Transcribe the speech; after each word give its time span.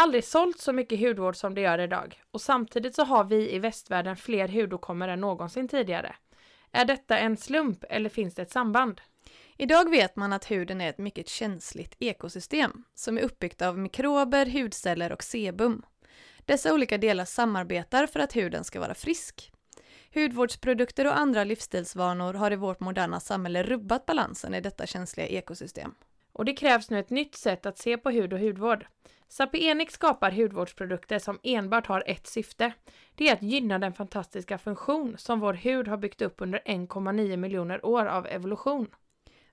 Aldrig 0.00 0.24
sålt 0.24 0.60
så 0.60 0.72
mycket 0.72 1.00
hudvård 1.00 1.36
som 1.36 1.54
det 1.54 1.60
gör 1.60 1.78
idag 1.78 2.22
och 2.30 2.40
samtidigt 2.40 2.94
så 2.94 3.04
har 3.04 3.24
vi 3.24 3.54
i 3.54 3.58
västvärlden 3.58 4.16
fler 4.16 4.48
hudåkommor 4.48 5.08
än 5.08 5.20
någonsin 5.20 5.68
tidigare. 5.68 6.16
Är 6.72 6.84
detta 6.84 7.18
en 7.18 7.36
slump 7.36 7.84
eller 7.90 8.08
finns 8.10 8.34
det 8.34 8.42
ett 8.42 8.50
samband? 8.50 9.00
Idag 9.56 9.90
vet 9.90 10.16
man 10.16 10.32
att 10.32 10.50
huden 10.50 10.80
är 10.80 10.90
ett 10.90 10.98
mycket 10.98 11.28
känsligt 11.28 11.96
ekosystem 11.98 12.84
som 12.94 13.18
är 13.18 13.22
uppbyggt 13.22 13.62
av 13.62 13.78
mikrober, 13.78 14.46
hudceller 14.46 15.12
och 15.12 15.22
sebum. 15.22 15.82
Dessa 16.38 16.74
olika 16.74 16.98
delar 16.98 17.24
samarbetar 17.24 18.06
för 18.06 18.20
att 18.20 18.36
huden 18.36 18.64
ska 18.64 18.80
vara 18.80 18.94
frisk. 18.94 19.52
Hudvårdsprodukter 20.14 21.06
och 21.06 21.18
andra 21.18 21.44
livsstilsvanor 21.44 22.34
har 22.34 22.50
i 22.50 22.56
vårt 22.56 22.80
moderna 22.80 23.20
samhälle 23.20 23.62
rubbat 23.62 24.06
balansen 24.06 24.54
i 24.54 24.60
detta 24.60 24.86
känsliga 24.86 25.26
ekosystem. 25.26 25.94
Och 26.32 26.44
det 26.44 26.52
krävs 26.52 26.90
nu 26.90 26.98
ett 26.98 27.10
nytt 27.10 27.34
sätt 27.34 27.66
att 27.66 27.78
se 27.78 27.96
på 27.96 28.10
hud 28.10 28.32
och 28.32 28.38
hudvård. 28.38 28.86
Sapienic 29.30 29.90
skapar 29.92 30.30
hudvårdsprodukter 30.30 31.18
som 31.18 31.38
enbart 31.42 31.86
har 31.86 32.02
ett 32.06 32.26
syfte. 32.26 32.72
Det 33.14 33.28
är 33.28 33.32
att 33.32 33.42
gynna 33.42 33.78
den 33.78 33.92
fantastiska 33.92 34.58
funktion 34.58 35.14
som 35.18 35.40
vår 35.40 35.54
hud 35.54 35.88
har 35.88 35.96
byggt 35.96 36.22
upp 36.22 36.34
under 36.38 36.58
1,9 36.58 37.36
miljoner 37.36 37.86
år 37.86 38.06
av 38.06 38.26
evolution. 38.26 38.86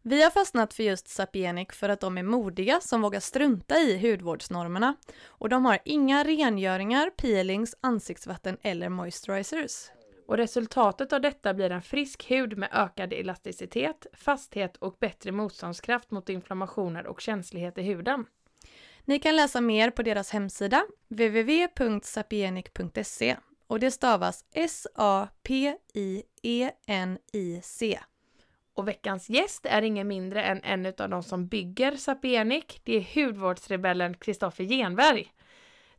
Vi 0.01 0.23
har 0.23 0.29
fastnat 0.29 0.73
för 0.73 0.83
just 0.83 1.07
Sapienic 1.07 1.67
för 1.71 1.89
att 1.89 1.99
de 1.99 2.17
är 2.17 2.23
modiga 2.23 2.79
som 2.81 3.01
vågar 3.01 3.19
strunta 3.19 3.75
i 3.75 4.11
hudvårdsnormerna. 4.11 4.95
Och 5.27 5.49
de 5.49 5.65
har 5.65 5.79
inga 5.85 6.23
rengöringar, 6.23 7.09
peelings, 7.09 7.75
ansiktsvatten 7.81 8.57
eller 8.61 8.89
moisturizers. 8.89 9.89
Och 10.27 10.37
resultatet 10.37 11.13
av 11.13 11.21
detta 11.21 11.53
blir 11.53 11.69
en 11.69 11.81
frisk 11.81 12.31
hud 12.31 12.57
med 12.57 12.69
ökad 12.73 13.13
elasticitet, 13.13 14.07
fasthet 14.13 14.77
och 14.77 14.95
bättre 14.99 15.31
motståndskraft 15.31 16.11
mot 16.11 16.29
inflammationer 16.29 17.07
och 17.07 17.21
känslighet 17.21 17.77
i 17.77 17.81
huden. 17.81 18.25
Ni 19.07 19.19
kan 19.19 19.35
läsa 19.35 19.61
mer 19.61 19.91
på 19.91 20.03
deras 20.03 20.31
hemsida 20.31 20.85
www.sapienic.se 21.09 23.37
och 23.67 23.79
det 23.79 23.91
stavas 23.91 24.45
S-A-P-I-E-N-I-C. 24.53 25.29
Och 28.73 28.87
veckans 28.87 29.29
gäst 29.29 29.65
är 29.65 29.81
ingen 29.81 30.07
mindre 30.07 30.43
än 30.43 30.63
en 30.63 30.85
av 30.85 31.09
de 31.09 31.23
som 31.23 31.47
bygger 31.47 31.95
Sapienic. 31.95 32.65
Det 32.83 32.95
är 32.95 33.15
hudvårdsrebellen 33.15 34.13
Kristoffer 34.13 34.63
Genberg. 34.63 35.31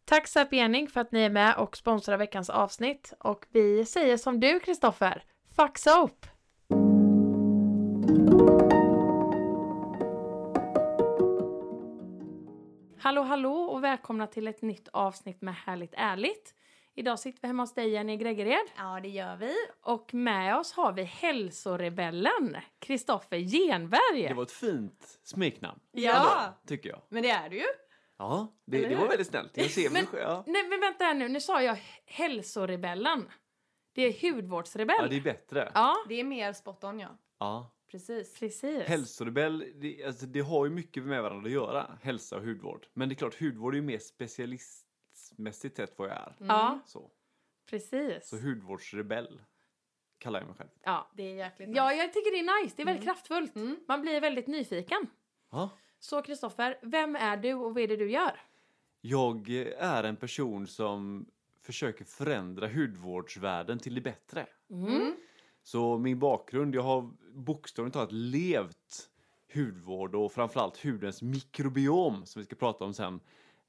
Tack 0.04 0.28
Sapienic 0.28 0.92
för 0.92 1.00
att 1.00 1.12
ni 1.12 1.20
är 1.20 1.30
med 1.30 1.56
och 1.56 1.76
sponsrar 1.76 2.16
veckans 2.16 2.50
avsnitt. 2.50 3.12
Och 3.18 3.46
vi 3.50 3.84
säger 3.84 4.16
som 4.16 4.40
du 4.40 4.60
Kristoffer, 4.60 5.24
fuck 5.56 5.78
soap! 5.78 6.26
Hallå 13.08 13.22
hallå 13.22 13.54
och 13.54 13.84
välkomna 13.84 14.26
till 14.26 14.48
ett 14.48 14.62
nytt 14.62 14.88
avsnitt 14.88 15.42
med 15.42 15.54
Härligt 15.54 15.94
Ärligt. 15.96 16.54
Idag 16.94 17.18
sitter 17.18 17.42
vi 17.42 17.46
hemma 17.46 17.62
hos 17.62 17.74
dig 17.74 17.88
Jenny 17.90 18.16
Gregered. 18.16 18.66
Ja, 18.76 19.00
det 19.02 19.08
gör 19.08 19.36
vi. 19.36 19.54
Och 19.82 20.14
med 20.14 20.56
oss 20.56 20.72
har 20.72 20.92
vi 20.92 21.02
hälsorebellen 21.02 22.56
Kristoffer 22.78 23.38
Genberg. 23.38 24.28
Det 24.28 24.34
var 24.34 24.42
ett 24.42 24.52
fint 24.52 25.20
smeknamn. 25.22 25.80
Ja. 25.92 26.16
ändå, 26.16 26.58
Tycker 26.66 26.88
jag. 26.88 27.00
Men 27.08 27.22
det 27.22 27.30
är 27.30 27.48
du 27.48 27.56
ju. 27.56 27.66
Ja, 28.18 28.52
det, 28.64 28.88
det 28.88 28.96
var 28.96 29.08
väldigt 29.08 29.26
snällt. 29.26 29.56
Jag 29.56 29.70
ser 29.70 29.90
mig 29.90 30.06
själv. 30.06 30.22
Ja. 30.22 30.44
Nej 30.46 30.68
men 30.68 30.80
vänta 30.80 31.04
här 31.04 31.14
nu, 31.14 31.28
nu 31.28 31.40
sa 31.40 31.62
jag 31.62 31.78
hälsorebellen. 32.04 33.28
Det 33.92 34.02
är 34.02 34.32
hudvårdsrebell. 34.32 34.96
ja, 35.00 35.06
det 35.06 35.16
är 35.16 35.20
bättre. 35.20 35.72
Ja, 35.74 35.96
Det 36.08 36.20
är 36.20 36.24
mer 36.24 36.52
spot 36.52 36.84
on, 36.84 37.00
ja. 37.00 37.18
Ja. 37.38 37.70
Precis. 37.90 38.38
precis. 38.38 38.82
Hälsorebell, 38.82 39.72
det, 39.76 40.04
alltså, 40.04 40.26
det 40.26 40.40
har 40.40 40.64
ju 40.64 40.70
mycket 40.70 41.02
med 41.04 41.22
varandra 41.22 41.46
att 41.46 41.52
göra, 41.52 41.98
hälsa 42.02 42.36
och 42.36 42.42
hudvård. 42.44 42.86
Men 42.94 43.08
det 43.08 43.12
är 43.12 43.16
klart, 43.16 43.40
hudvård 43.40 43.74
är 43.74 43.76
ju 43.76 43.82
mer 43.84 43.98
specialistmässigt 43.98 45.76
sett 45.76 45.98
vad 45.98 46.08
jag 46.08 46.16
är. 46.16 46.34
Ja, 46.38 46.80
Så. 46.86 47.10
precis. 47.70 48.28
Så 48.28 48.36
hudvårdsrebell 48.36 49.40
kallar 50.18 50.40
jag 50.40 50.46
mig 50.46 50.56
själv. 50.56 50.68
Ja. 50.82 51.10
Det 51.16 51.22
är 51.22 51.34
jäkligt 51.34 51.68
ja, 51.76 51.92
jag 51.92 52.12
tycker 52.12 52.30
det 52.30 52.38
är 52.38 52.62
nice. 52.62 52.74
Det 52.76 52.82
är 52.82 52.86
väldigt 52.86 53.02
Mm. 53.04 53.14
kraftfullt. 53.14 53.56
Mm. 53.56 53.76
Man 53.88 54.00
blir 54.02 54.20
väldigt 54.20 54.46
nyfiken. 54.46 55.06
Ja. 55.50 55.70
Så 55.98 56.22
Kristoffer, 56.22 56.78
vem 56.82 57.16
är 57.16 57.36
du 57.36 57.54
och 57.54 57.74
vad 57.74 57.82
är 57.82 57.88
det 57.88 57.96
du 57.96 58.10
gör? 58.10 58.40
Jag 59.00 59.48
är 59.78 60.04
en 60.04 60.16
person 60.16 60.66
som 60.66 61.26
försöker 61.62 62.04
förändra 62.04 62.68
hudvårdsvärlden 62.68 63.78
till 63.78 63.94
det 63.94 64.00
bättre. 64.00 64.46
Mm. 64.70 65.16
Så 65.68 65.98
min 65.98 66.18
bakgrund, 66.18 66.74
jag 66.74 66.82
har 66.82 67.10
bokstavligt 67.34 67.92
talat 67.94 68.12
levt 68.12 69.10
hudvård 69.54 70.14
och 70.14 70.32
framförallt 70.32 70.76
hudens 70.76 71.22
mikrobiom 71.22 72.26
som 72.26 72.40
vi 72.40 72.46
ska 72.46 72.56
prata 72.56 72.84
om 72.84 72.94
sen 72.94 73.20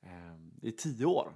eh, 0.01 0.67
i 0.67 0.71
tio 0.71 1.05
år. 1.05 1.33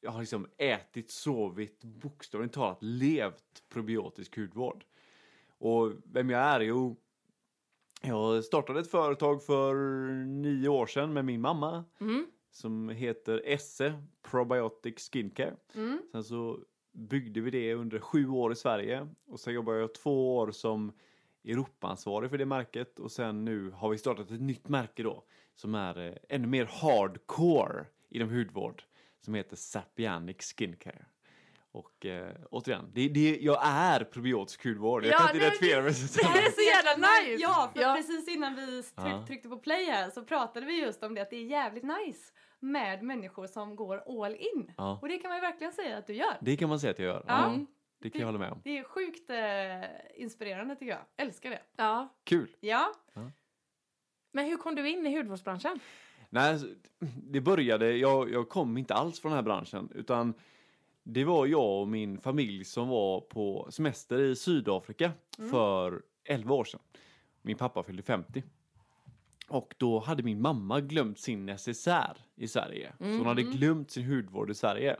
Jag 0.00 0.10
har 0.10 0.20
liksom 0.20 0.46
ätit, 0.56 1.10
sovit, 1.10 1.84
bokstavligt 1.84 2.54
talat 2.54 2.78
levt 2.80 3.62
probiotisk 3.68 4.36
hudvård. 4.36 4.84
Och 5.58 5.92
vem 6.04 6.30
jag 6.30 6.40
är? 6.40 6.60
Jo, 6.60 6.96
jag 8.02 8.44
startade 8.44 8.80
ett 8.80 8.90
företag 8.90 9.42
för 9.42 9.74
nio 10.24 10.68
år 10.68 10.86
sedan 10.86 11.12
med 11.12 11.24
min 11.24 11.40
mamma 11.40 11.84
Mm. 12.00 12.26
som 12.50 12.88
heter 12.88 13.42
Esse 13.44 14.02
Probiotic 14.22 15.10
Skincare. 15.12 15.56
Mm. 15.74 16.02
Sen 16.12 16.24
så 16.24 16.58
byggde 16.94 17.40
vi 17.40 17.50
det 17.50 17.74
under 17.74 17.98
sju 17.98 18.28
år 18.28 18.52
i 18.52 18.56
Sverige 18.56 19.08
och 19.26 19.40
sen 19.40 19.54
jobbade 19.54 19.78
jag 19.78 19.94
två 19.94 20.36
år 20.36 20.50
som 20.50 20.92
Europaansvarig 21.44 22.30
för 22.30 22.38
det 22.38 22.46
märket 22.46 22.98
och 22.98 23.12
sen 23.12 23.44
nu 23.44 23.70
har 23.70 23.88
vi 23.90 23.98
startat 23.98 24.30
ett 24.30 24.40
nytt 24.40 24.68
märke 24.68 25.02
då 25.02 25.24
som 25.56 25.74
är 25.74 26.06
eh, 26.08 26.14
ännu 26.28 26.46
mer 26.46 26.64
hardcore 26.64 27.84
inom 28.10 28.30
hudvård 28.30 28.82
som 29.20 29.34
heter 29.34 29.56
Sapianic 29.56 30.36
Skincare. 30.56 31.04
Och 31.72 32.06
eh, 32.06 32.34
återigen, 32.50 32.90
det, 32.94 33.08
det, 33.08 33.38
jag 33.40 33.58
är 33.62 34.04
probiotisk 34.04 34.64
hudvård. 34.64 35.04
Jag 35.04 35.12
Ja, 35.12 35.18
kan 35.18 35.26
inte 35.26 35.38
identifiera 35.46 35.82
mig 35.82 35.90
det 35.90 35.96
som 35.96 36.26
här 36.26 36.38
är 36.38 36.50
så 36.50 36.60
jävla 36.60 37.06
nice! 37.08 37.42
Ja, 37.42 37.70
för 37.74 37.82
Ja. 37.82 37.94
precis 37.96 38.28
innan 38.28 38.54
vi 38.54 38.82
tryck, 38.82 39.26
tryckte 39.26 39.48
på 39.48 39.56
play 39.56 39.84
här 39.84 40.10
så 40.10 40.24
pratade 40.24 40.66
vi 40.66 40.80
just 40.80 41.02
om 41.02 41.14
det 41.14 41.22
att 41.22 41.30
det 41.30 41.36
är 41.36 41.46
jävligt 41.46 41.84
nice 41.84 42.32
med 42.64 43.02
människor 43.02 43.46
som 43.46 43.76
går 43.76 44.22
all 44.24 44.34
in. 44.34 44.72
Ja, 44.76 44.98
Och 45.02 45.08
det 45.08 45.18
kan 45.18 45.28
man 45.28 45.36
ju 45.36 45.40
verkligen 45.40 45.72
säga 45.72 45.98
att 45.98 46.06
du 46.06 46.14
gör. 46.14 46.36
det 46.40 46.56
kan 46.56 46.68
man 46.68 46.80
säga 46.80 46.90
att 46.90 46.98
jag 46.98 47.06
gör. 47.06 47.24
Ja. 47.28 47.52
Ja, 47.52 47.58
det 47.98 48.10
kan 48.10 48.20
jag 48.20 48.28
hålla 48.28 48.38
med 48.38 48.52
om. 48.52 48.60
Det 48.64 48.78
är 48.78 48.82
sjukt 48.84 49.30
eh, 49.30 50.20
inspirerande 50.22 50.76
tycker 50.76 50.92
jag. 50.92 51.26
Älskar 51.26 51.50
det. 51.50 51.62
Ja. 51.76 52.08
Kul! 52.24 52.56
Ja. 52.60 52.92
Men 54.32 54.46
hur 54.46 54.56
kom 54.56 54.74
du 54.74 54.88
in 54.88 55.06
i 55.06 55.16
hudvårdsbranschen? 55.16 55.78
Nej, 56.30 56.52
alltså, 56.52 56.66
det 57.16 57.40
började, 57.40 57.96
jag, 57.96 58.30
jag 58.30 58.48
kom 58.48 58.78
inte 58.78 58.94
alls 58.94 59.20
från 59.20 59.30
den 59.32 59.36
här 59.36 59.42
branschen 59.42 59.88
utan 59.94 60.34
det 61.02 61.24
var 61.24 61.46
jag 61.46 61.80
och 61.80 61.88
min 61.88 62.20
familj 62.20 62.64
som 62.64 62.88
var 62.88 63.20
på 63.20 63.68
semester 63.70 64.18
i 64.18 64.36
Sydafrika 64.36 65.12
för 65.50 66.02
11 66.24 66.54
år 66.54 66.64
sedan. 66.64 66.80
Min 67.42 67.56
pappa 67.56 67.82
fyllde 67.82 68.02
50. 68.02 68.42
Och 69.48 69.74
då 69.78 69.98
hade 69.98 70.22
min 70.22 70.40
mamma 70.40 70.80
glömt 70.80 71.18
sin 71.18 71.46
necessär 71.46 72.16
i 72.36 72.48
Sverige. 72.48 72.92
Så 72.98 73.04
hon 73.04 73.26
hade 73.26 73.42
glömt 73.42 73.90
sin 73.90 74.04
hudvård 74.04 74.50
i 74.50 74.54
Sverige. 74.54 74.96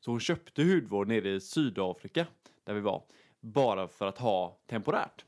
Så 0.00 0.10
hon 0.10 0.20
köpte 0.20 0.62
hudvård 0.62 1.08
nere 1.08 1.30
i 1.30 1.40
Sydafrika, 1.40 2.26
där 2.64 2.74
vi 2.74 2.80
var, 2.80 3.04
bara 3.40 3.88
för 3.88 4.06
att 4.06 4.18
ha 4.18 4.58
temporärt. 4.66 5.24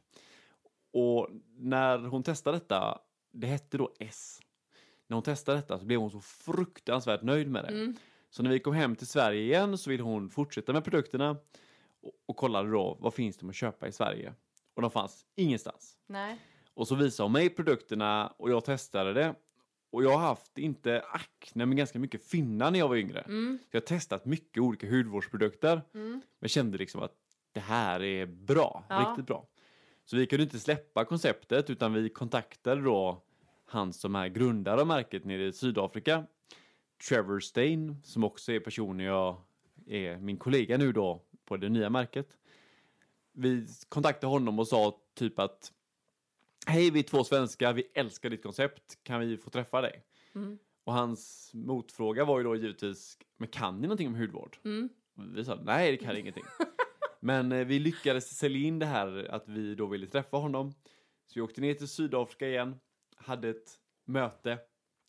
Och 0.93 1.29
när 1.57 1.99
hon 1.99 2.23
testade 2.23 2.57
detta, 2.57 2.99
det 3.33 3.47
hette 3.47 3.79
då 3.79 3.95
S. 3.99 4.41
När 5.07 5.15
hon 5.15 5.23
testade 5.23 5.59
detta 5.59 5.79
så 5.79 5.85
blev 5.85 6.01
hon 6.01 6.11
så 6.11 6.21
fruktansvärt 6.21 7.23
nöjd 7.23 7.51
med 7.51 7.65
det. 7.65 7.69
Mm. 7.69 7.97
Så 8.31 8.43
när 8.43 8.51
vi 8.51 8.61
kom 8.61 8.75
hem 8.75 8.97
till 8.97 9.07
Sverige 9.07 9.43
igen 9.43 9.79
så 9.79 9.91
ville 9.91 10.03
hon 10.03 10.31
fortsätta 10.31 10.73
med 10.73 10.85
produkterna 10.85 11.37
och, 12.03 12.13
och 12.27 12.37
kollade 12.37 12.71
då 12.71 12.97
vad 13.01 13.15
finns 13.15 13.37
det 13.37 13.49
att 13.49 13.55
köpa 13.55 13.89
i 13.89 13.93
Sverige. 13.93 14.35
Och 14.75 14.83
de 14.83 14.91
fanns 14.91 15.27
ingenstans. 15.35 15.97
Nej. 16.07 16.39
Och 16.79 16.89
så 16.89 16.95
visade 16.95 17.25
hon 17.25 17.33
mig 17.33 17.49
produkterna 17.49 18.33
och 18.37 18.51
jag 18.51 18.65
testade 18.65 19.13
det 19.13 19.35
Och 19.91 20.05
jag 20.05 20.11
har 20.11 20.19
haft, 20.19 20.59
inte 20.59 21.03
akne, 21.13 21.67
men 21.67 21.77
ganska 21.77 21.99
mycket 21.99 22.25
finnar 22.25 22.71
när 22.71 22.79
jag 22.79 22.89
var 22.89 22.97
yngre. 22.97 23.21
Mm. 23.21 23.59
Så 23.63 23.69
jag 23.71 23.81
har 23.81 23.87
testat 23.87 24.25
mycket 24.25 24.63
olika 24.63 24.91
hudvårdsprodukter. 24.91 25.83
Mm. 25.95 26.21
Men 26.39 26.49
kände 26.49 26.79
liksom 26.79 27.03
att 27.03 27.15
det 27.53 27.61
här 27.61 28.03
är 28.03 28.27
bra, 28.27 28.85
Ja. 28.89 29.07
riktigt 29.09 29.27
bra. 29.27 29.47
Så 30.05 30.17
vi 30.17 30.27
kunde 30.27 30.43
inte 30.43 30.59
släppa 30.59 31.05
konceptet 31.05 31.71
utan 31.71 31.93
vi 31.93 32.09
kontaktade 32.09 32.83
då 32.83 33.23
han 33.67 33.93
som 33.93 34.15
är 34.15 34.29
grundare 34.29 34.81
av 34.81 34.87
märket 34.87 35.25
nere 35.25 35.47
i 35.47 35.53
Sydafrika. 35.53 36.27
Trevor 37.09 37.41
Stain, 37.41 38.03
som 38.05 38.25
också 38.25 38.53
är 38.53 38.61
personen 38.61 39.07
jag 39.07 39.37
är 39.87 40.17
min 40.17 40.37
kollega 40.37 40.77
nu 40.77 40.93
då 40.93 41.23
på 41.45 41.57
det 41.57 41.69
nya 41.69 41.91
märket. 41.91 42.37
Vi 43.33 43.67
kontaktade 43.89 44.31
honom 44.31 44.59
och 44.59 44.69
sa 44.69 45.01
typ 45.15 45.39
att 45.39 45.73
Hej, 46.69 46.91
vi 46.91 46.99
är 46.99 47.03
två 47.03 47.25
svenskar, 47.25 47.73
vi 47.73 47.91
älskar 47.95 48.31
ditt 48.31 48.43
koncept, 48.43 48.99
kan 49.03 49.21
vi 49.21 49.37
få 49.37 49.51
träffa 49.51 49.81
dig? 49.81 50.03
Mm. 50.35 50.59
Och 50.85 50.93
hans 50.93 51.51
motfråga 51.55 52.25
var 52.25 52.39
ju 52.39 52.45
då 52.45 52.57
givetvis, 52.57 53.19
men 53.37 53.49
kan 53.49 53.77
ni 53.77 53.83
någonting 53.83 54.09
om 54.09 54.15
hudvård? 54.15 54.57
Mm. 54.65 54.89
Vi 55.15 55.45
sa 55.45 55.55
nej, 55.63 55.91
det 55.91 55.97
kan 55.97 56.17
ingenting. 56.17 56.45
Men 57.21 57.53
eh, 57.53 57.67
vi 57.67 57.79
lyckades 57.79 58.37
sälja 58.39 58.69
in 58.69 58.79
det 58.79 58.87
här 58.87 59.29
att 59.31 59.49
vi 59.49 59.75
då 59.75 59.87
ville 59.87 60.07
träffa 60.07 60.37
honom. 60.37 60.73
Så 61.27 61.33
vi 61.35 61.41
åkte 61.41 61.61
ner 61.61 61.75
till 61.75 61.89
Sydafrika 61.89 62.49
igen, 62.49 62.77
hade 63.17 63.49
ett 63.49 63.79
möte 64.05 64.59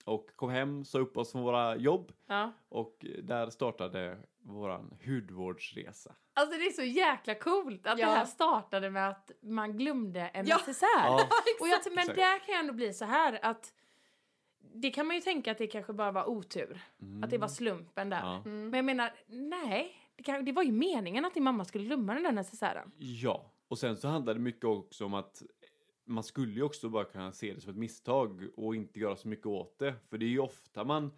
och 0.06 0.30
kom 0.36 0.50
hem, 0.50 0.86
sa 0.86 1.00
upp 1.00 1.18
oss 1.18 1.32
från 1.32 1.42
våra 1.44 1.76
jobb 1.76 2.12
Ja. 2.28 2.54
och 2.70 3.06
eh, 3.06 3.24
där 3.24 3.50
startade 3.50 4.18
våran 4.42 4.98
hudvårdsresa. 5.06 6.16
Alltså 6.34 6.58
det 6.58 6.66
är 6.66 6.72
så 6.72 6.84
jäkla 6.84 7.36
coolt 7.36 7.88
att 7.88 8.00
Ja. 8.00 8.06
det 8.10 8.12
här 8.14 8.26
startade 8.26 8.90
med 8.90 9.10
att 9.10 9.32
man 9.42 9.78
glömde 9.78 10.22
en 10.22 10.48
Ja. 10.48 10.58
necessär. 10.58 10.88
Ja, 11.06 11.28
Och 11.62 11.68
jag, 11.68 11.80
men 11.96 12.08
där 12.08 12.40
kan 12.40 12.54
jag 12.54 12.60
ändå 12.60 12.74
bli 12.74 12.94
så 12.94 13.06
här 13.06 13.40
att 13.46 13.74
det 14.74 14.90
kan 14.92 15.08
man 15.08 15.16
ju 15.16 15.22
tänka 15.22 15.52
att 15.52 15.58
det 15.58 15.68
kanske 15.68 15.94
bara 15.94 16.12
var 16.12 16.30
otur. 16.30 16.82
Att 17.24 17.30
det 17.30 17.38
var 17.38 17.48
slumpen 17.48 18.10
där. 18.10 18.20
ja. 18.20 18.36
Mm. 18.46 18.70
Men 18.70 18.78
jag 18.78 18.86
menar, 18.86 19.14
nej. 19.28 19.96
Det, 20.16 20.24
kan, 20.24 20.46
det 20.46 20.52
var 20.52 20.64
ju 20.64 20.72
meningen 20.72 21.26
att 21.26 21.34
din 21.34 21.44
mamma 21.44 21.66
skulle 21.66 21.86
glömma 21.86 22.14
den 22.14 22.24
där 22.24 22.32
necessären. 22.32 22.92
ja, 22.98 23.52
och 23.68 23.78
sen 23.80 23.98
så 23.98 24.08
handlade 24.08 24.40
det 24.40 24.44
mycket 24.44 24.66
också 24.66 25.06
om 25.06 25.14
att 25.14 25.42
man 26.06 26.24
skulle 26.24 26.54
ju 26.54 26.64
också 26.64 26.90
bara 26.90 27.06
kunna 27.06 27.32
se 27.32 27.54
det 27.54 27.62
som 27.62 27.72
ett 27.72 27.78
misstag 27.78 28.48
och 28.58 28.76
inte 28.76 29.00
göra 29.00 29.16
så 29.16 29.28
mycket 29.28 29.46
åt 29.46 29.80
det. 29.80 29.96
För 30.10 30.18
det 30.18 30.26
är 30.26 30.30
ju 30.30 30.40
ofta 30.40 30.84
man 30.84 31.12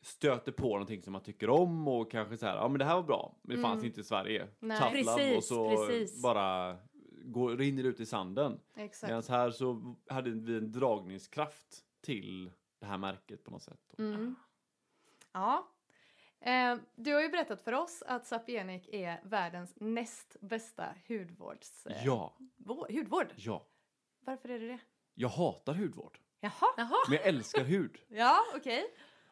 stöter 0.00 0.52
på 0.52 0.68
någonting 0.68 1.02
som 1.02 1.12
man 1.12 1.22
tycker 1.22 1.50
om 1.50 1.88
och 1.88 2.10
kanske 2.10 2.36
så 2.38 2.46
här, 2.46 2.56
ja 2.56 2.68
men 2.68 2.78
det 2.78 2.84
här 2.84 2.94
var 2.94 3.02
bra, 3.02 3.34
men 3.42 3.56
det 3.56 3.62
fanns 3.62 3.74
Mm. 3.78 3.86
inte 3.86 4.00
i 4.00 4.04
Sverige. 4.04 4.48
Love, 4.60 5.36
och 5.36 5.44
så 5.44 5.76
precis. 5.86 6.22
bara 6.22 6.76
går, 7.24 7.56
rinner 7.56 7.84
ut 7.84 8.00
i 8.00 8.06
sanden. 8.06 8.60
Exakt. 8.76 9.08
Medan 9.10 9.22
här 9.28 9.50
så 9.50 9.94
hade 10.08 10.30
vi 10.30 10.56
en 10.56 10.72
dragningskraft 10.72 11.84
till 12.00 12.50
det 12.78 12.86
här 12.86 12.98
märket 12.98 13.44
på 13.44 13.50
något 13.50 13.62
sätt. 13.62 13.94
Mm. 13.98 14.34
Ja. 15.32 15.68
Eh, 16.40 16.76
du 16.94 17.14
har 17.14 17.20
ju 17.22 17.28
berättat 17.28 17.60
för 17.62 17.72
oss 17.72 18.02
att 18.06 18.26
Sapienic 18.26 18.88
är 18.92 19.20
världens 19.24 19.72
näst 19.76 20.36
bästa 20.40 20.94
hudvårds... 21.08 21.86
Eh, 21.86 22.06
Ja, 22.06 22.36
vå- 22.56 22.92
hudvård. 22.98 23.26
ja. 23.36 23.66
Varför 24.20 24.48
är 24.48 24.58
det 24.58 24.66
det? 24.68 24.78
Jag 25.14 25.28
hatar 25.28 25.74
hudvård, 25.74 26.18
Jaha. 26.40 26.52
Jaha. 26.76 26.96
men 27.08 27.16
jag 27.16 27.26
älskar 27.26 27.64
hud. 27.64 27.98
Ja, 28.08 28.38
okej. 28.56 28.84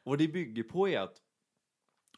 Och 0.09 0.19
det 0.19 0.29
bygger 0.29 0.63
på 0.63 0.89
är 0.89 1.01
att 1.01 1.23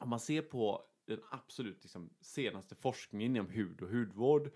om 0.00 0.08
man 0.08 0.20
ser 0.20 0.42
på 0.42 0.84
den 1.06 1.20
absolut 1.31 1.82
liksom, 1.82 2.10
senaste 2.20 2.75
forskningen 2.75 3.37
inom 3.37 3.50
hud 3.50 3.82
och 3.82 3.88
hudvård 3.88 4.50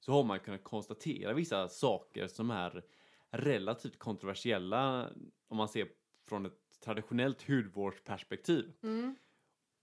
så 0.00 0.12
har 0.12 0.24
man 0.24 0.40
kunnat 0.40 0.64
konstatera 0.64 1.32
vissa 1.32 1.68
saker 1.68 2.26
som 2.26 2.50
är 2.50 2.84
relativt 3.30 3.98
kontroversiella 3.98 5.10
om 5.48 5.56
man 5.56 5.68
ser 5.68 5.88
från 6.28 6.46
ett 6.46 6.80
traditionellt 6.80 7.42
hudvårdsperspektiv. 7.48 8.72
Mm. 8.82 9.16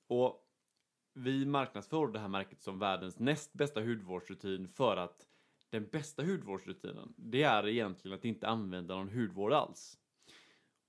Och 0.08 0.48
vi 1.14 1.46
marknadsför 1.46 2.08
det 2.08 2.20
här 2.20 2.28
märket 2.28 2.62
som 2.62 2.80
världens 2.80 3.20
näst 3.20 3.54
bästa 3.54 3.82
hudvårdsrutin 3.82 4.68
för 4.68 4.98
att 4.98 5.28
den 5.70 5.88
bästa 5.88 6.24
hudvårdsrutinen, 6.24 7.14
det 7.18 7.44
är 7.44 7.68
egentligen 7.68 8.18
att 8.18 8.26
inte 8.26 8.48
använda 8.48 8.96
någon 8.96 9.10
hudvård 9.10 9.54
alls. 9.54 9.98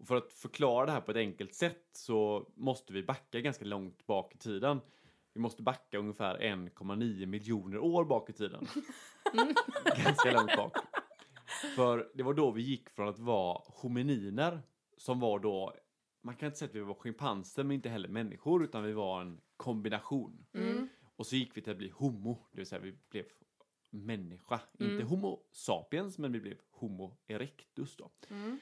Och 0.01 0.07
för 0.07 0.17
att 0.17 0.33
förklara 0.33 0.87
det 0.87 0.93
här 0.93 1.01
på 1.01 1.11
ett 1.11 1.17
enkelt 1.17 1.55
sätt 1.55 1.89
så 1.93 2.51
måste 2.55 2.93
vi 2.93 3.03
backa 3.03 3.41
ganska 3.41 3.65
långt 3.65 4.07
bak 4.07 4.35
i 4.35 4.39
tiden. 4.39 4.81
Vi 5.35 5.41
måste 5.41 5.63
backa 5.63 5.99
ungefär 5.99 6.39
1,9 6.39 7.27
miljoner 7.27 7.79
år 7.79 8.05
bak 8.05 8.31
i 8.31 8.33
tiden. 8.33 8.67
ganska 10.05 10.33
långt 10.33 10.57
bak. 10.57 10.77
För 11.77 12.11
det 12.15 12.23
var 12.23 12.35
då 12.35 12.51
vi 12.51 12.63
gick 12.63 12.91
från 12.91 13.09
att 13.09 13.19
vara 13.19 13.63
homininer, 13.67 14.63
som 14.97 15.21
var 15.21 15.39
då, 15.39 15.75
man 16.23 16.37
kan 16.37 16.47
inte 16.47 16.59
säga 16.59 16.69
att 16.69 16.75
vi 16.75 16.81
var 16.81 16.95
schimpanser 16.95 17.65
men 17.65 17.75
inte 17.75 17.89
heller 17.89 18.09
människor, 18.09 18.65
utan 18.65 18.85
vi 18.85 18.93
var 18.93 19.21
en 19.21 19.41
kombination. 19.57 20.47
Mm. 20.55 20.89
Och 21.17 21.27
så 21.27 21.37
gick 21.37 21.57
vi 21.57 21.63
till 21.63 21.73
att 21.73 21.79
bli 21.79 21.89
homo, 21.89 22.47
det 22.51 22.57
vill 22.57 22.67
säga 22.67 22.81
vi 22.81 22.99
blev 23.11 23.25
människa. 23.91 24.61
Mm. 24.79 24.93
Inte 24.93 25.05
homo 25.05 25.43
sapiens, 25.53 26.19
men 26.19 26.33
vi 26.33 26.41
blev 26.41 26.59
homo 26.71 27.17
erectus 27.27 27.97
då. 27.97 28.11
Mm. 28.31 28.59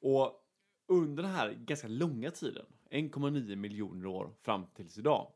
Och 0.00 0.43
under 0.86 1.22
den 1.22 1.32
här 1.32 1.52
ganska 1.52 1.88
långa 1.88 2.30
tiden, 2.30 2.66
1,9 2.90 3.56
miljoner 3.56 4.06
år 4.06 4.30
fram 4.42 4.66
tills 4.66 4.98
idag, 4.98 5.32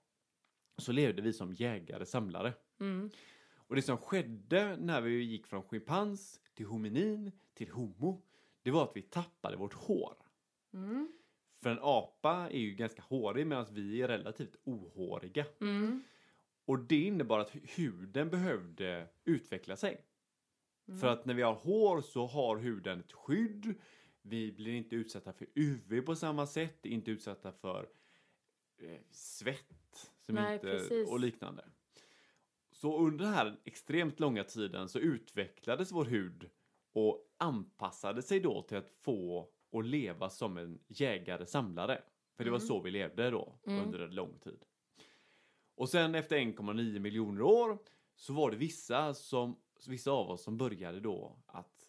så 0.78 0.92
levde 0.92 1.22
vi 1.22 1.32
som 1.32 1.52
jägare 1.54 2.06
samlare. 2.06 2.52
Mm. 2.80 3.10
Och 3.50 3.76
det 3.76 3.82
som 3.82 3.98
skedde 3.98 4.76
när 4.76 5.00
vi 5.00 5.22
gick 5.22 5.46
från 5.46 5.62
schimpans 5.62 6.40
till 6.54 6.66
hominin 6.66 7.32
till 7.54 7.70
homo, 7.70 8.22
det 8.62 8.70
var 8.70 8.84
att 8.84 8.96
vi 8.96 9.02
tappade 9.02 9.56
vårt 9.56 9.74
hår. 9.74 10.14
Mm. 10.74 11.12
För 11.62 11.70
en 11.70 11.78
apa 11.82 12.50
är 12.50 12.58
ju 12.58 12.74
ganska 12.74 13.02
hårig 13.02 13.46
medan 13.46 13.66
vi 13.70 14.02
är 14.02 14.08
relativt 14.08 14.56
ohåriga. 14.64 15.46
Mm. 15.60 16.02
Och 16.64 16.78
det 16.78 17.02
innebar 17.02 17.38
att 17.38 17.50
hu- 17.50 17.66
huden 17.76 18.30
behövde 18.30 19.08
utveckla 19.24 19.76
sig. 19.76 20.04
Mm. 20.88 21.00
För 21.00 21.08
att 21.08 21.24
när 21.24 21.34
vi 21.34 21.42
har 21.42 21.54
hår 21.54 22.00
så 22.00 22.26
har 22.26 22.56
huden 22.56 23.00
ett 23.00 23.12
skydd. 23.12 23.74
Vi 24.22 24.52
blir 24.52 24.74
inte 24.74 24.96
utsatta 24.96 25.32
för 25.32 25.46
UV 25.54 26.00
på 26.02 26.16
samma 26.16 26.46
sätt, 26.46 26.86
inte 26.86 27.10
utsatta 27.10 27.52
för 27.52 27.88
eh, 28.78 29.00
svett 29.10 30.10
som 30.20 30.34
Nej, 30.34 30.54
inte, 30.54 30.66
precis. 30.66 31.10
och 31.10 31.20
liknande. 31.20 31.64
Så 32.72 32.98
under 32.98 33.24
den 33.24 33.34
här 33.34 33.60
extremt 33.64 34.20
långa 34.20 34.44
tiden 34.44 34.88
så 34.88 34.98
utvecklades 34.98 35.92
vår 35.92 36.04
hud 36.04 36.50
och 36.92 37.24
anpassade 37.36 38.22
sig 38.22 38.40
då 38.40 38.62
till 38.62 38.76
att 38.76 38.90
få 38.90 39.48
och 39.70 39.84
leva 39.84 40.30
som 40.30 40.56
en 40.56 40.78
jägare-samlare. 40.88 42.02
För 42.36 42.44
det 42.44 42.50
var 42.50 42.58
Mm. 42.58 42.68
så 42.68 42.80
vi 42.80 42.90
levde 42.90 43.30
då 43.30 43.58
Mm. 43.66 43.84
under 43.84 43.98
en 44.00 44.14
lång 44.14 44.38
tid. 44.38 44.64
Och 45.74 45.88
sen 45.88 46.14
efter 46.14 46.36
1,9 46.36 46.98
miljoner 46.98 47.42
år 47.42 47.78
så 48.16 48.32
var 48.32 48.50
det 48.50 48.56
vissa, 48.56 49.14
som, 49.14 49.56
vissa 49.86 50.10
av 50.10 50.30
oss 50.30 50.42
som 50.42 50.56
började 50.58 51.00
då 51.00 51.38
att 51.46 51.87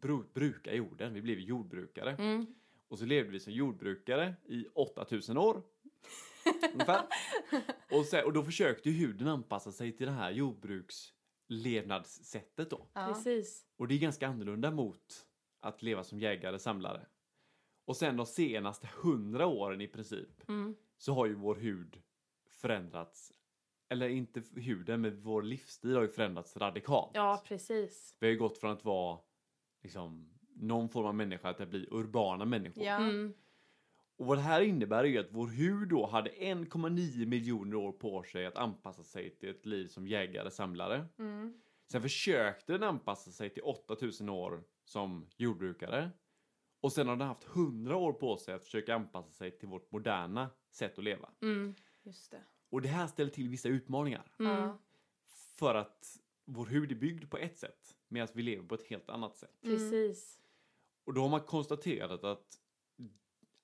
bru, 0.00 0.22
bruka 0.34 0.74
jorden. 0.74 1.14
Vi 1.14 1.22
blev 1.22 1.38
jordbrukare. 1.38 2.10
Mm. 2.12 2.46
Och 2.88 2.98
så 2.98 3.04
levde 3.04 3.30
vi 3.30 3.40
som 3.40 3.52
jordbrukare 3.52 4.34
i 4.44 4.66
8000 4.74 5.38
år. 5.38 5.62
ungefär. 6.72 7.02
Och, 7.90 8.04
sen, 8.06 8.24
och 8.24 8.32
då 8.32 8.42
försökte 8.42 8.90
ju 8.90 8.96
huden 9.06 9.28
anpassa 9.28 9.72
sig 9.72 9.96
till 9.96 10.06
det 10.06 10.12
här 10.12 10.30
jordbrukslevnadssättet 10.30 12.70
då. 12.70 12.88
Ja. 12.92 13.06
Precis. 13.06 13.66
Och 13.76 13.88
det 13.88 13.94
är 13.94 13.98
ganska 13.98 14.28
annorlunda 14.28 14.70
mot 14.70 15.26
att 15.60 15.82
leva 15.82 16.04
som 16.04 16.20
jägare 16.20 16.58
samlare. 16.58 17.06
Och 17.84 17.96
sen 17.96 18.16
de 18.16 18.26
senaste 18.26 18.88
hundra 19.02 19.46
åren 19.46 19.80
i 19.80 19.88
princip 19.88 20.48
Mm. 20.48 20.74
så 20.98 21.14
har 21.14 21.26
ju 21.26 21.34
vår 21.34 21.54
hud 21.54 22.02
förändrats. 22.50 23.32
Eller 23.88 24.08
inte 24.08 24.42
huden, 24.54 25.00
men 25.00 25.20
vår 25.20 25.42
livsstil 25.42 25.94
har 25.94 26.02
ju 26.02 26.08
förändrats 26.08 26.56
radikalt. 26.56 27.10
Ja, 27.14 27.42
precis. 27.46 28.16
Vi 28.20 28.26
har 28.26 28.32
ju 28.32 28.38
gått 28.38 28.58
från 28.58 28.70
att 28.70 28.84
vara 28.84 29.18
liksom 29.82 30.28
någon 30.54 30.88
form 30.88 31.06
av 31.06 31.14
människa 31.14 31.52
till 31.54 31.62
att 31.62 31.70
bli 31.70 31.88
urbana 31.90 32.44
människor. 32.44 32.84
Ja. 32.84 32.96
Mm. 32.96 33.34
Och 34.16 34.26
vad 34.26 34.38
det 34.38 34.42
här 34.42 34.60
innebär 34.60 35.04
är 35.04 35.08
ju 35.08 35.18
att 35.18 35.28
vår 35.30 35.48
hud 35.48 35.88
då 35.88 36.06
hade 36.06 36.30
1,9 36.30 37.26
miljoner 37.26 37.76
år 37.76 37.92
på 37.92 38.22
sig 38.22 38.46
att 38.46 38.56
anpassa 38.56 39.04
sig 39.04 39.38
till 39.38 39.48
ett 39.48 39.66
liv 39.66 39.86
som 39.86 40.08
jägare 40.08 40.50
samlare. 40.50 41.06
Mm. 41.18 41.60
Sen 41.92 42.02
försökte 42.02 42.72
den 42.72 42.82
anpassa 42.82 43.30
sig 43.30 43.50
till 43.50 43.62
8000 43.62 44.28
år 44.28 44.64
som 44.84 45.26
jordbrukare. 45.36 46.10
Och 46.80 46.92
sen 46.92 47.08
har 47.08 47.16
den 47.16 47.28
haft 47.28 47.46
100 47.46 47.96
år 47.96 48.12
på 48.12 48.36
sig 48.36 48.54
att 48.54 48.64
försöka 48.64 48.94
anpassa 48.94 49.30
sig 49.30 49.58
till 49.58 49.68
vårt 49.68 49.92
moderna 49.92 50.50
sätt 50.70 50.98
att 50.98 51.04
leva. 51.04 51.30
Mm. 51.42 51.74
Just 52.02 52.30
det. 52.30 52.42
Och 52.70 52.82
det 52.82 52.88
här 52.88 53.06
ställer 53.06 53.30
till 53.30 53.48
vissa 53.48 53.68
utmaningar. 53.68 54.32
Mm. 54.38 54.70
För 55.58 55.74
att 55.74 56.18
vår 56.44 56.66
hud 56.66 56.92
är 56.92 56.96
byggd 56.96 57.30
på 57.30 57.36
ett 57.36 57.58
sätt 57.58 57.96
medan 58.12 58.28
vi 58.32 58.42
lever 58.42 58.68
på 58.68 58.74
ett 58.74 58.86
helt 58.86 59.10
annat 59.10 59.36
sätt. 59.36 59.60
Precis. 59.62 60.38
Och 61.04 61.14
då 61.14 61.20
har 61.20 61.28
man 61.28 61.40
konstaterat 61.40 62.24
att 62.24 62.58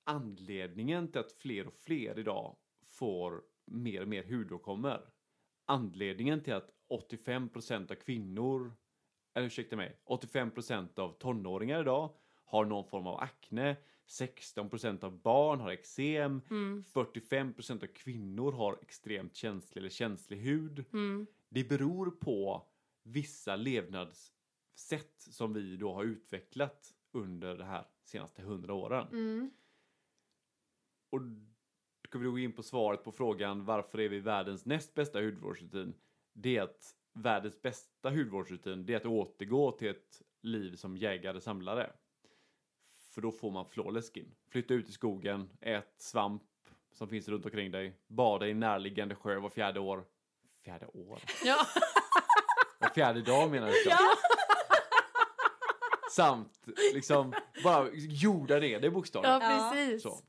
anledningen 0.05 1.09
till 1.09 1.21
att 1.21 1.33
fler 1.33 1.67
och 1.67 1.75
fler 1.75 2.19
idag 2.19 2.57
får 2.87 3.43
mer 3.65 4.03
och 4.03 4.09
mer 4.09 4.25
hudåkommor. 4.25 5.11
Anledningen 5.65 6.43
till 6.43 6.55
att 6.55 6.71
85% 6.89 7.91
av 7.91 7.95
kvinnor, 7.95 8.73
eller 9.35 9.47
ursäkta 9.47 9.77
mig, 9.77 9.99
85% 10.07 10.99
av 10.99 11.13
tonåringar 11.19 11.81
idag 11.81 12.15
har 12.45 12.65
någon 12.65 12.85
form 12.85 13.07
av 13.07 13.21
akne. 13.21 13.77
16% 14.07 15.05
av 15.05 15.21
barn 15.23 15.61
har 15.61 15.71
eksem. 15.71 16.41
Mm. 16.51 16.85
45% 16.93 17.83
av 17.83 17.87
kvinnor 17.87 18.53
har 18.53 18.79
extremt 18.83 19.37
känslig 19.37 19.81
eller 19.81 19.91
känslig 19.91 20.39
hud. 20.39 20.85
Mm. 20.93 21.27
Det 21.49 21.65
beror 21.65 22.11
på 22.11 22.67
vissa 23.03 23.57
levnadssätt 24.79 25.35
som 25.35 25.53
vi 25.53 25.77
då 25.77 25.95
har 25.95 26.05
utvecklat 26.05 26.95
under 27.13 27.57
de 27.57 27.65
här 27.65 27.85
senaste 28.05 28.43
hundra 28.43 28.75
åren. 28.75 29.09
Mm. 29.09 29.51
Och 31.11 31.21
då 31.21 32.09
ska 32.09 32.19
vi 32.19 32.25
då 32.25 32.31
gå 32.31 32.39
in 32.39 32.53
på 32.53 32.63
svaret 32.63 33.05
på 33.05 33.13
frågan 33.13 33.65
varför 33.65 34.01
är 34.01 34.09
vi 34.09 34.21
världens 34.21 34.67
näst 34.67 34.95
bästa 34.95 35.21
hudvårdsrutin? 35.21 35.95
Det 36.33 36.57
är 36.57 36.63
att 36.63 36.95
världens 37.13 37.63
bästa 37.63 38.11
hudvårdsrutin 38.11 38.87
det 38.87 38.93
är 38.93 38.97
att 38.97 39.07
återgå 39.07 39.73
till 39.73 39.89
ett 39.89 40.23
liv 40.43 40.77
som 40.77 40.97
jägare 40.97 41.41
samlare. 41.41 41.93
För 42.97 43.21
då 43.21 43.33
får 43.33 43.51
man 43.51 43.67
flawless 43.67 44.13
skin. 44.13 44.35
Flytta 44.49 44.75
ut 44.75 44.89
i 44.89 44.93
skogen, 44.93 45.51
ät 45.61 45.95
svamp 45.99 46.43
som 46.93 47.09
finns 47.09 47.29
runt 47.29 47.45
omkring 47.45 47.71
dig, 47.71 47.93
bada 48.07 48.49
i 48.49 48.55
närliggande 48.55 49.15
sjö 49.15 49.39
var 49.39 49.51
fjärde 49.51 49.81
år. 49.81 50.05
Fjärde 50.65 50.87
år? 50.87 51.21
Ja. 51.45 51.67
Var 52.79 52.89
fjärde 52.89 53.23
dag 53.23 53.51
menar 53.51 53.69
jag. 53.69 53.99
Samt 56.23 56.67
liksom 56.95 57.33
bara 57.65 57.89
jorda 57.95 58.59
ner 58.59 58.81
det 58.81 58.91
bokstavligen. 58.91 59.41
ja, 59.41 59.53
Ja. 59.53 59.71
precis. 59.75 60.03
Så. 60.03 60.21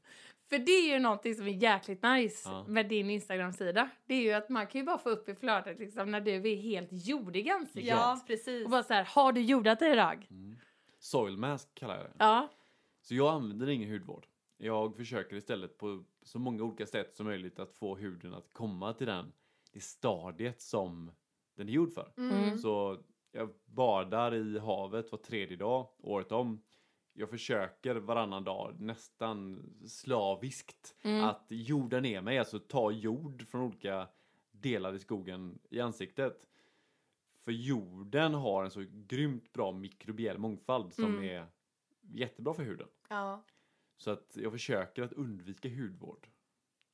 För 0.50 0.60
det 0.60 0.72
är 0.72 0.94
ju 0.94 1.00
någonting 1.00 1.36
som 1.36 1.48
är 1.48 1.52
jäkligt 1.64 2.04
nice 2.04 2.50
Ja. 2.50 2.66
med 2.68 2.90
din 2.90 3.10
Instagram-sida. 3.10 3.90
Det 4.06 4.14
är 4.14 4.22
ju 4.22 4.32
att 4.34 4.50
man 4.50 4.68
kan 4.68 4.82
ju 4.82 4.86
bara 4.86 4.98
få 4.98 5.10
upp 5.10 5.30
i 5.30 5.36
flödet 5.36 5.80
liksom 5.80 6.12
när 6.12 6.22
du 6.22 6.32
är 6.52 6.56
helt 6.56 6.90
jordig 6.92 7.48
i 7.48 7.50
ansiktet. 7.50 7.84
Ja, 7.86 8.20
precis. 8.28 8.66
Och 8.66 8.72
bara 8.72 8.84
så 8.84 8.94
här, 8.94 9.04
har 9.04 9.32
du 9.32 9.42
jordat 9.42 9.80
dig 9.80 9.92
idag? 9.92 10.28
Mm. 10.32 10.56
Soil 11.00 11.38
mask 11.38 11.68
kallar 11.76 11.96
jag 11.96 12.06
det. 12.06 12.12
Ja. 12.18 12.48
Så 13.02 13.16
jag 13.16 13.34
använder 13.34 13.70
ingen 13.70 13.92
hudvård. 13.92 14.26
Jag 14.58 14.96
försöker 14.96 15.36
istället 15.36 15.78
på 15.78 16.04
så 16.24 16.40
många 16.40 16.64
olika 16.64 16.86
sätt 16.86 17.16
som 17.16 17.26
möjligt 17.26 17.60
att 17.60 17.74
få 17.74 17.96
huden 17.96 18.34
att 18.34 18.54
komma 18.54 18.94
till 18.94 19.08
den, 19.08 19.32
det 19.74 19.80
stadiet 19.84 20.62
som 20.62 21.12
den 21.56 21.70
är 21.70 21.74
gjord 21.74 21.94
för. 21.94 22.14
Mm. 22.18 22.58
Så 22.58 22.98
jag 23.32 23.54
badar 23.66 24.36
i 24.36 24.60
havet 24.60 25.12
var 25.12 25.20
tredje 25.20 25.58
dag, 25.58 25.90
året 25.98 26.32
om. 26.32 26.62
Jag 27.14 27.30
försöker 27.30 27.96
varannan 27.96 28.44
dag, 28.44 28.80
nästan 28.80 29.64
slaviskt, 29.88 30.96
Mm. 31.02 31.24
att 31.24 31.46
jorda 31.50 32.00
ner 32.00 32.22
mig, 32.22 32.40
alltså 32.40 32.60
ta 32.60 32.92
jord 32.92 33.48
från 33.48 33.62
olika 33.62 34.08
delar 34.52 34.94
i 34.94 35.00
skogen 35.00 35.60
i 35.70 35.80
ansiktet. 35.80 36.48
För 37.46 37.52
jorden 37.52 38.34
har 38.34 38.64
en 38.64 38.72
så 38.72 38.86
grymt 38.92 39.54
bra 39.54 39.72
mikrobiell 39.72 40.38
mångfald 40.38 40.94
som 40.94 41.06
Mm. 41.06 41.24
är 41.24 41.46
jättebra 42.02 42.54
för 42.54 42.64
huden. 42.64 42.88
Ja. 43.10 43.44
Så 43.98 44.12
att 44.12 44.38
jag 44.38 44.52
försöker 44.52 45.04
att 45.04 45.14
undvika 45.14 45.70
hudvård 45.70 46.28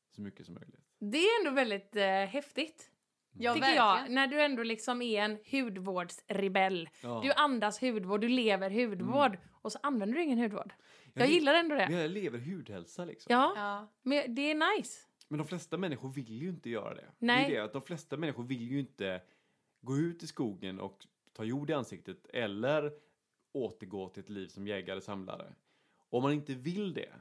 så 0.09 0.21
mycket 0.21 0.45
som 0.45 0.55
möjligt. 0.55 0.81
Det 0.99 1.17
är 1.17 1.39
ändå 1.45 1.55
väldigt 1.55 1.95
eh, 1.95 2.03
häftigt. 2.05 2.91
Ja, 3.37 3.53
tycker 3.53 3.65
verkligen. 3.67 3.85
jag. 3.87 4.11
När 4.11 4.27
du 4.27 4.41
ändå 4.41 4.63
liksom 4.63 5.01
är 5.01 5.21
en 5.21 5.37
hudvårdsrebell. 5.51 6.89
Ja. 7.03 7.21
Du 7.23 7.31
andas 7.31 7.81
hudvård, 7.81 8.21
du 8.21 8.27
lever 8.27 8.69
hudvård. 8.69 9.37
Och 9.61 9.71
så 9.71 9.79
använder 9.83 10.15
du 10.17 10.23
ingen 10.23 10.37
hudvård. 10.39 10.73
Jag 11.13 11.27
le- 11.27 11.33
gillar 11.33 11.53
ändå 11.53 11.75
Men 11.75 11.91
det. 11.91 12.01
jag 12.01 12.11
lever 12.11 12.39
hudhälsa 12.39 13.05
liksom. 13.05 13.33
Ja, 13.33 13.53
Ja. 13.55 13.91
men 14.03 14.35
det 14.35 14.51
är 14.51 14.77
nice. 14.77 14.99
Men 15.27 15.37
de 15.37 15.47
flesta 15.47 15.77
människor 15.77 16.09
vill 16.09 16.41
ju 16.41 16.49
inte 16.49 16.69
göra 16.69 16.93
det. 16.95 17.05
Nej. 17.19 17.49
Det 17.49 17.55
är 17.55 17.59
det 17.59 17.65
att 17.65 17.73
de 17.73 17.81
flesta 17.81 18.17
människor 18.17 18.43
vill 18.43 18.71
ju 18.71 18.79
inte 18.79 19.21
gå 19.81 19.97
ut 19.97 20.23
i 20.23 20.27
skogen 20.27 20.79
och 20.79 21.05
ta 21.33 21.43
jord 21.43 21.69
i 21.69 21.73
ansiktet 21.73 22.25
eller 22.33 22.91
återgå 23.53 24.09
till 24.09 24.23
ett 24.23 24.29
liv 24.29 24.47
som 24.47 24.67
jägare 24.67 25.01
samlare. 25.01 25.53
Om 26.09 26.23
man 26.23 26.33
inte 26.33 26.53
vill 26.53 26.93
det, 26.93 27.13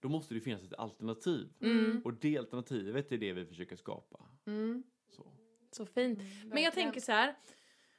då 0.00 0.08
måste 0.08 0.34
det 0.34 0.40
finnas 0.40 0.62
ett 0.64 0.74
alternativ. 0.74 1.48
Mm. 1.60 2.02
Och 2.04 2.14
det 2.14 2.38
alternativet 2.38 3.12
är 3.12 3.18
det 3.18 3.32
vi 3.32 3.46
försöker 3.46 3.76
skapa. 3.76 4.20
Mm. 4.46 4.82
Så. 5.10 5.26
Så 5.76 5.86
fint. 5.86 6.18
Mm, 6.20 6.48
Men 6.48 6.62
jag 6.62 6.72
tänker 6.72 7.00
så 7.00 7.12
här. 7.12 7.34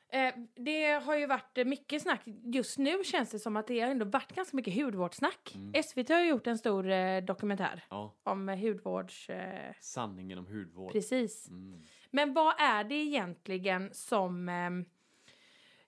Eh, 0.09 0.33
det 0.55 0.85
har 0.91 1.15
ju 1.15 1.25
varit 1.27 1.67
mycket 1.67 2.01
snack. 2.01 2.21
Just 2.43 2.77
nu 2.77 3.03
känns 3.03 3.29
det 3.31 3.39
som 3.39 3.57
att 3.57 3.67
det 3.67 3.79
har 3.79 3.89
ändå 3.91 4.05
varit 4.05 4.35
ganska 4.35 4.57
mycket 4.57 4.75
hudvårdssnack. 4.75 5.55
Mm. 5.55 5.83
SVT 5.83 6.09
har 6.09 6.19
ju 6.21 6.29
gjort 6.29 6.47
en 6.47 6.57
stor 6.57 6.89
eh, 6.89 7.23
dokumentär 7.23 7.85
Ja, 7.89 8.13
om 8.23 8.49
eh, 8.49 8.57
hudvårds... 8.59 9.29
Eh, 9.29 9.73
sanningen 9.79 10.37
om 10.37 10.47
hudvård. 10.47 10.91
precis. 10.91 11.49
Mm. 11.49 11.81
Men 12.11 12.33
vad 12.33 12.55
är 12.59 12.83
det 12.83 12.95
egentligen 12.95 13.93
som 13.93 14.49
eh, 14.49 14.69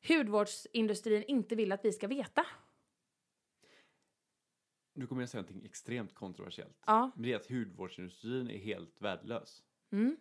hudvårdsindustrin 0.07 1.23
inte 1.27 1.55
vill 1.55 1.71
att 1.71 1.85
vi 1.85 1.91
ska 1.91 2.07
veta? 2.07 2.45
Nu 4.93 5.07
kommer 5.07 5.21
jag 5.21 5.29
säga 5.29 5.41
någonting 5.41 5.65
extremt 5.65 6.13
kontroversiellt. 6.13 6.77
Ja. 6.85 7.11
Men 7.15 7.23
det 7.23 7.31
är 7.31 7.35
att 7.35 7.49
hudvårdsindustrin 7.49 8.49
är 8.49 8.57
helt 8.57 9.01
värdelös. 9.01 9.63
Mm. 9.91 10.17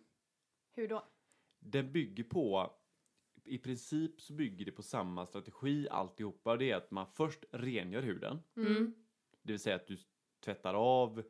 Hur 0.71 0.87
då? 0.87 1.07
Den 1.59 1.91
bygger 1.91 2.23
på, 2.23 2.73
i 3.43 3.57
princip 3.57 4.21
så 4.21 4.33
bygger 4.33 4.65
det 4.65 4.71
på 4.71 4.83
samma 4.83 5.25
strategi 5.25 5.87
alltihopa. 5.89 6.57
Det 6.57 6.71
är 6.71 6.75
att 6.75 6.91
man 6.91 7.07
först 7.07 7.45
rengör 7.51 8.01
huden. 8.01 8.39
Mm. 8.55 8.93
Det 9.41 9.51
vill 9.51 9.59
säga 9.59 9.75
att 9.75 9.87
du 9.87 9.97
tvättar 10.39 10.73
av 10.73 11.23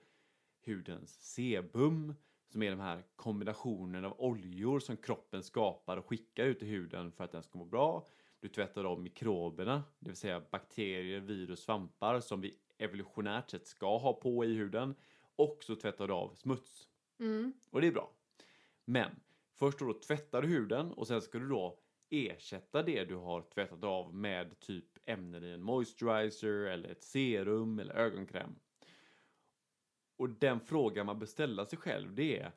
hudens 0.65 1.21
sebum 1.21 2.13
som 2.48 2.63
är 2.63 2.69
de 2.69 2.79
här 2.79 3.03
kombinationen 3.15 4.05
av 4.05 4.21
oljor 4.21 4.79
som 4.79 4.98
kroppen 4.98 5.43
skapar 5.43 5.98
och 5.98 6.05
skickar 6.05 6.45
ut 6.45 6.63
i 6.63 6.65
huden 6.65 7.12
för 7.12 7.24
att 7.24 7.31
den 7.31 7.43
ska 7.43 7.57
må 7.57 7.65
bra. 7.65 8.07
Du 8.39 8.48
tvättar 8.48 8.83
av 8.83 9.01
mikroberna, 9.01 9.83
det 10.00 10.09
vill 10.09 10.17
säga 10.17 10.43
bakterier, 10.51 11.19
virus, 11.19 11.59
svampar 11.59 12.19
som 12.19 12.41
vi 12.41 12.57
evolutionärt 12.77 13.51
sett 13.51 13.67
ska 13.67 13.98
ha 13.98 14.13
på 14.13 14.45
i 14.45 14.53
huden. 14.53 14.95
Och 15.36 15.63
så 15.63 15.75
tvättar 15.75 16.07
du 16.07 16.13
av 16.13 16.33
smuts. 16.36 16.88
Mm. 17.19 17.53
Och 17.69 17.81
det 17.81 17.88
är 17.88 17.91
bra. 17.91 18.12
Men 18.86 19.12
först 19.60 19.80
då 19.80 19.94
tvättar 19.94 20.42
du 20.42 20.48
huden 20.48 20.92
och 20.92 21.08
sen 21.08 21.22
ska 21.22 21.39
du 21.39 21.50
då 21.50 21.80
ersätta 22.10 22.84
det 22.84 23.06
du 23.06 23.16
har 23.16 23.42
tvättat 23.42 23.84
av 23.84 24.16
med 24.16 24.60
typ 24.60 24.86
ämnen 25.06 25.44
i 25.44 25.50
en 25.51 25.63
moisturizer 25.63 26.54
eller 26.54 26.89
ett 26.89 27.04
serum 27.04 27.80
eller 27.80 27.94
ögonkräm. 27.94 28.56
Och 30.18 30.30
den 30.30 30.60
fråga 30.60 31.04
man 31.04 31.20
bör 31.20 31.25
ställa 31.25 31.66
sig 31.66 31.80
själv 31.80 32.16
det 32.16 32.39
är 32.39 32.51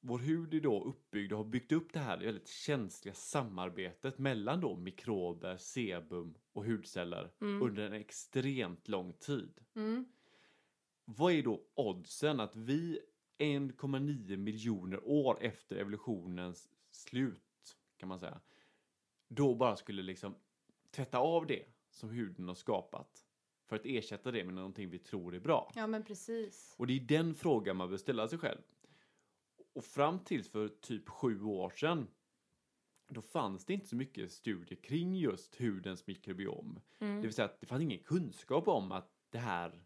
vår 0.00 0.18
hud 0.18 0.54
är 0.54 0.60
då 0.60 0.84
uppbyggd 0.84 1.32
och 1.32 1.38
har 1.38 1.44
byggt 1.44 1.72
upp 1.72 1.92
det 1.92 1.98
här 2.00 2.18
väldigt 2.18 2.48
känsliga 2.48 3.14
samarbetet 3.14 4.18
mellan 4.18 4.60
då 4.60 4.76
mikrober, 4.76 5.56
sebum 5.56 6.34
och 6.52 6.64
hudceller 6.64 7.32
Mm. 7.40 7.62
under 7.62 7.82
en 7.86 7.92
extremt 7.92 8.88
lång 8.88 9.12
tid. 9.12 9.60
Mm. 9.74 10.04
Vad 11.04 11.32
är 11.32 11.42
då 11.42 11.64
oddsen 11.74 12.40
att 12.40 12.56
vi 12.56 13.00
1,9 13.38 14.36
miljoner 14.36 15.00
år 15.04 15.38
efter 15.40 15.76
evolutionens 15.76 16.68
slut 16.90 17.76
kan 17.96 18.08
man 18.08 18.20
säga 18.20 18.40
då 19.28 19.54
bara 19.54 19.76
skulle 19.76 20.02
liksom 20.02 20.34
tvätta 20.90 21.18
av 21.18 21.46
det 21.46 21.64
som 21.90 22.10
huden 22.10 22.48
har 22.48 22.54
skapat 22.54 23.24
för 23.66 23.76
att 23.76 23.82
ersätta 23.84 24.30
det 24.30 24.44
med 24.44 24.54
någonting 24.54 24.90
vi 24.90 24.98
tror 24.98 25.34
är 25.34 25.40
bra. 25.40 25.72
Ja 25.74 25.86
men 25.86 26.04
precis. 26.04 26.74
Och 26.78 26.86
det 26.86 26.92
är 26.92 27.00
den 27.00 27.34
frågan 27.34 27.76
man 27.76 27.90
bör 27.90 27.96
ställa 27.96 28.28
sig 28.28 28.38
själv. 28.38 28.60
Och 29.72 29.84
fram 29.84 30.18
tills 30.24 30.48
för 30.50 30.68
typ 30.68 31.08
sju 31.08 31.42
år 31.42 31.70
sedan 31.70 32.06
då 33.08 33.22
fanns 33.22 33.64
det 33.64 33.72
inte 33.74 33.86
så 33.86 33.96
mycket 33.96 34.32
studier 34.32 34.78
kring 34.82 35.14
just 35.16 35.56
hudens 35.60 36.06
mikrobiom. 36.06 36.80
Det 36.98 37.04
Mm. 37.04 37.20
vill 37.22 37.32
säga 37.32 37.44
att 37.46 37.60
det 37.60 37.66
fanns 37.66 37.82
ingen 37.82 38.02
kunskap 38.04 38.68
om 38.68 38.92
att 38.92 39.12
det 39.30 39.38
här 39.38 39.84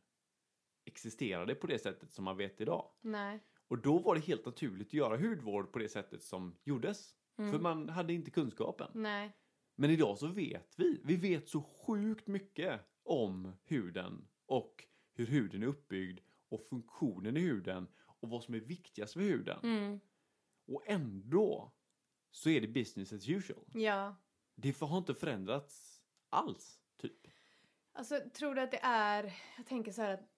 existerade 0.84 1.54
på 1.54 1.66
det 1.66 1.78
sättet 1.78 2.12
som 2.12 2.24
man 2.24 2.36
vet 2.36 2.60
idag. 2.60 2.88
Nej. 3.00 3.40
Och 3.68 3.78
då 3.78 3.98
var 3.98 4.14
det 4.14 4.20
helt 4.20 4.46
naturligt 4.46 4.88
att 4.88 4.92
göra 4.94 5.16
hudvård 5.16 5.72
på 5.72 5.78
det 5.78 5.88
sättet 5.88 6.22
som 6.22 6.56
gjordes. 6.64 7.14
För 7.36 7.42
Mm. 7.42 7.62
man 7.62 7.88
hade 7.88 8.12
inte 8.12 8.30
kunskapen. 8.30 8.90
Nej. 8.94 9.36
Men 9.74 9.90
idag 9.90 10.18
så 10.18 10.26
vet 10.26 10.74
vi. 10.78 11.00
Vi 11.04 11.16
vet 11.16 11.48
så 11.48 11.62
sjukt 11.62 12.26
mycket 12.26 12.80
om 13.02 13.52
huden 13.64 14.28
och 14.46 14.84
hur 15.14 15.26
huden 15.26 15.62
är 15.62 15.66
uppbyggd 15.66 16.20
och 16.48 16.66
funktionen 16.70 17.36
i 17.36 17.40
huden 17.40 17.86
och 18.06 18.28
vad 18.28 18.42
som 18.44 18.54
är 18.54 18.60
viktigast 18.60 19.16
med 19.16 19.24
huden. 19.24 19.58
Mm. 19.62 20.00
Och 20.66 20.82
ändå 20.86 21.72
så 22.30 22.48
är 22.50 22.60
det 22.60 22.68
business 22.68 23.12
as 23.12 23.28
usual. 23.28 23.64
Ja. 23.74 24.16
Det 24.54 24.78
har 24.80 24.98
inte 24.98 25.14
förändrats 25.14 26.02
alls, 26.28 26.80
typ. 26.96 27.26
Alltså 27.92 28.20
tror 28.34 28.54
du 28.54 28.60
att 28.60 28.70
det 28.70 28.80
är, 28.82 29.32
jag 29.56 29.66
tänker 29.66 29.92
så 29.92 30.02
här 30.02 30.14
att 30.14 30.31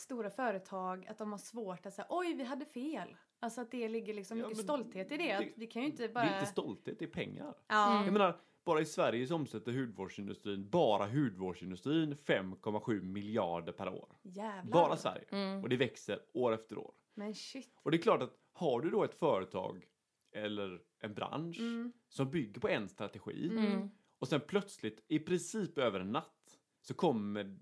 stora 0.00 0.30
företag, 0.30 1.06
att 1.06 1.18
de 1.18 1.30
har 1.30 1.38
svårt 1.38 1.86
att 1.86 1.94
säga 1.94 2.06
oj 2.10 2.34
vi 2.34 2.44
hade 2.44 2.64
fel. 2.64 3.16
Alltså 3.40 3.60
att 3.60 3.70
det 3.70 3.88
ligger 3.88 4.14
liksom 4.14 4.38
Ja, 4.38 4.48
mycket 4.48 4.62
stolthet 4.64 5.12
i 5.12 5.16
det. 5.16 5.32
Att 5.32 5.40
det- 5.44 5.52
vi 5.56 5.66
kan 5.66 5.82
ju 5.82 5.88
inte 5.88 6.02
Det 6.02 6.08
bara... 6.14 6.24
är 6.24 6.34
inte 6.40 6.50
stolthet, 6.50 6.98
det 6.98 7.04
är 7.04 7.10
pengar. 7.10 7.54
Ja. 7.66 7.90
Mm. 7.92 8.04
Jag 8.04 8.12
menar, 8.12 8.40
bara 8.64 8.80
i 8.80 8.84
Sverige 8.84 9.26
så 9.26 9.34
omsätter 9.34 9.72
hudvårdsindustrin, 9.72 10.70
bara 10.70 11.06
hudvårdsindustrin, 11.06 12.14
5,7 12.16 13.02
miljarder 13.02 13.72
per 13.72 13.88
år. 13.88 14.16
Jävlar. 14.22 14.72
Bara 14.72 14.96
Sverige. 14.96 15.24
Mm. 15.30 15.62
Och 15.62 15.68
det 15.68 15.76
växer 15.76 16.20
år 16.34 16.52
efter 16.52 16.78
år. 16.78 16.92
Men 17.14 17.34
shit. 17.34 17.72
Och 17.82 17.90
det 17.90 17.96
är 17.96 18.02
klart 18.02 18.22
att 18.22 18.34
har 18.52 18.80
du 18.80 18.90
då 18.90 19.04
ett 19.04 19.14
företag 19.14 19.84
eller 20.32 20.80
en 21.00 21.14
bransch 21.14 21.58
Mm. 21.60 21.92
som 22.08 22.30
bygger 22.30 22.60
på 22.60 22.68
en 22.68 22.88
strategi 22.88 23.48
Mm. 23.50 23.88
och 24.18 24.28
sen 24.28 24.40
plötsligt, 24.40 25.04
i 25.08 25.18
princip 25.18 25.78
över 25.78 26.00
en 26.00 26.12
natt, 26.12 26.58
så 26.80 26.94
kommer 26.94 27.58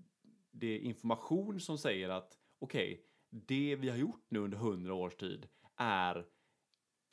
det 0.59 0.67
är 0.67 0.79
information 0.79 1.59
som 1.59 1.77
säger 1.77 2.09
att 2.09 2.37
okej, 2.59 3.05
det 3.29 3.75
vi 3.75 3.89
har 3.89 3.97
gjort 3.97 4.25
nu 4.29 4.39
under 4.39 4.57
hundra 4.57 4.93
års 4.93 5.15
tid 5.15 5.47
är 5.75 6.25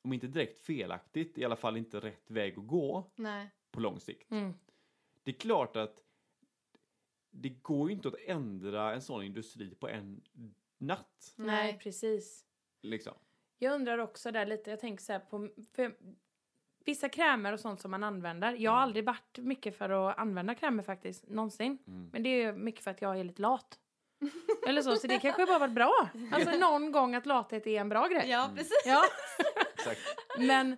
om 0.03 0.13
inte 0.13 0.27
direkt 0.27 0.59
felaktigt, 0.59 1.39
i 1.39 1.45
alla 1.45 1.57
fall 1.57 1.77
inte 1.77 2.01
rätt 2.01 2.31
väg 2.31 2.59
att 2.59 2.67
gå 2.67 3.13
Nej. 3.17 3.51
på 3.71 3.81
lång 3.81 4.01
sikt. 4.01 4.31
Mm. 4.31 4.55
Det 5.23 5.31
är 5.31 5.39
klart 5.39 5.77
att 5.77 6.01
det 7.31 7.49
går 7.49 7.89
ju 7.89 7.95
inte 7.97 8.09
att 8.09 8.21
ändra 8.27 8.95
en 8.95 9.03
sån 9.03 9.23
industri 9.23 9.75
på 9.75 9.89
en 9.89 10.23
natt. 10.79 11.35
Nej, 11.37 11.47
Nej. 11.47 11.79
precis. 11.79 12.47
Liksom. 12.83 13.15
Jag 13.59 13.75
undrar 13.75 13.99
också 13.99 14.33
där 14.33 14.47
lite, 14.47 14.71
jag 14.71 14.81
tänker 14.81 15.05
så 15.05 15.13
här 15.13 15.21
på 15.21 15.51
för 15.73 15.97
vissa 16.85 17.09
krämer 17.09 17.53
och 17.53 17.61
sånt 17.61 17.81
som 17.81 17.91
man 17.91 18.05
använder. 18.05 18.53
Jag 18.53 18.71
har 18.71 18.79
Mm. 18.79 18.83
aldrig 18.88 19.05
varit 19.05 19.38
mycket 19.38 19.79
för 19.79 19.91
att 20.11 20.19
använda 20.19 20.55
krämer 20.55 20.83
faktiskt, 20.83 21.29
någonsin. 21.29 21.79
Mm. 21.87 22.11
Men 22.12 22.23
det 22.23 22.29
är 22.43 22.53
mycket 22.53 22.85
för 22.85 22.91
att 22.91 23.03
jag 23.03 23.21
är 23.21 23.25
lite 23.25 23.43
lat. 23.43 23.79
Eller 24.69 24.83
så, 24.83 24.97
så 24.97 25.07
det 25.07 25.19
kanske 25.19 25.47
bara 25.47 25.59
varit 25.59 25.75
bra. 25.75 26.09
Alltså 26.33 26.50
någon 26.59 26.93
gång 26.93 27.14
att 27.14 27.26
lathet 27.26 27.67
är 27.67 27.81
en 27.81 27.88
bra 27.88 28.07
grej. 28.09 28.29
Ja, 28.31 28.45
Mm. 28.45 28.57
precis. 28.57 28.83
Ja. 28.87 29.03
Exakt. 29.75 30.00
Men 30.38 30.76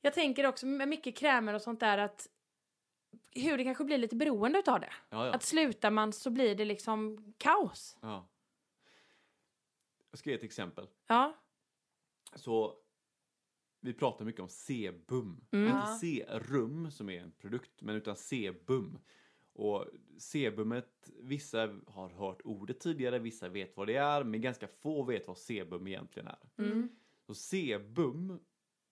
jag 0.00 0.14
tänker 0.14 0.46
också 0.46 0.66
med 0.66 0.88
mycket 0.88 1.16
krämer 1.16 1.54
och 1.54 1.62
sånt 1.62 1.80
där 1.80 1.98
att 1.98 2.26
huden 3.34 3.66
kanske 3.66 3.84
blir 3.84 3.98
lite 3.98 4.16
beroende 4.16 4.58
utav 4.58 4.80
det. 4.80 4.92
Ja, 5.10 5.26
ja. 5.26 5.32
Att 5.32 5.42
slutar 5.42 5.90
man 5.90 6.12
så 6.12 6.30
blir 6.30 6.54
det 6.54 6.64
liksom 6.64 7.32
kaos. 7.38 7.96
ja. 8.02 8.26
Jag 10.10 10.18
ska 10.18 10.30
ge 10.30 10.36
ett 10.36 10.42
exempel. 10.42 10.88
Ja. 11.06 11.34
Så 12.34 12.74
vi 13.80 13.92
pratar 13.92 14.24
mycket 14.24 14.40
om 14.40 14.48
sebum. 14.48 15.44
Mm. 15.50 15.66
Inte 15.66 15.86
serum 15.86 16.90
som 16.90 17.10
är 17.10 17.20
en 17.20 17.30
produkt, 17.30 17.82
men 17.82 17.96
utan 17.96 18.16
sebum. 18.16 18.98
Och 19.52 19.86
sebumet, 20.18 21.10
vissa 21.18 21.80
har 21.86 22.08
hört 22.08 22.40
ordet 22.44 22.80
tidigare, 22.80 23.18
vissa 23.18 23.48
vet 23.48 23.76
vad 23.76 23.86
det 23.86 23.96
är, 23.96 24.24
men 24.24 24.40
ganska 24.40 24.68
få 24.68 25.02
vet 25.02 25.28
vad 25.28 25.38
sebum 25.38 25.86
egentligen 25.86 26.28
är. 26.28 26.48
Mm. 26.58 26.88
Så 27.26 27.34
sebum 27.34 28.38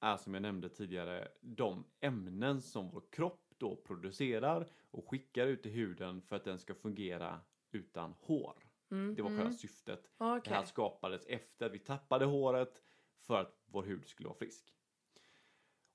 är 0.01 0.17
som 0.17 0.35
jag 0.35 0.43
nämnde 0.43 0.69
tidigare 0.69 1.29
de 1.41 1.85
ämnen 2.01 2.63
som 2.63 2.91
vår 2.91 3.03
kropp 3.11 3.55
då 3.59 3.77
producerar 3.77 4.67
och 4.91 5.11
skickar 5.11 5.47
ut 5.47 5.67
i 5.67 5.71
huden 5.71 6.23
för 6.23 6.37
att 6.37 6.45
den 6.45 6.59
ska 6.59 6.75
fungera 6.75 7.41
utan 7.71 8.15
hår. 8.21 8.55
Mm. 8.91 9.15
Det 9.15 9.23
var 9.23 9.31
själva 9.31 9.53
syftet. 9.53 10.11
Okej. 10.19 10.41
Det 10.45 10.55
här 10.55 10.65
skapades 10.65 11.27
efter 11.27 11.67
att 11.67 11.73
vi 11.73 11.79
tappade 11.79 12.25
håret 12.25 12.83
för 13.21 13.41
att 13.41 13.63
vår 13.67 13.83
hud 13.83 14.07
skulle 14.07 14.29
vara 14.29 14.39
frisk. 14.39 14.75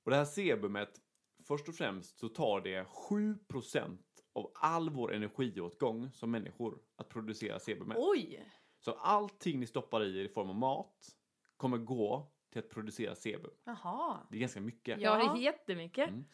Och 0.03 0.12
det 0.12 0.17
här 0.17 0.25
sebumet, 0.25 1.01
först 1.48 1.69
och 1.69 1.75
främst 1.75 2.19
så 2.19 2.29
tar 2.29 2.62
det 2.62 2.83
7% 3.10 3.98
av 4.33 4.51
all 4.55 4.89
vår 4.89 5.13
energiåtgång 5.13 6.12
som 6.12 6.31
människor 6.31 6.79
att 6.95 7.10
producera 7.10 7.60
sebumet. 7.60 7.98
Oj! 8.00 8.50
Så 8.79 8.91
allting 8.91 9.60
ni 9.60 9.65
stoppar 9.65 10.03
i 10.03 10.19
er 10.19 10.25
i 10.25 10.29
form 10.29 10.50
av 10.50 10.55
mat 10.55 11.15
kommer 11.57 11.77
gå 11.77 12.31
till 12.51 12.60
att 12.60 12.69
producera 12.69 13.15
sebum. 13.15 13.51
Jaha. 13.63 14.27
Det 14.29 14.38
är 14.38 14.39
ganska 14.39 14.62
mycket. 14.62 15.01
Ja, 15.01 15.17
det 15.17 15.39
är 15.39 15.43
jättemycket. 15.43 16.10
Mm. 16.10 16.25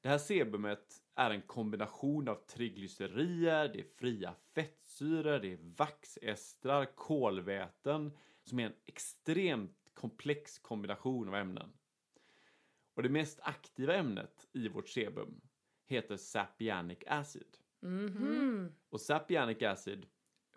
Det 0.00 0.08
här 0.08 0.18
sebumet 0.18 1.02
är 1.14 1.30
en 1.30 1.42
kombination 1.42 2.28
av 2.28 2.34
triglycerier, 2.34 3.68
det 3.68 3.80
är 3.80 3.86
fria 3.98 4.34
fettsyror, 4.54 5.38
det 5.38 5.52
är 5.52 5.58
vaxestrar, 5.76 6.84
kolväten 6.84 8.16
som 8.44 8.60
är 8.60 8.66
en 8.66 8.74
extremt 8.86 9.90
komplex 9.94 10.58
kombination 10.58 11.28
av 11.28 11.34
ämnen. 11.34 11.72
Och 12.94 13.02
det 13.02 13.08
mest 13.08 13.40
aktiva 13.42 13.94
ämnet 13.94 14.48
i 14.52 14.68
vårt 14.68 14.88
sebum 14.88 15.40
heter 15.86 16.16
sapianic 16.16 16.98
acid. 17.06 17.56
Mhm. 17.80 18.72
Och 18.88 19.00
sapianic 19.00 19.62
acid 19.62 20.06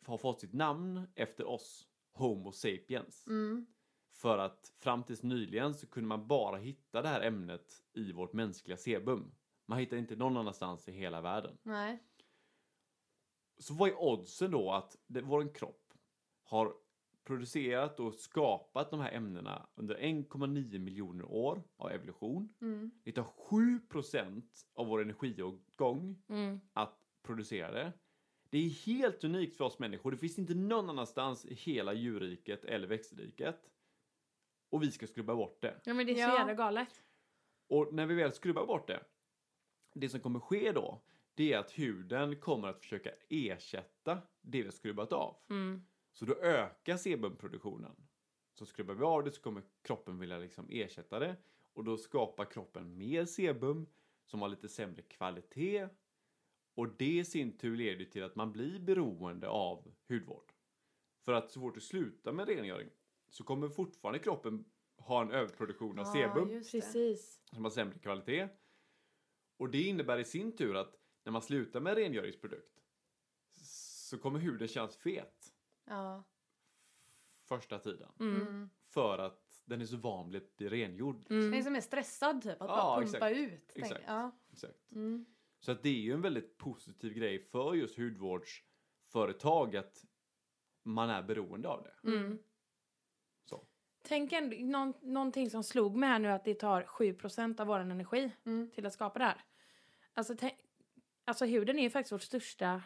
har 0.06 0.18
fått 0.18 0.40
sitt 0.40 0.54
namn 0.54 1.08
efter 1.16 1.46
oss, 1.46 1.88
Homo 2.14 2.52
sapiens. 2.52 3.28
Mm. 3.28 3.66
För 4.14 4.38
att 4.38 4.74
fram 4.80 5.04
tills 5.04 5.24
nyligen 5.24 5.74
så 5.74 5.88
kunde 5.88 6.08
man 6.08 6.28
bara 6.28 6.58
hitta 6.58 7.02
det 7.02 7.08
här 7.08 7.22
ämnet 7.22 7.84
i 7.94 8.12
vårt 8.12 8.34
mänskliga 8.34 8.78
sebum. 8.78 9.36
Man 9.66 9.80
hittar 9.80 9.98
inte 9.98 10.16
någon 10.16 10.38
annanstans 10.38 10.88
i 10.88 10.92
hela 10.92 11.22
världen. 11.22 11.58
Nej. 11.64 12.04
Så 13.58 13.74
vad 13.74 13.90
är 13.90 14.02
oddsen 14.02 14.52
då 14.52 14.72
att 14.72 14.98
det, 15.08 15.22
vår 15.22 15.56
kropp 15.56 15.94
har 16.44 16.74
producerat 17.24 18.00
och 18.00 18.16
skapat 18.16 18.90
de 18.92 19.00
här 19.00 19.12
ämnena 19.12 19.68
under 19.76 19.96
1,9 19.96 20.80
miljoner 20.80 21.26
år 21.26 21.64
av 21.78 21.92
evolution. 21.92 22.54
Mm. 22.62 22.92
Det 23.04 23.12
tar 23.12 23.24
7% 23.24 24.44
av 24.74 24.88
vår 24.88 25.02
energiåtgång 25.02 26.24
Mm. 26.30 26.60
att 26.74 27.00
producera 27.24 27.72
det. 27.72 27.94
Det 28.50 28.58
är 28.58 28.70
helt 28.70 29.24
unikt 29.24 29.58
för 29.58 29.66
oss 29.66 29.80
människor. 29.80 30.12
Det 30.12 30.18
finns 30.18 30.40
inte 30.40 30.56
någon 30.56 30.90
annanstans 30.90 31.46
i 31.46 31.54
hela 31.54 31.94
djurriket 31.94 32.66
eller 32.66 32.88
växtriket. 32.88 33.70
Och 34.70 34.84
vi 34.84 34.92
ska 34.92 35.08
skrubba 35.08 35.36
bort 35.36 35.62
det. 35.62 35.82
Ja, 35.86 35.94
men 35.94 36.06
det 36.06 36.12
är 36.12 36.16
så 36.16 36.22
Ja. 36.22 36.38
jävla 36.38 36.54
galet. 36.54 37.04
Och 37.68 37.94
när 37.94 38.06
vi 38.06 38.16
väl 38.16 38.32
skrubbar 38.34 38.66
bort 38.66 38.88
det, 38.88 39.04
det 39.94 40.10
som 40.10 40.20
kommer 40.20 40.40
ske 40.40 40.72
då, 40.72 41.02
det 41.34 41.54
är 41.54 41.58
att 41.60 41.72
huden 41.72 42.40
kommer 42.40 42.68
att 42.68 42.80
försöka 42.80 43.10
ersätta 43.30 44.22
det 44.42 44.58
vi 44.58 44.64
har 44.64 44.72
skrubbat 44.72 45.14
av. 45.14 45.36
Mm. 45.50 45.86
Så 46.14 46.26
då 46.26 46.36
ökar 46.36 46.98
sebumproduktionen. 46.98 47.96
Så 48.54 48.66
skrubbar 48.66 48.94
vi 48.94 49.04
av 49.04 49.24
det 49.24 49.32
så 49.32 49.42
kommer 49.42 49.64
kroppen 49.82 50.20
vilja 50.20 50.38
liksom 50.38 50.68
ersätta 50.70 51.20
det. 51.20 51.36
Och 51.74 51.84
då 51.84 51.98
skapar 51.98 52.46
kroppen 52.46 52.98
mer 52.98 53.26
sebum 53.26 53.88
som 54.26 54.42
har 54.42 54.50
lite 54.50 54.70
sämre 54.70 55.02
kvalitet. 55.02 55.88
Och 56.76 56.98
det 56.98 57.18
i 57.18 57.26
sin 57.26 57.58
tur 57.58 57.76
leder 57.76 58.06
till 58.06 58.24
att 58.24 58.36
man 58.36 58.52
blir 58.52 58.80
beroende 58.80 59.50
av 59.50 59.94
hudvård. 60.10 60.54
För 61.26 61.34
att 61.34 61.52
så 61.52 61.60
fort 61.60 61.76
du 61.76 61.82
slutar 61.82 62.32
med 62.32 62.48
rengöring 62.48 62.90
så 63.30 63.44
kommer 63.44 63.70
fortfarande 63.70 64.20
kroppen 64.20 64.66
ha 64.98 65.22
en 65.22 65.32
överproduktion 65.32 66.00
av 66.00 66.06
sebum 66.06 66.48
det. 66.48 66.72
Precis. 66.72 67.42
som 67.50 67.64
har 67.64 67.72
sämre 67.72 68.00
kvalitet. 68.00 68.48
Och 69.58 69.70
det 69.70 69.82
innebär 69.82 70.20
i 70.20 70.26
sin 70.26 70.56
tur 70.56 70.76
att 70.76 70.96
när 71.24 71.32
man 71.32 71.42
slutar 71.42 71.80
med 71.80 71.96
rengöringsprodukt 71.96 72.82
så 73.52 74.18
kommer 74.18 74.40
huden 74.40 74.68
kännas 74.68 74.98
fet 74.98 75.53
Ja. 75.86 76.24
första 77.48 77.80
tiden. 77.80 78.12
Mm. 78.20 78.42
Mm. 78.42 78.70
För 78.90 79.18
att 79.20 79.62
den 79.66 79.82
är 79.82 79.86
så 79.86 79.98
van 79.98 80.32
vid 80.32 80.44
att 80.44 80.56
bli 80.56 80.70
rengjord. 80.70 81.26
Det 81.28 81.34
är 81.34 81.40
Mm. 81.48 81.64
som 81.64 81.76
är 81.76 81.82
stressad 81.82 82.42
typ, 82.42 82.62
att 82.62 82.70
Ja, 82.70 82.76
bara 82.76 83.02
pumpa 83.02 83.30
exakt. 83.30 83.38
ut. 83.54 83.68
tänk- 83.74 83.86
Exakt. 83.86 84.04
Ja. 84.08 84.32
Exakt. 84.52 84.92
Mm. 84.92 85.26
Så 85.60 85.72
att 85.72 85.84
det 85.84 85.90
är 85.90 85.94
ju 86.02 86.14
en 86.14 86.22
väldigt 86.22 86.58
positiv 86.58 87.14
grej 87.14 87.40
för 87.40 87.74
just 87.74 87.98
hudvårdsföretag 87.98 89.76
att 89.76 90.06
man 90.84 91.10
är 91.10 91.24
beroende 91.24 91.68
av 91.70 91.84
det. 91.84 92.10
Mm. 92.12 92.40
Så. 93.46 93.68
Tänk 94.02 94.32
ändå, 94.32 94.58
någon, 94.60 94.94
någonting 95.02 95.50
som 95.50 95.64
slog 95.64 95.96
mig 95.96 96.10
här 96.10 96.20
nu 96.20 96.28
att 96.32 96.46
det 96.46 96.54
tar 96.56 96.84
7% 96.84 97.60
av 97.60 97.68
vår 97.68 97.80
energi 97.80 98.32
Mm. 98.46 98.72
till 98.72 98.86
att 98.86 98.94
skapa 98.94 99.20
det 99.20 99.26
här. 99.26 99.46
Alltså, 100.14 100.36
tänk, 100.40 100.54
alltså 101.26 101.46
huden 101.46 101.80
är 101.80 101.84
ju 101.84 101.90
faktiskt 101.90 102.12
vårt 102.12 102.22
största 102.22 102.82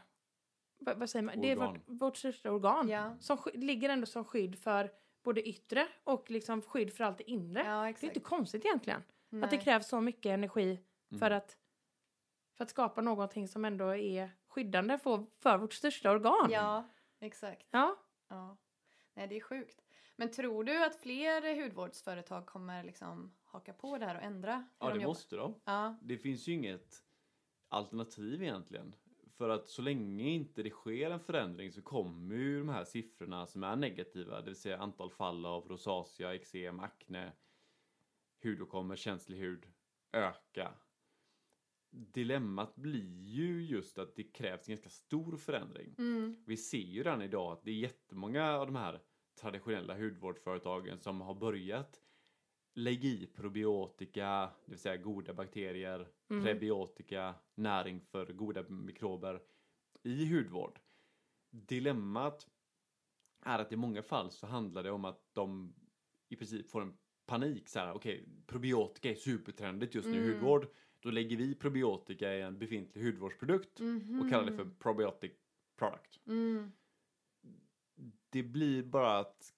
vad, 0.79 0.99
vad 0.99 1.09
säger 1.09 1.23
man? 1.23 1.41
Det 1.41 1.51
är 1.51 1.57
Organ. 1.57 1.73
vårt, 1.73 2.01
vårt 2.01 2.17
största 2.17 2.51
organ. 2.51 2.89
Ja. 2.89 3.15
Som 3.19 3.37
ligger 3.53 3.89
ändå 3.89 4.05
som 4.05 4.25
skydd 4.25 4.59
för 4.59 4.91
både 5.23 5.47
yttre 5.49 5.87
och 6.03 6.31
liksom 6.31 6.61
skydd 6.61 6.93
för 6.93 7.03
allt 7.03 7.17
det 7.17 7.31
inre. 7.31 7.63
Ja, 7.65 7.81
det 7.83 8.03
är 8.03 8.07
inte 8.07 8.19
konstigt 8.19 8.65
egentligen. 8.65 8.99
Att 8.99 9.49
det 9.49 9.55
Nej. 9.55 9.61
krävs 9.61 9.87
så 9.87 10.01
mycket 10.01 10.29
energi 10.29 10.79
Mm. 11.11 11.19
för, 11.19 11.31
att, 11.31 11.57
för 12.57 12.63
att 12.63 12.69
skapa 12.69 13.01
någonting 13.01 13.47
som 13.47 13.65
ändå 13.65 13.95
är 13.95 14.31
skyddande 14.47 14.97
för, 14.97 15.25
för 15.39 15.57
vårt 15.57 15.73
största 15.73 16.11
organ. 16.11 16.49
Ja, 16.51 16.89
exakt. 17.19 17.67
Ja. 17.71 17.95
Ja. 18.27 18.57
Nej, 19.13 19.27
det 19.27 19.35
är 19.37 19.41
sjukt. 19.41 19.81
Men 20.15 20.31
tror 20.31 20.63
du 20.63 20.85
att 20.85 20.95
fler 20.95 21.63
hudvårdsföretag 21.63 22.45
kommer 22.45 22.83
liksom 22.83 23.33
haka 23.43 23.73
på 23.73 23.97
det 23.97 24.05
här 24.05 24.15
och 24.15 24.21
ändra 24.23 24.55
hur 24.55 24.63
Ja, 24.79 24.87
de 24.87 24.89
det 24.89 24.95
jobbar? 24.95 25.07
måste 25.07 25.35
de. 25.35 25.55
Ja. 25.65 25.95
Det 26.01 26.17
finns 26.17 26.47
ju 26.47 26.53
inget 26.53 27.03
alternativ 27.69 28.41
egentligen. 28.43 28.95
För 29.37 29.49
att 29.49 29.67
så 29.69 29.81
länge 29.81 30.29
inte 30.29 30.63
det 30.63 30.69
sker 30.69 31.11
en 31.11 31.19
förändring 31.19 31.71
så 31.71 31.81
kommer 31.81 32.35
ju 32.35 32.59
de 32.59 32.69
här 32.69 32.83
siffrorna 32.83 33.47
som 33.47 33.63
är 33.63 33.75
negativa, 33.75 34.41
det 34.41 34.45
vill 34.45 34.55
säga 34.55 34.77
antal 34.77 35.11
fall 35.11 35.45
av 35.45 35.67
rosacea, 35.67 36.35
eksem, 36.35 36.79
akne, 36.79 37.33
hudåkommor, 38.43 38.95
känslig 38.95 39.37
hud, 39.37 39.65
öka. 40.11 40.73
Dilemmat 41.89 42.75
blir 42.75 43.21
ju 43.21 43.65
just 43.65 43.97
att 43.97 44.15
det 44.15 44.23
krävs 44.23 44.67
en 44.67 44.75
ganska 44.75 44.89
stor 44.89 45.37
förändring. 45.37 45.95
Mm. 45.97 46.43
Vi 46.47 46.57
ser 46.57 46.77
ju 46.77 47.03
redan 47.03 47.21
idag 47.21 47.51
att 47.51 47.63
det 47.63 47.71
är 47.71 47.75
jättemånga 47.75 48.51
av 48.51 48.65
de 48.65 48.75
här 48.75 49.01
traditionella 49.41 49.97
hudvårdsföretagen 49.97 50.99
som 50.99 51.21
har 51.21 51.35
börjat 51.35 52.01
lägga 52.77 53.09
i 53.09 53.27
probiotika, 53.27 54.49
det 54.65 54.71
vill 54.71 54.79
säga 54.79 54.97
goda 54.97 55.33
bakterier, 55.33 56.07
Mm. 56.29 56.43
prebiotika, 56.43 57.35
näring 57.55 58.01
för 58.01 58.25
goda 58.33 58.63
mikrober 58.69 59.41
i 60.03 60.33
hudvård. 60.33 60.79
Dilemmat 61.51 62.47
är 63.45 63.59
att 63.59 63.71
i 63.71 63.75
många 63.75 64.03
fall 64.03 64.31
så 64.31 64.47
handlar 64.47 64.83
det 64.83 64.91
om 64.91 65.05
att 65.05 65.29
de 65.33 65.75
i 66.29 66.35
princip 66.35 66.69
får 66.69 66.81
en 66.81 66.97
panik 67.25 67.69
så 67.69 67.79
här, 67.79 67.93
okej, 67.93 68.29
probiotika 68.47 69.11
är 69.11 69.15
supertrendigt 69.15 69.95
just 69.95 70.07
nu 70.07 70.15
i 70.17 70.19
Mm. 70.23 70.33
hudvård. 70.33 70.67
Då 70.99 71.11
lägger 71.11 71.37
vi 71.37 71.55
probiotika 71.55 72.33
i 72.35 72.41
en 72.41 72.59
befintlig 72.59 73.03
hudvårdsprodukt 73.03 73.79
och 74.21 74.29
kallar 74.29 74.45
det 74.45 74.57
för 74.57 74.65
Mhm. 74.65 74.75
probiotic 74.79 75.31
product. 75.79 76.19
Mm. 76.27 76.71
Det 78.29 78.43
blir 78.43 78.83
bara 78.83 79.19
att 79.19 79.53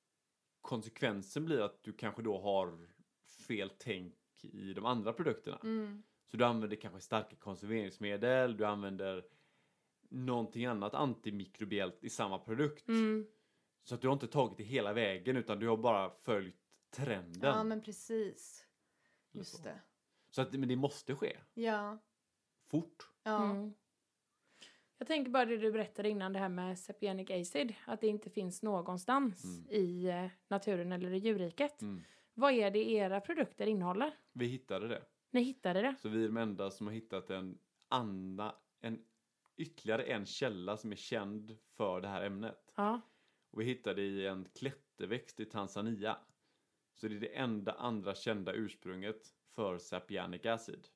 konsekvensen 0.62 1.46
blir 1.46 1.62
att 1.62 1.84
du 1.84 1.94
kanske 1.94 2.22
då 2.22 2.42
har 2.42 2.90
fel 3.54 3.70
tänk 3.78 4.16
i 4.42 4.74
de 4.74 4.86
andra 4.86 5.14
produkterna. 5.14 5.60
Mm. 5.64 6.04
Så 6.28 6.38
du 6.38 6.46
använder 6.46 6.78
kanske 6.78 7.02
starka 7.02 7.36
konserveringsmedel, 7.36 8.58
du 8.58 8.66
använder 8.66 9.26
någonting 10.10 10.66
annat 10.66 10.94
antimikrobiellt 10.94 12.04
i 12.04 12.10
samma 12.10 12.40
produkt. 12.40 12.88
Mm. 12.88 13.28
Så 13.84 13.96
att 13.96 14.02
du 14.02 14.08
har 14.08 14.14
inte 14.14 14.28
tagit 14.28 14.58
det 14.58 14.64
hela 14.64 14.94
vägen 14.94 15.38
utan 15.38 15.60
du 15.60 15.68
har 15.68 15.78
bara 15.78 16.10
följt 16.10 16.56
trenden. 16.92 17.50
Ja, 17.56 17.64
men 17.64 17.82
precis. 17.84 18.66
Just 19.32 19.58
så. 19.58 19.64
det. 19.64 19.82
Så 20.30 20.42
att, 20.42 20.54
men 20.54 20.70
det 20.70 20.76
måste 20.76 21.16
ske. 21.16 21.38
Ja. 21.54 21.98
Fort. 22.68 23.10
Ja. 23.24 23.52
Mm. 23.52 23.74
Jag 24.98 25.08
tänker 25.08 25.32
bara 25.32 25.46
det 25.46 25.58
du 25.58 25.72
berättade 25.72 26.10
innan 26.10 26.34
det 26.34 26.40
här 26.40 26.50
med 26.50 26.80
sapienic 26.80 27.30
acid. 27.30 27.74
Att 27.86 28.02
det 28.02 28.08
inte 28.08 28.30
finns 28.30 28.64
någonstans 28.64 29.44
Mm. 29.44 29.66
i 29.70 30.06
eh, 30.06 30.28
naturen 30.48 30.92
eller 30.92 31.14
i 31.14 31.18
djurriket. 31.18 31.82
Mm. 31.82 32.02
Vad 32.40 32.54
är 32.54 32.72
det 32.72 32.92
era 32.92 33.22
produkter 33.22 33.68
innehåller? 33.68 34.18
Vi 34.34 34.46
hittade 34.46 34.88
det. 34.88 35.06
Ni 35.32 35.42
hittade 35.42 35.82
det? 35.82 35.96
Så 36.00 36.10
vi 36.10 36.24
är 36.24 36.28
de 36.28 36.38
enda 36.38 36.72
som 36.72 36.88
har 36.88 36.94
hittat 36.94 37.30
en, 37.30 37.60
anna, 37.88 38.56
en 38.80 39.06
ytterligare 39.58 40.04
en 40.04 40.26
källa 40.26 40.78
som 40.78 40.92
är 40.92 40.96
känd 40.96 41.58
för 41.78 42.02
det 42.02 42.08
här 42.08 42.22
ämnet. 42.22 42.74
Ja. 42.76 43.02
Och 43.52 43.62
vi 43.62 43.66
hittade 43.66 44.02
i 44.02 44.28
en 44.28 44.48
klätterväxt 44.56 45.40
i 45.40 45.46
Tanzania. 45.46 46.18
Så 46.94 47.08
det 47.08 47.16
är 47.16 47.20
det 47.20 47.36
enda 47.36 47.72
andra 47.72 48.16
kända 48.16 48.54
ursprunget 48.54 49.28
för 49.56 49.78
sapianic 49.78 50.46
acid. 50.46 50.88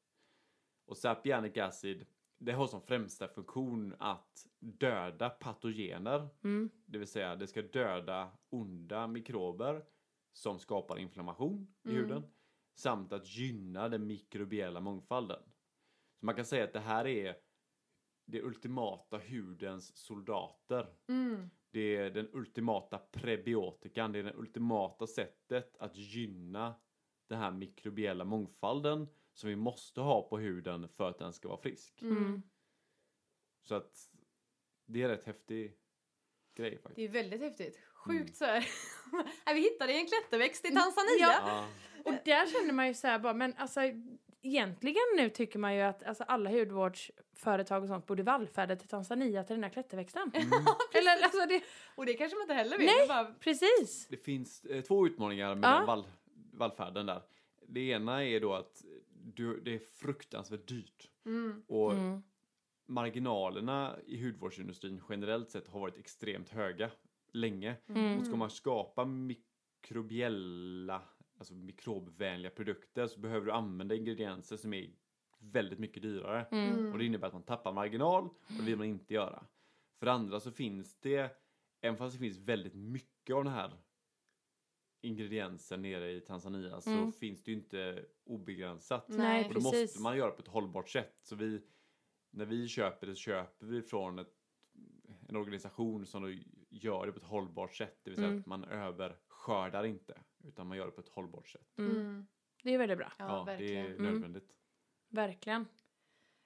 Och 0.85 0.97
sapianic 0.97 1.57
acid, 1.57 2.05
det 2.37 2.51
har 2.51 2.67
som 2.67 2.81
främsta 2.81 3.27
funktion 3.27 3.95
att 3.99 4.47
döda 4.59 5.29
patogener. 5.29 6.27
Mm. 6.43 6.69
Det 6.85 6.97
vill 6.97 7.07
säga, 7.07 7.35
det 7.35 7.47
ska 7.47 7.61
döda 7.61 8.31
onda 8.49 9.07
mikrober 9.07 9.85
som 10.33 10.59
skapar 10.59 10.99
inflammation 10.99 11.75
i 11.83 11.89
Mm. 11.89 12.01
huden. 12.01 12.23
Samt 12.75 13.13
att 13.13 13.27
gynna 13.35 13.89
den 13.89 14.07
mikrobiella 14.07 14.79
mångfalden. 14.79 15.43
Så 16.19 16.25
man 16.25 16.35
kan 16.35 16.45
säga 16.45 16.63
att 16.63 16.73
det 16.73 16.79
här 16.79 17.07
är 17.07 17.35
det 18.25 18.41
ultimata 18.41 19.17
hudens 19.17 19.97
soldater. 19.97 20.95
Mm. 21.07 21.49
Det 21.71 21.95
är 21.95 22.11
den 22.11 22.29
ultimata 22.33 22.97
prebiotikan, 22.97 24.11
det 24.11 24.19
är 24.19 24.23
det 24.23 24.33
ultimata 24.33 25.07
sättet 25.07 25.77
att 25.77 25.95
gynna 25.95 26.75
den 27.27 27.39
här 27.39 27.51
mikrobiella 27.51 28.25
mångfalden 28.25 29.07
som 29.33 29.49
vi 29.49 29.55
måste 29.55 30.01
ha 30.01 30.29
på 30.29 30.37
huden 30.37 30.89
för 30.89 31.09
att 31.09 31.17
den 31.17 31.33
ska 31.33 31.47
vara 31.47 31.61
frisk. 31.61 32.01
Mm. 32.01 32.41
Så 33.61 33.75
att 33.75 34.09
det 34.85 35.01
är 35.01 35.09
rätt 35.09 35.23
häftig 35.23 35.77
grej 36.55 36.77
faktiskt. 36.77 36.95
Det 36.95 37.03
är 37.19 37.23
väldigt 37.23 37.41
häftigt. 37.41 37.79
Sjukt 38.03 38.19
Mm. 38.21 38.33
så 38.33 38.45
här. 38.45 38.67
Vi 39.53 39.59
hittade 39.61 39.93
en 39.93 40.07
klätterväxt 40.07 40.65
i 40.65 40.67
Tanzania. 40.75 41.33
Ja. 41.45 41.67
Och 42.05 42.13
där 42.25 42.47
känner 42.47 42.73
man 42.73 42.87
ju 42.87 42.93
så 42.93 43.07
här 43.07 43.19
bara, 43.19 43.33
men 43.33 43.53
alltså 43.57 43.79
egentligen 44.41 45.01
nu 45.17 45.29
tycker 45.29 45.59
man 45.59 45.75
ju 45.75 45.81
att 45.81 46.03
alltså, 46.03 46.23
alla 46.23 46.49
hudvårdsföretag 46.49 47.83
och 47.83 47.89
sånt 47.89 48.07
borde 48.07 48.23
vallfärda 48.23 48.75
till 48.75 48.87
Tanzania 48.87 49.43
till 49.43 49.55
den 49.55 49.63
här 49.63 49.69
klätterväxten. 49.71 50.31
mm. 50.33 50.49
Eller 50.93 51.23
alltså 51.23 51.45
det, 51.45 51.61
Och 51.95 52.05
det 52.05 52.13
kanske 52.13 52.35
man 52.35 52.41
inte 52.41 52.53
heller 52.53 52.77
vill. 52.77 52.85
Nej. 52.85 53.07
Bara, 53.07 53.25
precis. 53.39 54.07
Det 54.09 54.17
finns 54.17 54.65
eh, 54.65 54.81
två 54.81 55.07
utmaningar 55.07 55.55
med 55.55 55.69
Ja. 55.69 55.77
den 55.77 55.85
vall, 55.85 56.07
vallfärden 56.53 57.05
där. 57.05 57.21
Det 57.67 57.79
ena 57.89 58.25
är 58.25 58.39
då 58.39 58.53
att 58.53 58.81
du, 59.35 59.59
det 59.61 59.73
är 59.75 59.79
fruktansvärt 59.79 60.67
dyrt. 60.67 61.09
mm. 61.25 61.63
Och 61.67 61.93
Mm. 61.93 62.23
marginalerna 62.85 63.95
i 64.05 64.23
hudvårdsindustrin 64.23 65.01
generellt 65.09 65.49
sett 65.51 65.67
har 65.67 65.79
varit 65.79 65.97
extremt 65.97 66.49
höga 66.49 66.91
länge. 67.33 67.75
Mm. 67.87 68.19
Och 68.19 68.25
ska 68.25 68.35
man 68.35 68.49
skapa 68.49 69.05
mikrobiella, 69.05 71.01
alltså 71.37 71.53
mikrobvänliga 71.53 72.51
produkter 72.51 73.07
så 73.07 73.19
behöver 73.19 73.45
du 73.45 73.51
använda 73.51 73.95
ingredienser 73.95 74.57
som 74.57 74.73
är 74.73 74.89
väldigt 75.39 75.79
mycket 75.79 76.03
dyrare. 76.03 76.45
Mm. 76.51 76.91
Och 76.91 76.97
det 76.97 77.05
innebär 77.05 77.27
att 77.27 77.33
man 77.33 77.43
tappar 77.43 77.73
marginal 77.73 78.23
och 78.25 78.53
det 78.59 78.63
vill 78.63 78.77
man 78.77 78.87
inte 78.87 79.13
göra. 79.13 79.45
För 79.99 80.05
det 80.05 80.11
andra 80.11 80.39
så 80.39 80.51
finns 80.51 80.99
det, 80.99 81.37
även 81.81 81.97
fast 81.97 82.13
det 82.15 82.19
finns 82.19 82.37
väldigt 82.37 82.73
mycket 82.73 83.35
av 83.35 83.43
den 83.43 83.53
här 83.53 83.73
ingrediensen 85.01 85.81
nere 85.81 86.11
i 86.11 86.21
Tanzania 86.21 86.81
så 86.81 86.89
Mm. 86.89 87.11
finns 87.11 87.43
det 87.43 87.51
ju 87.51 87.57
inte 87.57 88.05
obegränsat. 88.23 89.05
Nej, 89.09 89.45
Och 89.47 89.53
då 89.53 89.59
precis. 89.59 89.81
måste 89.81 90.01
man 90.01 90.17
göra 90.17 90.31
på 90.31 90.41
ett 90.41 90.47
hållbart 90.47 90.89
sätt. 90.89 91.15
Så 91.21 91.35
vi, 91.35 91.61
när 92.31 92.45
vi 92.45 92.67
köper 92.67 93.07
det 93.07 93.15
så 93.15 93.19
köper 93.19 93.65
vi 93.65 93.81
från 93.81 94.19
ett, 94.19 94.33
en 95.29 95.35
organisation 95.35 96.05
som 96.05 96.43
gör 96.73 97.05
det 97.05 97.11
på 97.11 97.17
ett 97.19 97.23
hållbart 97.25 97.75
sätt. 97.75 97.99
Det 98.03 98.09
vill 98.09 98.17
säga 98.17 98.27
Mm. 98.27 98.39
att 98.39 98.45
man 98.45 98.63
överskördar 98.63 99.83
inte 99.83 100.21
utan 100.43 100.67
man 100.67 100.77
gör 100.77 100.85
det 100.85 100.91
på 100.91 101.01
ett 101.01 101.09
hållbart 101.09 101.47
sätt. 101.47 101.77
Mm. 101.77 101.91
Mm. 101.91 102.27
Det 102.63 102.73
är 102.73 102.77
väldigt 102.77 102.97
bra. 102.97 103.11
Ja, 103.17 103.39
det 103.39 103.45
verkligen. 103.51 103.85
är 103.85 103.89
Mm. 103.89 104.03
nödvändigt. 104.13 104.55
Verkligen. 105.09 105.65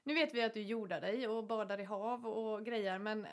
Nu 0.03 0.13
vet 0.13 0.33
vi 0.33 0.43
att 0.43 0.53
du 0.53 0.61
jordar 0.61 1.01
dig 1.01 1.27
och 1.27 1.47
badar 1.47 1.79
i 1.79 1.83
hav 1.83 2.27
och 2.27 2.65
grejer, 2.65 2.99
men 2.99 3.27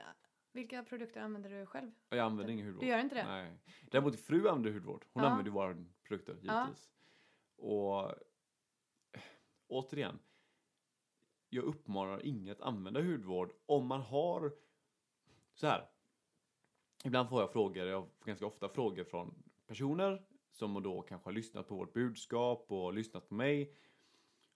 vilka 0.52 0.82
produkter 0.84 1.20
använder 1.20 1.50
du 1.50 1.66
själv? 1.66 1.90
Och 2.10 2.16
Jag 2.16 2.24
använder 2.26 2.52
ingen 2.52 2.66
hudvård. 2.66 2.84
Du 2.84 2.88
gör 2.88 2.98
inte 2.98 3.14
det? 3.14 3.24
Nej. 3.26 3.58
Däremot 3.90 4.20
fru 4.20 4.48
använder 4.48 4.70
hudvård. 4.72 5.04
Hon 5.12 5.22
Ja. 5.22 5.28
använder 5.28 5.50
ju 5.50 5.54
våra 5.54 5.84
produkter 6.02 6.38
Ja. 6.42 6.60
givetvis. 6.62 6.90
Och 7.56 8.10
eh, 9.12 9.20
återigen, 9.66 10.18
jag 11.48 11.64
uppmanar 11.64 12.26
ingen 12.26 12.52
att 12.52 12.60
använda 12.60 13.00
hudvård 13.02 13.52
om 13.66 13.86
man 13.86 14.00
har 14.00 14.52
så 15.54 15.66
här. 15.66 15.88
Ibland 17.04 17.28
får 17.28 17.40
jag 17.40 17.52
frågor, 17.52 17.86
jag 17.86 18.08
får 18.18 18.26
ganska 18.26 18.46
ofta 18.46 18.68
frågor 18.68 19.04
från 19.04 19.34
personer 19.66 20.22
som 20.50 20.82
då 20.82 21.02
kanske 21.02 21.28
har 21.28 21.34
lyssnat 21.34 21.68
på 21.68 21.74
vårt 21.74 21.92
budskap 21.92 22.66
och 22.68 22.92
lyssnat 22.92 23.28
på 23.28 23.34
mig. 23.34 23.74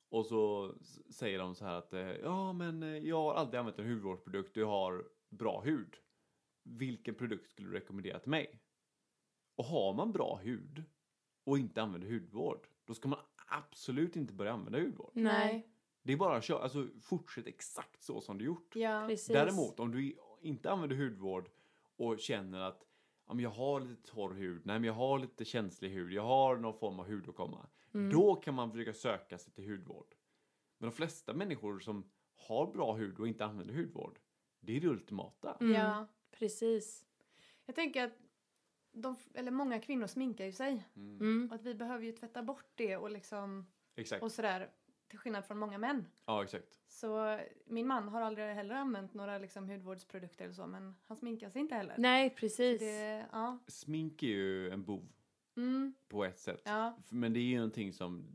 Och 0.09 0.27
så 0.27 0.75
säger 1.11 1.39
de 1.39 1.55
så 1.55 1.65
här 1.65 1.75
att 1.75 1.93
eh, 1.93 2.01
ja 2.01 2.53
men 2.53 2.83
eh, 2.83 2.89
jag 2.89 3.23
har 3.23 3.35
aldrig 3.35 3.59
använt 3.59 3.79
en 3.79 3.91
hudvårdsprodukt 3.91 4.57
och 4.57 4.63
jag 4.63 4.67
har 4.67 5.05
bra 5.29 5.61
hud. 5.61 5.97
Vilken 6.63 7.15
produkt 7.15 7.51
skulle 7.51 7.69
du 7.69 7.75
rekommendera 7.75 8.19
till 8.19 8.31
mig? 8.31 8.61
Och 9.57 9.65
har 9.65 9.95
man 9.95 10.13
bra 10.13 10.41
hud 10.43 10.85
och 11.45 11.59
inte 11.59 11.83
använder 11.83 12.09
hudvård, 12.09 12.67
då 12.85 12.95
ska 12.95 13.09
man 13.09 13.21
absolut 13.47 14.17
inte 14.17 14.33
börja 14.33 14.53
använda 14.53 14.79
hudvård. 14.81 15.11
Nej, 15.15 15.69
Det 16.03 16.13
är 16.13 16.17
bara 16.17 16.37
att 16.37 16.45
köra, 16.45 16.63
alltså 16.63 16.89
fortsätt 17.01 17.47
exakt 17.47 18.03
så 18.03 18.21
som 18.21 18.39
du 18.39 18.45
gjort. 18.45 18.77
Ja. 18.77 19.05
precis. 19.09 19.29
Däremot 19.29 19.81
om 19.81 19.91
du 19.91 20.17
inte 20.41 20.71
använder 20.71 20.97
hudvård 20.97 21.51
och 21.99 22.19
känner 22.19 22.61
att 22.61 22.87
ja, 23.27 23.35
men 23.35 23.43
jag 23.43 23.51
har 23.51 23.81
lite 23.81 24.11
torr 24.11 24.35
hud, 24.35 24.67
nej 24.67 24.79
men 24.79 24.85
jag 24.85 24.95
har 24.95 25.19
lite 25.19 25.45
känslig 25.45 25.91
hud, 25.91 26.13
jag 26.13 26.23
har 26.23 26.57
någon 26.57 26.79
form 26.79 27.01
av 27.01 27.07
hudåkomma. 27.07 27.69
Mm. 27.95 28.13
Då 28.13 28.35
kan 28.35 28.55
man 28.55 28.73
försöka 28.73 28.93
söka 28.93 29.39
sig 29.39 29.53
till 29.53 29.71
hudvård. 29.71 30.15
Men 30.79 30.91
de 30.91 30.97
flesta 30.97 31.35
människor 31.35 31.79
som 31.79 32.11
har 32.37 32.67
bra 32.67 32.95
hud 32.95 33.21
och 33.21 33.29
inte 33.29 33.45
använder 33.45 33.75
hudvård, 33.75 34.19
det 34.61 34.77
är 34.77 34.81
det 34.81 34.89
ultimata. 34.89 35.57
Mm. 35.61 35.73
ja. 35.73 36.07
Precis. 36.31 37.05
Jag 37.67 37.75
tänker 37.75 38.05
att 38.05 38.19
de, 38.93 39.17
eller 39.35 39.51
många 39.51 39.81
kvinnor 39.81 40.07
sminkar 40.07 40.45
ju 40.45 40.53
sig. 40.53 40.87
Mm. 40.97 41.17
Mm. 41.21 41.49
Och 41.49 41.55
att 41.55 41.63
vi 41.63 41.75
behöver 41.75 42.05
ju 42.05 42.13
tvätta 42.13 42.43
bort 42.43 42.71
det 42.75 42.97
och 42.97 43.11
liksom 43.11 43.67
Exakt. 43.95 44.23
och 44.23 44.33
sådär. 44.33 44.71
Till 45.09 45.18
skillnad 45.18 45.44
från 45.47 45.59
många 45.59 45.79
män. 45.79 46.07
Ja, 46.27 46.44
exakt. 46.44 46.81
Så 46.87 47.38
min 47.66 47.87
man 47.87 48.09
har 48.09 48.21
aldrig 48.21 48.47
heller 48.47 48.75
använt 48.75 49.14
några 49.14 49.38
liksom 49.38 49.68
hudvårdsprodukter 49.68 50.44
eller 50.44 50.55
så 50.55 50.66
men 50.66 50.94
han 51.07 51.16
sminkar 51.16 51.51
sig 51.51 51.61
inte 51.61 51.75
heller. 51.75 51.94
Nej, 51.99 52.31
precis. 52.31 52.81
Det, 52.81 53.27
ja. 53.33 53.59
Smink 53.66 54.23
är 54.23 54.27
ju 54.27 54.71
en 54.71 54.85
bov 54.85 55.09
Mm, 55.57 55.94
på 56.09 56.25
ett 56.25 56.38
sätt. 56.38 56.62
ja. 56.64 56.99
Men 57.09 57.33
det 57.33 57.40
är 57.40 57.42
ju 57.42 57.57
någonting 57.57 57.92
som 57.92 58.27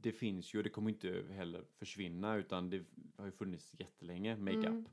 det 0.00 0.12
finns 0.12 0.54
ju 0.54 0.58
och 0.58 0.64
det 0.64 0.70
kommer 0.70 0.90
inte 0.90 1.24
heller 1.30 1.64
försvinna 1.78 2.36
utan 2.36 2.70
det 2.70 2.84
har 3.16 3.24
ju 3.26 3.32
funnits 3.32 3.74
jättelänge, 3.78 4.36
makeup. 4.36 4.66
Mm. 4.66 4.86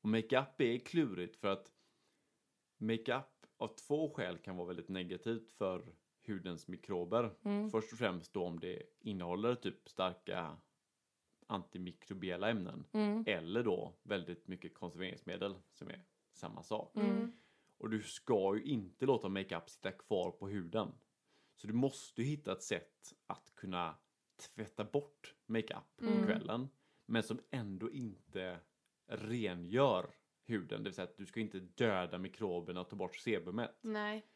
Och 0.00 0.08
makeup 0.08 0.60
är 0.60 0.78
klurigt 0.78 1.36
för 1.36 1.48
att 1.48 1.72
makeup 2.78 3.46
av 3.56 3.68
två 3.76 4.10
skäl 4.14 4.38
kan 4.38 4.56
vara 4.56 4.66
väldigt 4.66 4.88
negativt 4.88 5.52
för 5.52 5.94
hudens 6.28 6.68
mikrober. 6.68 7.34
Mm. 7.42 7.70
Först 7.70 7.92
och 7.92 7.98
främst 7.98 8.32
då 8.32 8.44
om 8.44 8.60
det 8.60 8.82
innehåller 9.00 9.54
typ 9.54 9.88
starka 9.88 10.56
antimikrobiella 11.46 12.50
ämnen 12.50 12.84
Mm. 12.92 13.24
eller 13.26 13.62
då 13.62 13.94
väldigt 14.02 14.48
mycket 14.48 14.74
konserveringsmedel 14.74 15.54
som 15.72 15.88
är 15.88 16.04
samma 16.32 16.62
sak. 16.62 16.96
Mm. 16.96 17.32
Och 17.78 17.90
du 17.90 18.02
ska 18.02 18.56
ju 18.56 18.62
inte 18.62 19.06
låta 19.06 19.28
makeup 19.28 19.70
sitta 19.70 19.92
kvar 19.92 20.30
på 20.30 20.48
huden. 20.48 20.92
Så 21.56 21.66
du 21.66 21.72
måste 21.72 22.22
hitta 22.22 22.52
ett 22.52 22.62
sätt 22.62 23.14
att 23.26 23.52
kunna 23.54 23.96
tvätta 24.54 24.84
bort 24.84 25.34
makeup 25.46 26.00
Mm. 26.00 26.18
på 26.20 26.26
kvällen. 26.26 26.68
Men 27.06 27.22
som 27.22 27.40
ändå 27.50 27.90
inte 27.90 28.58
rengör 29.06 30.14
huden. 30.46 30.82
Det 30.82 30.88
vill 30.88 30.94
säga 30.94 31.04
att 31.08 31.16
du 31.16 31.26
ska 31.26 31.40
inte 31.40 31.60
döda 31.60 32.18
mikroberna 32.18 32.80
och 32.80 32.88
ta 32.88 32.96
bort 32.96 33.16
sebumet. 33.16 33.78
Nej. 33.80 34.26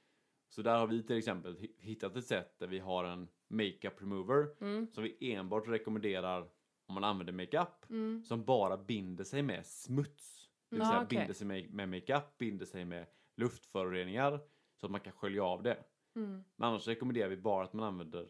Så 0.48 0.62
där 0.62 0.78
har 0.78 0.87
vi 0.87 1.02
till 1.02 1.18
exempel 1.18 1.56
hi- 1.56 1.74
hittat 1.78 2.16
ett 2.16 2.26
sätt 2.26 2.58
där 2.58 2.66
vi 2.66 2.78
har 2.78 3.04
en 3.04 3.28
makeup 3.48 4.02
remover 4.02 4.48
Mm. 4.61 4.88
som 4.92 5.02
vi 5.04 5.32
enbart 5.34 5.68
rekommenderar 5.68 6.50
om 6.87 6.94
man 6.94 7.04
använder 7.04 7.32
makeup 7.32 7.90
Mm. 7.90 8.24
som 8.24 8.44
bara 8.44 8.76
binder 8.76 9.24
sig 9.24 9.42
med 9.42 9.66
smuts 9.66 10.48
Det 10.70 10.76
vill 10.76 10.82
Ja, 10.82 10.88
säga 10.90 11.02
okej. 11.02 11.18
binder 11.18 11.34
sig 11.34 11.46
med, 11.46 11.70
med 11.74 11.88
makeup, 11.88 12.38
binder 12.38 12.66
sig 12.66 12.84
med 12.84 13.06
luftföroreningar 13.37 14.40
så 14.76 14.87
att 14.87 14.92
man 14.92 15.00
kan 15.00 15.12
skölja 15.12 15.44
av 15.44 15.62
det. 15.62 15.84
Mm. 16.16 16.44
Men 16.56 16.68
annars 16.68 16.87
rekommenderar 16.88 17.28
vi 17.28 17.37
bara 17.37 17.64
att 17.64 17.72
man 17.72 17.84
använder 17.87 18.28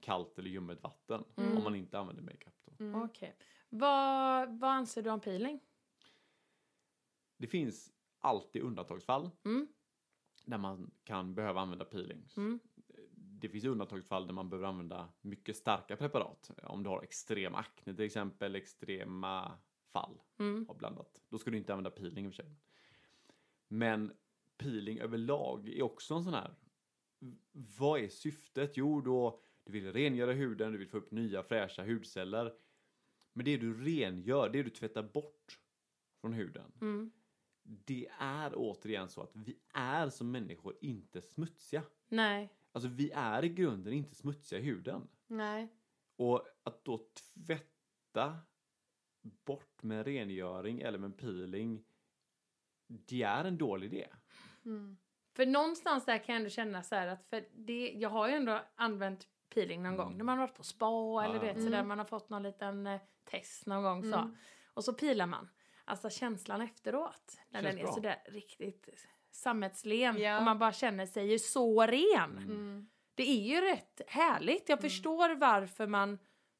kallt 0.00 0.38
eller 0.38 0.50
ljummet 0.50 0.82
vatten 0.82 1.24
Mm. 1.36 1.56
om 1.56 1.62
man 1.64 1.74
inte 1.74 1.98
använder 1.98 2.22
makeup. 2.22 2.54
Mm. 2.80 3.02
Okej. 3.02 3.36
Vad, 3.68 4.58
vad 4.58 4.70
anser 4.70 5.02
du 5.02 5.10
om 5.10 5.20
peeling? 5.20 5.60
Det 7.36 7.46
finns 7.46 7.92
alltid 8.18 8.62
undantagsfall 8.62 9.30
Mm. 9.44 9.68
Där 10.50 10.58
man 10.58 10.90
kan 11.04 11.34
behöva 11.34 11.60
använda 11.60 11.84
peeling. 11.84 12.28
Mm. 12.36 12.60
Det 13.14 13.48
finns 13.48 13.64
undantagsfall 13.64 14.26
där 14.26 14.34
man 14.34 14.48
behöver 14.50 14.68
använda 14.68 15.08
mycket 15.20 15.56
starka 15.56 15.96
preparat. 15.96 16.50
Om 16.62 16.82
du 16.82 16.88
har 16.88 17.02
extrem 17.02 17.54
akne 17.54 17.94
till 17.94 18.04
exempel, 18.04 18.54
extrema 18.56 19.58
fall 19.92 20.20
Mm. 20.38 20.66
av 20.68 20.78
blandat. 20.78 21.22
Då 21.28 21.38
ska 21.38 21.50
du 21.50 21.56
inte 21.56 21.72
använda 21.72 21.90
peeling 21.90 22.24
i 22.24 22.28
och 22.28 22.34
för 22.34 22.42
sig. 22.42 22.54
Men 23.68 24.12
peeling 24.56 24.98
överlag 24.98 25.68
är 25.68 25.82
också 25.82 26.14
en 26.14 26.24
sån 26.24 26.34
här. 26.34 26.54
Vad 27.52 28.00
är 28.00 28.08
syftet? 28.08 28.76
Jo, 28.76 29.00
då 29.00 29.42
du 29.64 29.72
vill 29.72 29.92
rengöra 29.92 30.32
huden, 30.32 30.72
du 30.72 30.78
vill 30.78 30.88
få 30.88 30.98
upp 30.98 31.10
nya 31.10 31.42
fräscha 31.42 31.84
hudceller. 31.84 32.54
Men 33.32 33.44
det 33.44 33.56
du 33.56 33.84
rengör, 33.84 34.48
det 34.48 34.62
du 34.62 34.70
tvättar 34.70 35.02
bort 35.02 35.58
från 36.20 36.32
huden. 36.32 36.72
Mm. 36.80 37.10
Det 37.84 38.08
är 38.18 38.52
återigen 38.56 39.08
så 39.08 39.22
att 39.22 39.30
vi 39.34 39.58
är 39.74 40.08
som 40.08 40.30
människor 40.30 40.76
inte 40.80 41.22
smutsiga. 41.22 41.82
Nej. 42.08 42.52
Alltså 42.72 42.88
vi 42.88 43.10
är 43.14 43.44
i 43.44 43.48
grunden 43.48 43.92
inte 43.92 44.14
smutsiga 44.14 44.60
i 44.60 44.62
huden. 44.62 45.08
Nej. 45.26 45.68
Och 46.16 46.46
att 46.62 46.84
då 46.84 46.98
tvätta 47.34 48.36
bort 49.44 49.82
med 49.82 50.04
rengöring 50.06 50.80
eller 50.80 50.98
med 50.98 51.16
peeling, 51.18 51.84
det 52.86 53.22
är 53.22 53.44
en 53.44 53.58
dålig 53.58 53.86
idé. 53.94 54.06
Mm. 54.64 54.96
För 55.32 55.46
någonstans 55.46 56.04
där 56.04 56.18
kan 56.18 56.32
jag 56.32 56.36
ändå 56.40 56.50
känna 56.50 56.82
så 56.82 56.94
här 56.94 57.06
att 57.06 57.24
för 57.26 57.48
det, 57.54 57.90
jag 57.96 58.08
har 58.10 58.28
ju 58.28 58.34
ändå 58.34 58.60
använt 58.74 59.28
peeling 59.54 59.82
någon 59.82 59.94
Mm. 59.94 60.06
gång 60.06 60.16
när 60.16 60.24
man 60.24 60.38
har 60.38 60.46
varit 60.46 60.56
på 60.56 60.64
spa 60.64 61.24
eller 61.24 61.34
Ja. 61.34 61.40
du 61.40 61.46
vet 61.46 61.56
Mm. 61.56 61.64
sådär 61.66 61.84
man 61.84 61.98
har 61.98 62.04
fått 62.06 62.28
någon 62.28 62.42
liten 62.42 62.86
eh, 62.86 63.00
test 63.24 63.66
någon 63.66 63.82
gång 63.82 64.02
så. 64.12 64.18
Mm. 64.18 64.36
Och 64.74 64.84
så 64.84 64.92
pilar 64.92 65.26
man. 65.26 65.48
Alltså 65.90 66.10
känslan 66.10 66.60
efteråt 66.60 67.38
när 67.50 67.62
Känns 67.62 67.74
den 67.74 67.78
är 67.78 67.84
bra. 67.84 67.92
sådär 67.92 68.22
riktigt 68.26 68.88
sammetslen 69.30 70.18
Ja. 70.18 70.38
och 70.38 70.42
man 70.44 70.58
bara 70.58 70.72
känner 70.72 71.06
sig 71.06 71.30
ju 71.30 71.38
så 71.38 71.82
ren. 71.86 72.38
Mm. 72.38 72.88
Det 73.14 73.30
är 73.30 73.42
ju 73.54 73.60
rätt 73.60 74.00
härligt. 74.06 74.68
Jag 74.68 74.78
Mm. 74.78 74.90
förstår 74.90 75.34
varför 75.34 75.86
man 75.86 76.18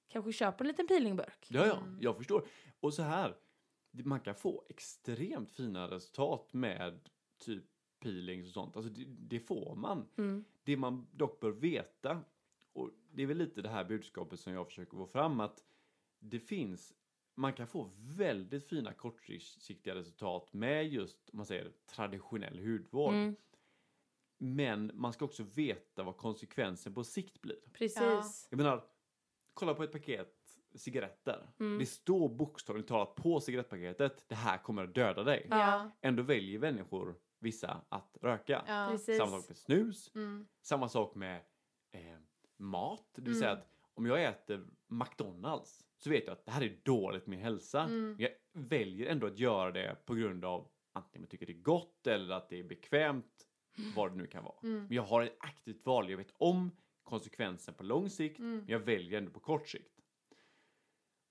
kanske 0.09 0.33
köper 0.33 0.65
en 0.65 0.69
liten 0.69 0.87
peelingburk. 0.87 1.47
Ja, 1.51 1.67
ja, 1.67 1.77
Mm. 1.77 1.99
jag 2.01 2.17
förstår. 2.17 2.45
Och 2.81 2.95
så 2.95 3.03
här, 3.03 3.37
man 3.91 4.21
kan 4.21 4.35
få 4.35 4.65
extremt 4.69 5.51
fina 5.51 5.91
resultat 5.91 6.53
med 6.53 7.09
typ 7.39 7.65
peelings 8.01 8.47
och 8.47 8.53
sånt. 8.53 8.77
Alltså 8.77 8.93
det, 8.93 9.05
det 9.07 9.41
får 9.41 9.75
man. 9.75 10.09
Mm. 10.19 10.45
Det 10.65 10.77
man 10.77 11.07
dock 11.13 11.41
bör 11.41 11.51
veta, 11.51 12.21
och 12.73 12.91
det 13.13 13.23
är 13.23 13.27
väl 13.27 13.39
lite 13.39 13.63
det 13.63 13.69
här 13.69 13.85
budskapet 13.85 14.41
som 14.41 14.53
jag 14.53 14.67
försöker 14.67 14.97
få 14.97 15.07
fram, 15.07 15.41
att 15.41 15.65
det 16.19 16.39
finns, 16.41 16.95
man 17.35 17.53
kan 17.53 17.67
få 17.67 17.91
väldigt 17.97 18.69
fina 18.69 18.93
kortsiktiga 18.93 19.95
resultat 19.95 20.53
med 20.53 20.89
just, 20.89 21.31
om 21.31 21.37
man 21.37 21.47
säger 21.47 21.73
traditionell 21.87 22.59
hudvård. 22.59 23.15
Mm. 23.15 23.37
Men 24.39 24.91
man 24.95 25.13
ska 25.13 25.25
också 25.25 25.43
veta 25.43 26.03
vad 26.03 26.17
konsekvensen 26.17 26.95
på 26.95 27.05
sikt 27.05 27.41
blir. 27.41 27.57
Precis. 27.73 28.47
Jag 28.51 28.57
menar, 28.57 28.85
kolla 29.55 29.75
på 29.75 29.83
ett 29.83 29.93
paket 29.93 30.37
cigaretter. 30.75 31.51
Mm. 31.61 31.79
Det 31.79 31.87
står 31.87 32.29
bokstavligt 32.29 32.89
talat 32.89 33.15
på 33.15 33.41
cigarettpaketet, 33.41 34.25
det 34.29 34.35
här 34.35 34.59
kommer 34.59 34.85
att 34.85 34.95
döda 34.95 35.25
dig. 35.25 35.47
Ja. 35.51 35.91
Ändå 36.01 36.23
väljer 36.23 36.59
människor, 36.59 37.15
vissa, 37.39 37.85
att 37.89 38.17
röka. 38.23 38.65
Ja. 38.67 38.99
Samma 38.99 39.31
sak 39.41 39.49
med 39.49 39.57
snus, 39.57 40.11
Mm. 40.15 40.49
samma 40.63 40.89
sak 40.89 41.15
med 41.15 41.45
eh, 41.91 42.19
mat. 42.57 43.11
Det 43.15 43.23
vill 43.23 43.39
säga 43.39 43.51
Mm. 43.51 43.63
att 43.63 43.69
om 43.95 44.07
jag 44.07 44.25
äter 44.25 44.67
McDonalds 44.91 45.85
så 45.99 46.11
vet 46.11 46.27
jag 46.27 46.33
att 46.33 46.45
det 46.45 46.51
här 46.51 46.63
är 46.63 46.81
dåligt 46.83 47.27
med 47.27 47.39
hälsa. 47.39 47.83
Mm. 47.83 48.17
Jag 48.19 48.31
väljer 48.53 49.11
ändå 49.11 49.27
att 49.27 49.39
göra 49.39 49.71
det 49.73 49.97
på 50.07 50.15
grund 50.15 50.45
av 50.45 50.69
antingen 50.93 51.23
jag 51.23 51.31
tycker 51.31 51.47
det 51.47 51.53
är 51.53 51.63
gott 51.63 52.07
eller 52.07 52.35
att 52.35 52.49
det 52.49 52.59
är 52.59 52.65
bekvämt. 52.65 53.47
Vad 53.97 54.13
det 54.13 54.17
nu 54.17 54.27
kan 54.27 54.45
vara. 54.45 54.57
Mm. 54.63 54.79
Men 54.79 54.93
jag 54.93 55.03
har 55.03 55.23
ett 55.23 55.37
aktivt 55.39 55.87
val. 55.87 56.11
Jag 56.11 56.17
vet 56.17 56.35
om 56.39 56.71
konsekvensen 57.03 57.75
på 57.75 57.83
lång 57.83 58.11
sikt. 58.11 58.39
Mm. 58.39 58.57
Men 58.57 58.69
jag 58.69 58.79
väljer 58.79 59.19
ändå 59.19 59.31
på 59.31 59.41
kort 59.41 59.69
sikt. 59.69 59.97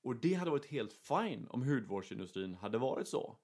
Och 0.01 0.15
det 0.15 0.33
hade 0.33 0.51
varit 0.51 0.65
helt 0.65 0.93
fine 0.93 1.47
om 1.49 1.63
hudvårdsindustrin 1.63 2.55
hade 2.55 2.77
varit 2.77 3.07
så. 3.07 3.37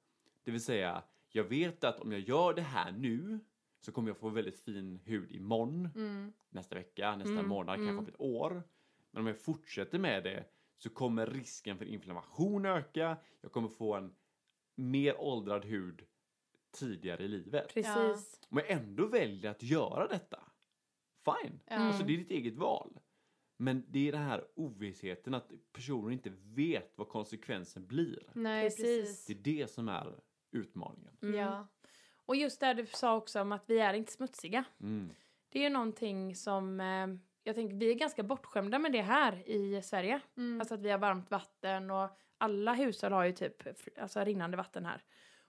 Det 0.43 0.51
vill 0.51 0.63
säga, 0.63 1.03
jag 1.29 1.43
vet 1.43 1.83
att 1.83 1.99
om 1.99 2.11
jag 2.11 2.21
gör 2.21 2.53
det 2.53 2.61
här 2.61 2.91
nu 2.91 3.39
så 3.81 3.91
kommer 3.91 4.09
jag 4.09 4.17
få 4.17 4.29
väldigt 4.29 4.59
fin 4.59 4.99
hud 5.05 5.31
imorgon, 5.31 5.89
Mm. 5.95 6.33
nästa 6.49 6.75
vecka, 6.75 7.15
nästa 7.15 7.33
Mm, 7.33 7.47
månad, 7.47 7.75
kanske 7.75 7.89
mm. 7.89 7.99
om 7.99 8.07
ett 8.07 8.19
år. 8.21 8.63
Men 9.15 9.21
om 9.21 9.27
jag 9.27 9.37
fortsätter 9.37 9.99
med 9.99 10.23
det 10.23 10.45
så 10.77 10.89
kommer 10.89 11.27
risken 11.27 11.77
för 11.77 11.85
inflammation 11.85 12.65
öka. 12.65 13.17
Jag 13.41 13.51
kommer 13.51 13.69
få 13.69 13.93
en 13.93 14.15
mer 14.75 15.17
åldrad 15.17 15.65
hud 15.65 16.05
tidigare 16.71 17.23
i 17.23 17.27
livet. 17.27 17.73
Precis. 17.73 18.39
Om 18.49 18.57
jag 18.57 18.69
ändå 18.71 19.07
väljer 19.07 19.51
att 19.51 19.63
göra 19.63 20.07
detta, 20.07 20.39
fine. 21.25 21.59
Ja. 21.65 21.75
Alltså 21.75 22.03
det 22.03 22.13
är 22.13 22.17
ditt 22.17 22.31
eget 22.31 22.55
val. 22.55 22.99
Men 23.57 23.85
det 23.87 24.07
är 24.07 24.11
den 24.11 24.21
här 24.21 24.47
ovissheten 24.55 25.33
att 25.33 25.51
personer 25.71 26.11
inte 26.11 26.31
vet 26.43 26.93
vad 26.95 27.09
konsekvensen 27.09 27.87
blir. 27.87 28.29
Nej, 28.33 28.69
Precis. 28.69 28.85
precis. 28.85 29.25
Det 29.25 29.33
är 29.33 29.57
det 29.57 29.71
som 29.71 29.89
är 29.89 30.19
utmaningen. 30.51 31.17
Mm. 31.21 31.35
Ja. 31.35 31.67
Och 32.25 32.35
just 32.35 32.59
det 32.59 32.73
du 32.73 32.85
sa 32.85 33.15
också 33.15 33.41
om 33.41 33.51
att 33.51 33.63
vi 33.69 33.79
är 33.79 33.93
inte 33.93 34.11
smutsiga. 34.11 34.63
Mm. 34.79 35.09
Det 35.49 35.59
är 35.59 35.63
ju 35.63 35.69
någonting 35.69 36.35
som 36.35 36.79
eh, 36.79 37.07
jag 37.47 37.55
tänker 37.55 37.75
vi 37.75 37.91
är 37.91 37.95
ganska 37.95 38.23
bortskämda 38.23 38.79
med 38.79 38.91
det 38.91 39.01
här 39.01 39.49
i 39.49 39.81
Sverige. 39.81 40.21
Mm. 40.37 40.59
Alltså 40.59 40.73
att 40.73 40.81
vi 40.81 40.89
har 40.91 40.97
varmt 40.97 41.31
vatten 41.31 41.91
och 41.91 42.09
alla 42.37 42.73
hushåll 42.73 43.11
har 43.11 43.25
ju 43.25 43.31
typ 43.31 43.63
alltså 43.99 44.19
rinnande 44.23 44.57
vatten 44.57 44.85
här. 44.85 45.03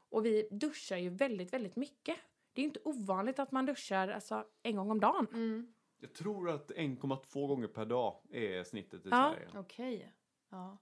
Och 0.09 0.27
vi 0.27 0.49
duschar 0.51 0.97
ju 0.97 1.09
väldigt, 1.09 1.53
väldigt 1.53 1.77
mycket. 1.77 2.17
Det 2.53 2.61
är 2.61 2.63
ju 2.63 2.69
inte 2.69 2.81
ovanligt 2.85 3.39
att 3.39 3.53
man 3.53 3.67
duschar 3.67 4.09
alltså, 4.09 4.45
en 4.63 4.77
gång 4.77 4.91
om 4.91 5.01
dagen. 5.01 5.27
Mm. 5.33 5.75
Jag 6.01 6.13
tror 6.13 6.51
att 6.51 6.71
1,2 6.71 7.47
gånger 7.47 7.69
per 7.69 7.85
dag 7.85 8.21
är 8.31 8.65
snittet 8.65 9.07
i 9.07 9.09
Ja. 9.09 9.35
Sverige. 9.35 9.49
Okej. 9.55 10.13
Ja. 10.51 10.79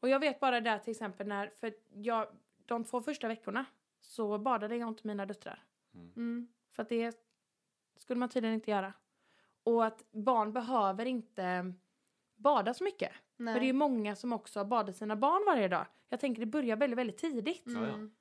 Och 0.00 0.08
jag 0.08 0.20
vet 0.20 0.40
bara 0.40 0.60
där 0.60 0.78
till 0.78 0.90
exempel 0.90 1.26
när, 1.26 1.48
för 1.48 1.74
jag, 1.92 2.26
de 2.64 2.84
två 2.84 3.02
första 3.02 3.28
veckorna 3.28 3.64
så 4.00 4.38
badade 4.38 4.76
jag 4.76 4.88
inte 4.88 5.06
mina 5.06 5.26
döttrar. 5.26 5.64
Mm. 5.94 6.48
För 6.70 6.82
att 6.82 6.88
det 6.88 7.18
skulle 7.96 8.20
man 8.20 8.28
tydligen 8.28 8.54
inte 8.54 8.70
göra. 8.70 8.92
Och 9.64 9.84
att 9.84 10.04
barn 10.10 10.52
behöver 10.52 11.06
inte 11.06 11.74
bada 12.36 12.74
så 12.74 12.84
mycket. 12.84 13.12
Nej. 13.36 13.54
För 13.54 13.60
det 13.60 13.64
är 13.64 13.68
ju 13.68 13.72
många 13.72 14.16
som 14.16 14.32
också 14.32 14.64
badar 14.64 14.92
sina 14.92 15.16
barn 15.16 15.42
varje 15.46 15.68
dag. 15.68 15.86
Jag 16.08 16.20
tänker 16.20 16.40
det 16.40 16.46
börjar 16.46 16.76
väldigt, 16.76 16.98
väldigt 16.98 17.18
tidigt. 17.18 17.66
Mm. 17.66 18.14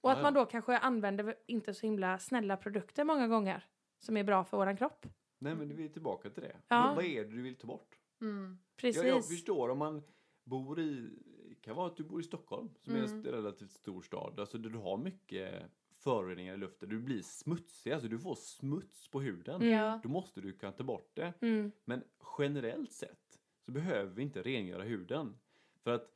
Och 0.00 0.12
att 0.12 0.22
man 0.22 0.34
då 0.34 0.44
kanske 0.46 0.78
använder 0.78 1.34
inte 1.46 1.74
så 1.74 1.86
himla 1.86 2.18
snälla 2.18 2.56
produkter 2.56 3.04
många 3.04 3.28
gånger. 3.28 3.66
Som 3.98 4.16
är 4.16 4.24
bra 4.24 4.44
för 4.44 4.56
våran 4.56 4.76
kropp. 4.76 5.06
Nej 5.38 5.54
men 5.54 5.76
vi 5.76 5.84
är 5.84 5.88
tillbaka 5.88 6.30
till 6.30 6.42
det. 6.42 6.56
Ja. 6.68 6.86
Vad, 6.86 6.96
vad 6.96 7.04
är 7.04 7.24
det 7.24 7.30
du 7.30 7.42
vill 7.42 7.56
ta 7.56 7.66
bort? 7.66 7.98
Mm. 8.20 8.58
Precis. 8.76 9.02
Jag, 9.02 9.16
jag 9.16 9.28
förstår 9.28 9.68
om 9.68 9.78
man 9.78 10.02
bor 10.44 10.80
i, 10.80 11.18
kan 11.60 11.76
vara 11.76 11.86
att 11.86 11.96
du 11.96 12.04
bor 12.04 12.20
i 12.20 12.24
Stockholm 12.24 12.70
som 12.82 12.94
är 12.94 12.98
Mm. 12.98 13.12
en 13.16 13.22
relativt 13.24 13.70
stor 13.70 14.02
stad, 14.02 14.40
alltså 14.40 14.58
där 14.58 14.70
du 14.70 14.78
har 14.78 14.96
mycket 14.96 15.62
föroreningar 16.04 16.54
i 16.54 16.56
luften, 16.56 16.88
du 16.88 17.00
blir 17.00 17.22
smutsig, 17.22 17.92
alltså 17.92 18.08
du 18.08 18.18
får 18.18 18.34
smuts 18.34 19.08
på 19.08 19.20
huden. 19.20 19.62
Mm. 19.62 19.68
Ja. 19.68 20.00
Då 20.02 20.08
måste 20.08 20.40
du 20.40 20.52
kunna 20.52 20.72
ta 20.72 20.84
bort 20.84 21.10
det. 21.14 21.34
Mm. 21.40 21.72
Men 21.84 22.04
generellt 22.38 22.92
sett 22.92 23.40
så 23.60 23.72
behöver 23.72 24.10
vi 24.10 24.22
inte 24.22 24.42
rengöra 24.42 24.82
huden. 24.82 25.38
För 25.82 25.94
att 25.94 26.10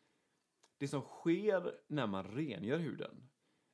det 0.79 0.89
som 0.89 1.03
sker 1.03 1.75
när 1.87 2.07
man 2.07 2.25
rengör 2.25 2.79
huden, 2.79 3.29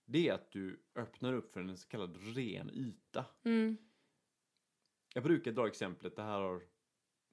det 0.05 0.29
är 0.29 0.35
att 0.35 0.51
du 0.51 0.83
öppnar 0.95 1.33
upp 1.33 1.53
för 1.53 1.61
en 1.61 1.77
så 1.77 1.89
kallad 1.89 2.37
ren 2.37 2.71
yta. 2.71 3.27
Mm. 3.45 3.77
Jag 5.15 5.25
brukar 5.25 5.53
dra 5.53 5.67
exemplet, 5.67 6.17
det 6.17 6.23
här 6.23 6.41
har 6.41 6.63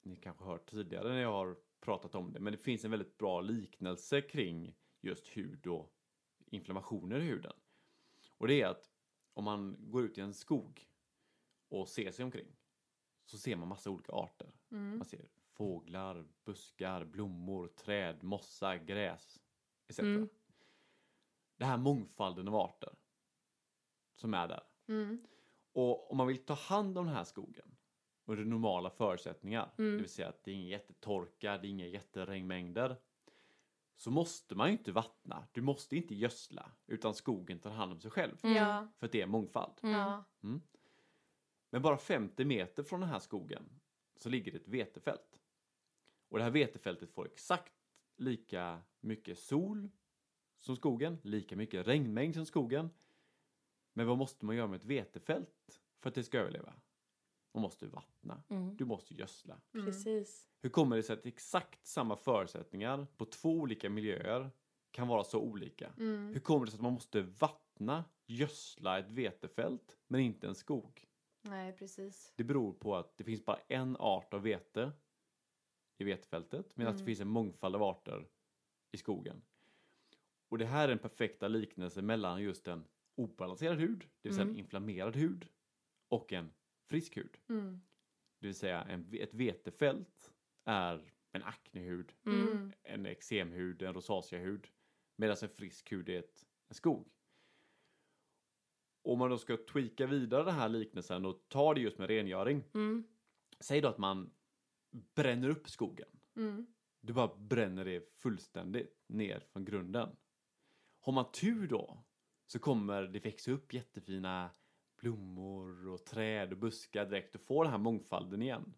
ni 0.02 0.16
kanske 0.16 0.44
hört 0.44 0.70
tidigare 0.70 1.08
när 1.08 1.22
jag 1.22 1.32
har 1.32 1.56
pratat 1.80 2.14
om 2.14 2.32
det, 2.32 2.40
men 2.40 2.52
det 2.52 2.58
finns 2.58 2.84
en 2.84 2.90
väldigt 2.90 3.18
bra 3.18 3.40
liknelse 3.40 4.20
kring 4.20 4.74
just 5.00 5.28
hud 5.28 5.66
och 5.66 5.94
inflammationer 6.46 7.20
i 7.20 7.24
huden. 7.24 7.52
Och 8.42 8.48
det 8.48 8.62
är 8.62 8.66
att 8.66 8.90
om 9.34 9.44
man 9.44 9.76
går 9.90 10.04
ut 10.04 10.18
i 10.18 10.20
en 10.20 10.34
skog 10.34 10.88
och 11.68 11.88
ser 11.88 12.10
sig 12.10 12.24
omkring 12.24 12.56
så 13.24 13.38
ser 13.38 13.56
man 13.56 13.68
massa 13.68 13.90
olika 13.90 14.12
arter. 14.12 14.52
Mm. 14.70 14.96
Man 14.96 15.04
ser 15.04 15.28
fåglar, 15.52 16.28
buskar, 16.44 17.04
blommor, 17.04 17.66
träd, 17.68 18.22
mossa, 18.22 18.76
gräs 18.76 19.42
etc. 19.88 19.98
Mm. 19.98 20.28
Det 21.56 21.64
här 21.64 21.76
mångfalden 21.76 22.48
av 22.48 22.54
arter 22.54 22.94
som 24.14 24.34
är 24.34 24.48
där. 24.48 24.62
Mm. 24.88 25.26
Och 25.72 26.10
om 26.10 26.16
man 26.16 26.26
vill 26.26 26.44
ta 26.44 26.54
hand 26.54 26.98
om 26.98 27.06
den 27.06 27.14
här 27.14 27.24
skogen 27.24 27.76
under 28.24 28.44
normala 28.44 28.90
förutsättningar, 28.90 29.74
Mm. 29.78 29.92
det 29.92 29.96
vill 29.96 30.10
säga 30.10 30.28
att 30.28 30.44
det 30.44 30.50
är 30.50 30.54
ingen 30.54 30.68
jättetorka, 30.68 31.58
det 31.58 31.66
är 31.66 31.70
inga 31.70 31.86
jätteregnmängder, 31.86 32.96
så 33.96 34.10
måste 34.10 34.54
man 34.54 34.68
ju 34.68 34.72
inte 34.72 34.92
vattna. 34.92 35.48
Du 35.52 35.62
måste 35.62 35.96
inte 35.96 36.14
gödsla 36.14 36.72
utan 36.86 37.14
skogen 37.14 37.58
tar 37.58 37.70
hand 37.70 37.92
om 37.92 38.00
sig 38.00 38.10
själv. 38.10 38.36
Mm. 38.42 38.88
För 38.98 39.06
att 39.06 39.12
det 39.12 39.22
är 39.22 39.26
mångfald. 39.26 39.78
Mm. 39.82 39.94
Ja. 39.94 40.24
Men 41.70 41.82
bara 41.82 41.96
50 41.96 42.44
meter 42.44 42.82
från 42.82 43.00
den 43.00 43.08
här 43.08 43.18
skogen 43.18 43.80
så 44.16 44.28
ligger 44.28 44.52
det 44.52 44.58
ett 44.58 44.68
vetefält. 44.68 45.40
Och 46.28 46.38
det 46.38 46.44
här 46.44 46.50
vetefältet 46.50 47.10
får 47.12 47.26
exakt 47.26 47.72
lika 48.16 48.82
mycket 49.00 49.38
sol 49.38 49.88
som 50.58 50.76
skogen, 50.76 51.18
lika 51.22 51.56
mycket 51.56 51.86
regnmängd 51.86 52.34
som 52.34 52.46
skogen. 52.46 52.90
Men 53.92 54.06
vad 54.06 54.18
måste 54.18 54.46
man 54.46 54.56
göra 54.56 54.66
med 54.68 54.76
ett 54.76 54.84
vetefält 54.84 55.80
för 56.00 56.08
att 56.08 56.14
det 56.14 56.24
ska 56.24 56.38
överleva? 56.38 56.74
Man 57.54 57.62
måste 57.62 57.86
vattna, 57.86 58.42
Mm. 58.48 58.76
du 58.76 58.84
måste 58.84 59.14
gödsla. 59.14 59.60
Mm. 59.74 59.86
Precis. 59.86 60.48
Hur 60.60 60.70
kommer 60.70 60.96
det 60.96 61.02
sig 61.02 61.12
att 61.14 61.26
exakt 61.26 61.86
samma 61.86 62.16
förutsättningar 62.16 63.06
på 63.16 63.24
två 63.24 63.50
olika 63.50 63.90
miljöer 63.90 64.50
kan 64.90 65.08
vara 65.08 65.24
så 65.24 65.40
olika? 65.40 65.92
Mm. 65.98 66.32
Hur 66.32 66.40
kommer 66.40 66.64
det 66.66 66.70
sig 66.72 66.78
att 66.78 66.82
man 66.82 66.92
måste 66.92 67.20
vattna, 67.22 68.04
gödsla 68.26 68.98
ett 68.98 69.10
vetefält 69.10 69.98
men 70.08 70.20
inte 70.20 70.46
en 70.46 70.54
skog? 70.54 71.06
Nej, 71.42 71.72
precis. 71.72 72.32
Det 72.36 72.44
beror 72.44 72.72
på 72.72 72.96
att 72.96 73.16
det 73.16 73.24
finns 73.24 73.44
bara 73.44 73.58
en 73.68 73.96
art 73.96 74.34
av 74.34 74.42
vete 74.42 74.92
i 75.98 76.04
vetefältet 76.04 76.76
medan 76.76 76.92
det 76.92 76.98
Mm. 76.98 77.06
finns 77.06 77.20
en 77.20 77.28
mångfald 77.28 77.74
av 77.76 77.82
arter 77.82 78.28
i 78.92 78.96
skogen. 78.96 79.42
Och 80.48 80.58
det 80.58 80.66
här 80.66 80.84
är 80.84 80.88
den 80.88 80.98
perfekta 80.98 81.48
liknelsen 81.48 82.06
mellan 82.06 82.42
just 82.42 82.68
en 82.68 82.84
obalanserad 83.14 83.78
hud, 83.78 83.98
det 84.20 84.28
vill 84.28 84.32
säga 84.34 84.42
Mm. 84.42 84.54
en 84.54 84.58
inflammerad 84.60 85.16
hud, 85.16 85.48
och 86.08 86.32
en 86.32 86.50
frisk 86.92 87.16
hud. 87.16 87.36
Mm. 87.48 87.80
Det 88.38 88.46
vill 88.46 88.54
säga 88.54 88.82
en, 88.82 89.08
ett 89.12 89.34
vetefält 89.34 90.32
är 90.64 91.12
en 91.32 91.42
aknehud, 91.42 92.12
Mm. 92.26 92.72
En 92.82 93.06
eksemhud, 93.06 93.82
en 93.82 93.94
rosaceahud, 93.94 94.68
medan 95.16 95.36
en 95.42 95.48
frisk 95.48 95.92
hud 95.92 96.08
är 96.08 96.18
ett, 96.18 96.46
en 96.68 96.74
skog. 96.74 97.08
Om 99.02 99.18
man 99.18 99.30
då 99.30 99.38
ska 99.38 99.56
tweaka 99.56 100.06
vidare 100.06 100.44
den 100.44 100.54
här 100.54 100.68
liknelsen 100.68 101.24
och 101.24 101.44
ta 101.48 101.74
det 101.74 101.80
just 101.80 101.98
med 101.98 102.08
rengöring. 102.08 102.64
Mm. 102.74 103.04
Säg 103.60 103.80
då 103.80 103.88
att 103.88 103.98
man 103.98 104.30
bränner 105.14 105.48
upp 105.48 105.68
skogen. 105.68 106.08
Mm. 106.36 106.66
Du 107.00 107.12
bara 107.12 107.36
bränner 107.36 107.84
det 107.84 108.12
fullständigt 108.18 109.04
ner 109.06 109.40
från 109.40 109.64
grunden. 109.64 110.16
Har 111.00 111.12
man 111.12 111.32
tur 111.32 111.66
då 111.66 112.04
så 112.46 112.58
kommer 112.58 113.02
det 113.02 113.18
växa 113.18 113.50
upp 113.50 113.74
jättefina 113.74 114.50
blommor 115.02 115.88
och 115.88 116.04
träd 116.06 116.52
och 116.52 116.58
buskar 116.58 117.06
direkt 117.06 117.34
och 117.34 117.40
får 117.40 117.64
den 117.64 117.70
här 117.70 117.78
mångfalden 117.78 118.42
igen. 118.42 118.74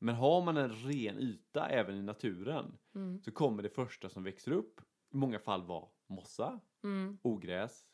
Men 0.00 0.14
har 0.14 0.44
man 0.44 0.56
en 0.56 0.72
ren 0.72 1.18
yta 1.18 1.68
även 1.68 1.96
i 1.96 2.02
naturen 2.02 2.78
Mm. 2.94 3.20
så 3.22 3.32
kommer 3.32 3.62
det 3.62 3.68
första 3.70 4.08
som 4.08 4.22
växer 4.22 4.52
upp 4.52 4.80
i 5.12 5.16
många 5.16 5.38
fall 5.38 5.66
vara 5.66 5.88
mossa, 6.06 6.60
Mm. 6.84 7.18
ogräs, 7.22 7.86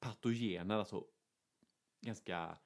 patogener, 0.00 0.74
alltså 0.74 1.06
ganska 2.00 2.58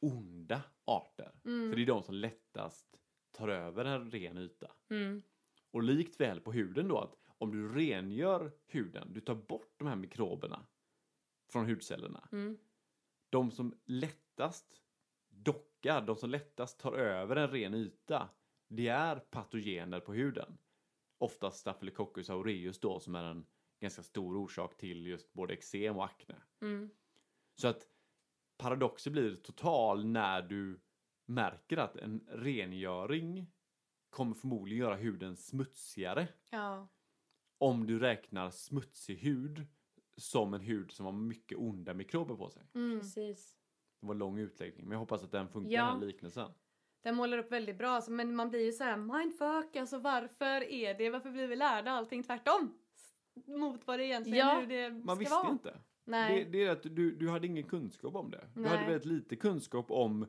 onda 0.00 0.62
arter. 0.84 1.32
Mm. 1.44 1.70
För 1.70 1.76
det 1.76 1.82
är 1.82 1.86
de 1.86 2.02
som 2.02 2.14
lättast 2.14 2.98
tar 3.30 3.48
över 3.48 3.84
en 3.84 4.10
ren 4.10 4.38
yta. 4.38 4.72
Mm. 4.90 5.22
Och 5.70 5.82
likt 5.82 6.20
väl 6.20 6.40
på 6.40 6.52
huden 6.52 6.88
då 6.88 6.98
att 6.98 7.14
om 7.38 7.50
du 7.50 7.68
rengör 7.74 8.52
huden, 8.66 9.12
du 9.12 9.20
tar 9.20 9.34
bort 9.34 9.74
de 9.78 9.88
här 9.88 9.96
mikroberna 9.96 10.66
från 11.52 11.66
hudcellerna. 11.66 12.28
Mm. 12.32 12.58
De 13.32 13.50
som 13.50 13.74
lättast 13.84 14.82
dockar, 15.28 16.00
de 16.06 16.16
som 16.16 16.30
lättast 16.30 16.80
tar 16.80 16.92
över 16.92 17.36
en 17.36 17.50
ren 17.50 17.74
yta, 17.74 18.30
det 18.68 18.88
är 18.88 19.16
patogener 19.16 20.00
på 20.00 20.14
huden. 20.14 20.58
Oftast 21.18 21.58
Staphylococcus 21.58 22.30
aureus 22.30 22.80
då 22.80 23.00
som 23.00 23.14
är 23.14 23.24
en 23.24 23.46
ganska 23.80 24.02
stor 24.02 24.36
orsak 24.36 24.76
till 24.76 25.06
just 25.06 25.32
både 25.32 25.54
eksem 25.54 25.96
och 25.96 26.04
akne. 26.04 26.42
Mm. 26.60 26.90
Så 27.60 27.68
att 27.68 27.86
paradoxen 28.56 29.12
blir 29.12 29.36
total 29.36 30.06
när 30.06 30.42
du 30.42 30.80
märker 31.26 31.76
att 31.76 31.96
en 31.96 32.26
rengöring 32.28 33.52
kommer 34.10 34.34
förmodligen 34.34 34.84
göra 34.84 34.96
huden 34.96 35.36
smutsigare 35.36 36.28
Ja. 36.50 36.88
om 37.58 37.86
du 37.86 37.98
räknar 37.98 38.50
smutsig 38.50 39.16
hud 39.16 39.66
som 40.16 40.54
en 40.54 40.60
hud 40.60 40.90
som 40.92 41.06
har 41.06 41.12
mycket 41.12 41.58
onda 41.58 41.94
mikrober 41.94 42.34
på 42.34 42.50
sig. 42.50 42.62
Mm. 42.74 43.00
Precis. 43.00 43.56
Det 44.00 44.06
var 44.06 44.14
en 44.14 44.18
lång 44.18 44.38
utläggning 44.38 44.84
men 44.84 44.92
jag 44.92 44.98
hoppas 44.98 45.24
att 45.24 45.32
den 45.32 45.48
funkar 45.48 45.70
Ja. 45.72 45.84
den 45.86 45.98
här 45.98 46.06
liknelsen. 46.06 46.50
Den 47.02 47.14
målar 47.16 47.38
upp 47.38 47.52
väldigt 47.52 47.78
bra, 47.78 47.88
alltså, 47.90 48.10
men 48.10 48.36
man 48.36 48.50
blir 48.50 48.64
ju 48.64 48.72
så 48.72 48.84
här 48.84 48.96
mindfuck, 48.96 49.76
alltså 49.76 49.98
varför 49.98 50.62
är 50.62 50.94
det, 50.98 51.10
varför 51.10 51.30
blir 51.30 51.46
vi 51.46 51.56
lärda 51.56 51.90
allting 51.90 52.22
tvärtom? 52.22 52.78
Mot 53.46 53.86
vad 53.86 53.98
det 53.98 54.04
egentligen 54.06 54.38
Ja, 54.48 54.60
hur 54.60 54.66
det 54.66 54.90
Man 54.90 55.16
ska 55.16 55.20
visste 55.20 55.34
vara. 55.34 55.50
inte. 55.50 55.78
Nej. 56.04 56.44
Det, 56.44 56.50
det 56.50 56.64
är 56.64 56.70
att 56.70 56.82
du, 56.82 57.16
du 57.16 57.28
hade 57.30 57.46
ingen 57.46 57.64
kunskap 57.64 58.14
om 58.14 58.30
det. 58.30 58.48
Du 58.54 58.60
Nej. 58.60 58.70
hade 58.70 58.82
väldigt 58.90 59.04
lite 59.04 59.36
kunskap 59.36 59.90
om 59.90 60.26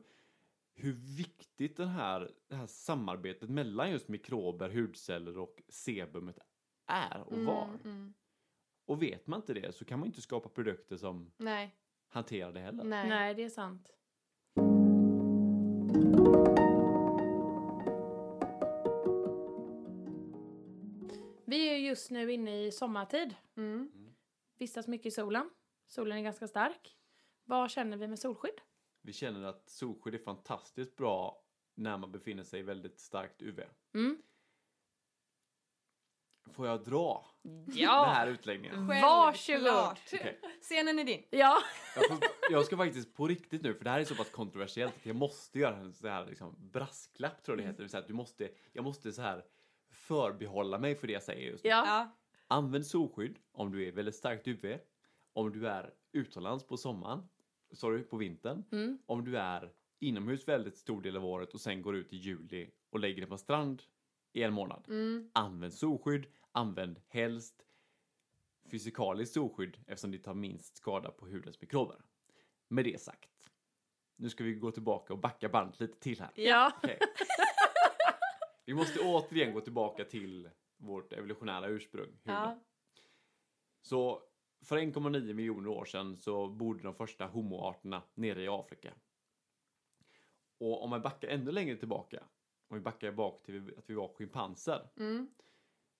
hur 0.74 0.92
viktigt 0.92 1.76
den 1.76 1.88
här, 1.88 2.30
det 2.48 2.54
här 2.56 2.66
samarbetet 2.66 3.50
mellan 3.50 3.90
just 3.90 4.08
mikrober, 4.08 4.70
hudceller 4.70 5.38
och 5.38 5.62
sebumet 5.68 6.38
är 6.86 7.20
och 7.26 7.32
Mm, 7.32 7.44
var. 7.46 7.78
mm. 7.84 8.14
Och 8.86 9.02
vet 9.02 9.26
man 9.26 9.40
inte 9.40 9.54
det 9.54 9.74
så 9.74 9.84
kan 9.84 9.98
man 9.98 10.06
inte 10.06 10.22
skapa 10.22 10.48
produkter 10.48 10.96
som 10.96 11.32
Nej. 11.36 11.76
hanterar 12.08 12.52
det 12.52 12.60
heller. 12.60 12.84
Nej. 12.84 13.08
Nej, 13.08 13.34
det 13.34 13.42
är 13.42 13.48
sant. 13.48 13.90
Vi 21.46 21.68
är 21.68 21.76
just 21.76 22.10
nu 22.10 22.32
inne 22.32 22.64
i 22.64 22.72
sommartid. 22.72 23.34
Mm. 23.56 23.90
Vistas 24.58 24.86
mycket 24.88 25.06
i 25.06 25.10
solen. 25.10 25.50
Solen 25.86 26.18
är 26.18 26.22
ganska 26.22 26.48
stark. 26.48 26.96
Vad 27.44 27.70
känner 27.70 27.96
vi 27.96 28.08
med 28.08 28.18
solskydd? 28.18 28.60
Vi 29.02 29.12
känner 29.12 29.42
att 29.42 29.70
solskydd 29.70 30.14
är 30.14 30.18
fantastiskt 30.18 30.96
bra 30.96 31.44
när 31.74 31.98
man 31.98 32.12
befinner 32.12 32.44
sig 32.44 32.60
i 32.60 32.62
väldigt 32.62 33.00
starkt 33.00 33.42
UV. 33.42 33.60
Mm. 33.94 34.22
Får 36.52 36.66
jag 36.66 36.84
dra 36.84 37.26
den 37.42 37.64
Ja! 37.76 38.04
här 38.14 38.26
utläggningen? 38.26 38.86
Varsågod. 38.86 39.34
Självklart. 39.62 40.00
Okej. 40.12 40.40
Scenen 40.60 40.98
är 40.98 41.04
din. 41.04 41.22
Ja! 41.30 41.58
Jag, 41.96 42.08
får, 42.08 42.18
jag 42.50 42.64
ska 42.64 42.76
faktiskt 42.76 43.14
på 43.14 43.26
riktigt 43.26 43.62
nu, 43.62 43.74
för 43.74 43.84
det 43.84 43.90
här 43.90 44.00
är 44.00 44.04
så 44.04 44.14
pass 44.14 44.30
kontroversiellt 44.30 44.96
att 44.96 45.06
jag 45.06 45.16
måste 45.16 45.58
göra 45.58 45.76
en 45.76 45.92
sån 45.92 46.10
här 46.10 46.26
liksom, 46.26 46.56
brasklapp 46.58 47.42
tror 47.42 47.58
jag 47.58 47.66
det 47.66 47.70
heter. 47.70 47.88
Säga 47.88 48.00
att 48.00 48.08
du 48.08 48.14
måste, 48.14 48.48
jag 48.72 48.84
måste 48.84 49.12
så 49.12 49.22
här 49.22 49.44
förbehålla 49.90 50.78
mig 50.78 50.94
för 50.94 51.06
det 51.06 51.12
jag 51.12 51.22
säger 51.22 51.50
just 51.50 51.64
nu. 51.64 51.70
Ja. 51.70 52.16
Använd 52.48 52.86
solskydd 52.86 53.38
om 53.52 53.72
du 53.72 53.88
är 53.88 53.92
väldigt 53.92 54.14
starkt 54.14 54.48
UV. 54.48 54.78
Om 55.32 55.52
du 55.52 55.68
är 55.68 55.90
utomlands 56.12 56.66
på 56.66 56.76
sommaren, 56.76 57.28
sorry, 57.72 58.02
på 58.02 58.16
vintern. 58.16 58.64
Mm. 58.72 58.98
Om 59.06 59.24
du 59.24 59.38
är 59.38 59.72
inomhus 60.00 60.48
väldigt 60.48 60.76
stor 60.76 61.02
del 61.02 61.16
av 61.16 61.24
året 61.24 61.54
och 61.54 61.60
sen 61.60 61.82
går 61.82 61.96
ut 61.96 62.12
i 62.12 62.16
juli 62.16 62.70
och 62.90 62.98
lägger 63.00 63.20
dig 63.20 63.26
på 63.26 63.38
strand 63.38 63.82
i 64.34 64.42
en 64.42 64.52
månad. 64.52 64.84
Mm. 64.88 65.30
Använd 65.32 65.74
solskydd, 65.74 66.26
använd 66.52 67.00
helst 67.08 67.66
fysikaliskt 68.70 69.34
solskydd 69.34 69.78
eftersom 69.86 70.10
det 70.10 70.18
tar 70.18 70.34
minst 70.34 70.76
skada 70.76 71.10
på 71.10 71.26
hudens 71.26 71.60
mikrober. 71.60 71.96
Med 72.68 72.84
det 72.84 73.00
sagt, 73.00 73.50
nu 74.16 74.30
ska 74.30 74.44
vi 74.44 74.54
gå 74.54 74.70
tillbaka 74.70 75.12
och 75.12 75.18
backa 75.18 75.48
bandet 75.48 75.80
lite 75.80 76.00
till 76.00 76.20
här. 76.20 76.30
Ja. 76.34 76.72
Okej. 76.76 76.98
Vi 78.66 78.74
måste 78.74 79.00
återigen 79.00 79.54
gå 79.54 79.60
tillbaka 79.60 80.04
till 80.04 80.50
vårt 80.76 81.12
evolutionära 81.12 81.66
ursprung, 81.68 82.06
huden. 82.06 82.20
Ja. 82.24 82.58
Så 83.82 84.22
för 84.64 84.78
1,9 84.78 85.32
miljoner 85.32 85.68
år 85.68 85.84
sedan 85.84 86.16
så 86.16 86.48
bodde 86.48 86.82
de 86.82 86.94
första 86.94 87.26
homoarterna 87.26 88.02
nere 88.14 88.42
i 88.42 88.48
Afrika. 88.48 88.94
Och 90.58 90.84
om 90.84 90.90
man 90.90 91.02
backar 91.02 91.28
ännu 91.28 91.52
längre 91.52 91.76
tillbaka, 91.76 92.24
om 92.74 92.78
vi 92.78 92.84
backar 92.84 93.12
bak 93.12 93.42
till 93.42 93.74
att 93.78 93.90
vi 93.90 93.94
var 93.94 94.08
schimpanser. 94.08 94.88
Mm. 94.96 95.28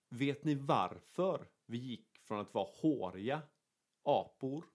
Vet 0.09 0.43
ni 0.43 0.55
varför 0.55 1.47
vi 1.65 1.77
gick 1.77 2.17
från 2.19 2.39
att 2.39 2.53
vara 2.53 2.67
håriga 2.81 3.41
apor 4.03 4.65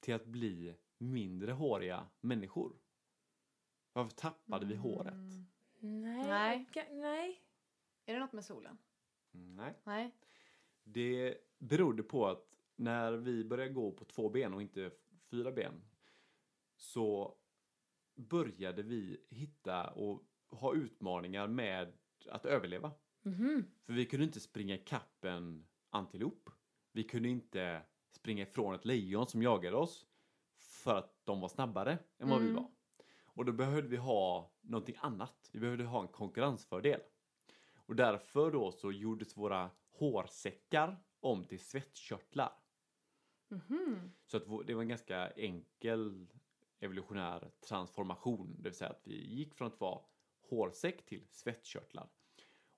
till 0.00 0.14
att 0.14 0.26
bli 0.26 0.76
mindre 0.98 1.52
håriga 1.52 2.06
människor? 2.20 2.76
Varför 3.92 4.16
tappade 4.16 4.66
vi 4.66 4.74
håret? 4.76 5.12
Mm. 5.14 5.46
Nej. 5.80 6.26
Nej. 6.26 6.66
Ga- 6.72 6.92
Nej. 7.00 7.42
Är 8.06 8.14
det 8.14 8.20
något 8.20 8.32
med 8.32 8.44
solen? 8.44 8.78
Nej. 9.30 9.74
Nej. 9.84 10.14
Det 10.84 11.38
berodde 11.58 12.02
på 12.02 12.26
att 12.26 12.46
när 12.76 13.12
vi 13.12 13.44
började 13.44 13.72
gå 13.72 13.92
på 13.92 14.04
två 14.04 14.28
ben 14.28 14.54
och 14.54 14.62
inte 14.62 14.90
fyra 15.30 15.52
ben 15.52 15.84
så 16.76 17.36
började 18.14 18.82
vi 18.82 19.26
hitta 19.30 19.90
och 19.90 20.24
ha 20.52 20.74
utmaningar 20.74 21.48
med 21.48 21.92
att 22.28 22.44
överleva. 22.44 22.92
Mhm. 23.22 23.64
För 23.86 23.92
vi 23.92 24.06
kunde 24.06 24.24
inte 24.26 24.40
springa 24.40 24.74
ikapp 24.74 25.24
en 25.24 25.66
antilop. 25.90 26.50
Vi 26.92 27.04
kunde 27.04 27.28
inte 27.28 27.82
springa 28.10 28.42
ifrån 28.42 28.74
ett 28.74 28.84
lejon 28.84 29.26
som 29.26 29.42
jagade 29.42 29.76
oss 29.76 30.06
för 30.56 30.94
att 30.98 31.20
de 31.24 31.40
var 31.40 31.48
snabbare 31.48 31.98
än 32.18 32.28
vad 32.28 32.40
vi 32.40 32.48
Mm. 32.48 32.62
var. 32.62 32.70
Och 33.24 33.44
då 33.44 33.52
behövde 33.52 33.88
vi 33.88 33.96
ha 33.96 34.52
någonting 34.60 34.96
annat. 35.00 35.50
Vi 35.52 35.60
behövde 35.60 35.84
ha 35.84 36.00
en 36.02 36.08
konkurrensfördel. 36.08 37.00
Och 37.74 37.96
därför 37.96 38.50
då 38.50 38.72
så 38.72 38.92
gjordes 38.92 39.36
våra 39.36 39.70
hårsäckar 39.90 40.96
om 41.20 41.44
till 41.44 41.60
svettkörtlar. 41.60 42.52
Mhm. 43.48 44.12
Så 44.26 44.36
att 44.36 44.66
det 44.66 44.74
var 44.74 44.82
en 44.82 44.88
ganska 44.88 45.30
enkel 45.30 46.26
evolutionär 46.80 47.50
transformation. 47.68 48.56
Det 48.58 48.68
vill 48.68 48.78
säga 48.78 48.90
att 48.90 49.06
vi 49.06 49.26
gick 49.34 49.54
från 49.54 49.68
att 49.68 49.80
vara 49.80 50.00
hårsäck 50.56 51.06
till 51.06 51.26
svettkörtlar. 51.30 52.08